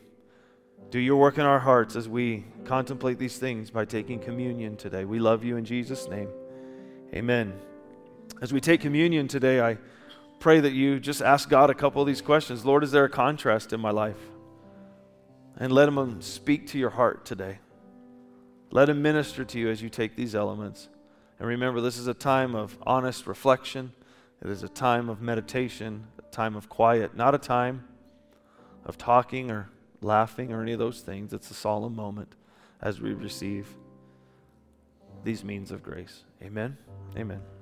Do 0.90 1.00
your 1.00 1.18
work 1.18 1.38
in 1.38 1.46
our 1.46 1.60
hearts 1.60 1.96
as 1.96 2.10
we 2.10 2.46
contemplate 2.66 3.18
these 3.18 3.38
things 3.38 3.72
by 3.72 3.86
taking 3.86 4.20
communion 4.20 4.76
today. 4.76 5.06
We 5.06 5.20
love 5.20 5.44
you 5.44 5.58
in 5.58 5.66
Jesus' 5.66 6.08
name. 6.10 6.30
Amen. 7.14 7.54
As 8.42 8.52
we 8.52 8.60
take 8.60 8.82
communion 8.82 9.28
today, 9.28 9.62
I 9.62 9.78
pray 10.42 10.60
that 10.60 10.74
you 10.74 11.00
just 11.00 11.22
ask 11.22 11.48
God 11.48 11.70
a 11.70 11.74
couple 11.74 12.02
of 12.02 12.08
these 12.08 12.22
questions. 12.22 12.66
Lord, 12.66 12.84
is 12.84 12.92
there 12.92 13.06
a 13.06 13.10
contrast 13.10 13.72
in 13.72 13.80
my 13.80 13.92
life? 13.92 14.18
And 15.58 15.72
let 15.72 15.88
Him 15.88 16.22
speak 16.22 16.68
to 16.68 16.80
your 16.80 16.90
heart 16.90 17.24
today. 17.24 17.60
Let 18.72 18.90
Him 18.90 19.02
minister 19.02 19.46
to 19.46 19.60
you 19.60 19.70
as 19.70 19.82
you 19.82 19.90
take 19.90 20.16
these 20.16 20.36
elements. 20.36 20.90
And 21.40 21.48
remember, 21.48 21.80
this 21.80 21.98
is 21.98 22.08
a 22.08 22.14
time 22.14 22.56
of 22.56 22.78
honest 22.84 23.28
reflection. 23.28 23.94
It 24.44 24.50
is 24.50 24.64
a 24.64 24.70
time 24.70 25.08
of 25.08 25.22
meditation, 25.22 26.08
a 26.18 26.32
time 26.32 26.56
of 26.56 26.68
quiet, 26.68 27.16
not 27.16 27.36
a 27.36 27.38
time 27.38 27.86
of 28.84 28.98
talking 28.98 29.52
or 29.52 29.70
laughing 30.02 30.52
or 30.52 30.64
any 30.64 30.74
of 30.74 30.80
those 30.80 31.02
things. 31.02 31.34
It's 31.34 31.52
a 31.52 31.54
solemn 31.54 31.96
moment 31.96 32.36
as 32.82 33.00
we 33.00 33.14
receive 33.14 33.68
these 35.24 35.44
means 35.44 35.70
of 35.72 35.84
grace. 35.84 36.24
Amen. 36.42 36.78
Amen. 37.16 37.61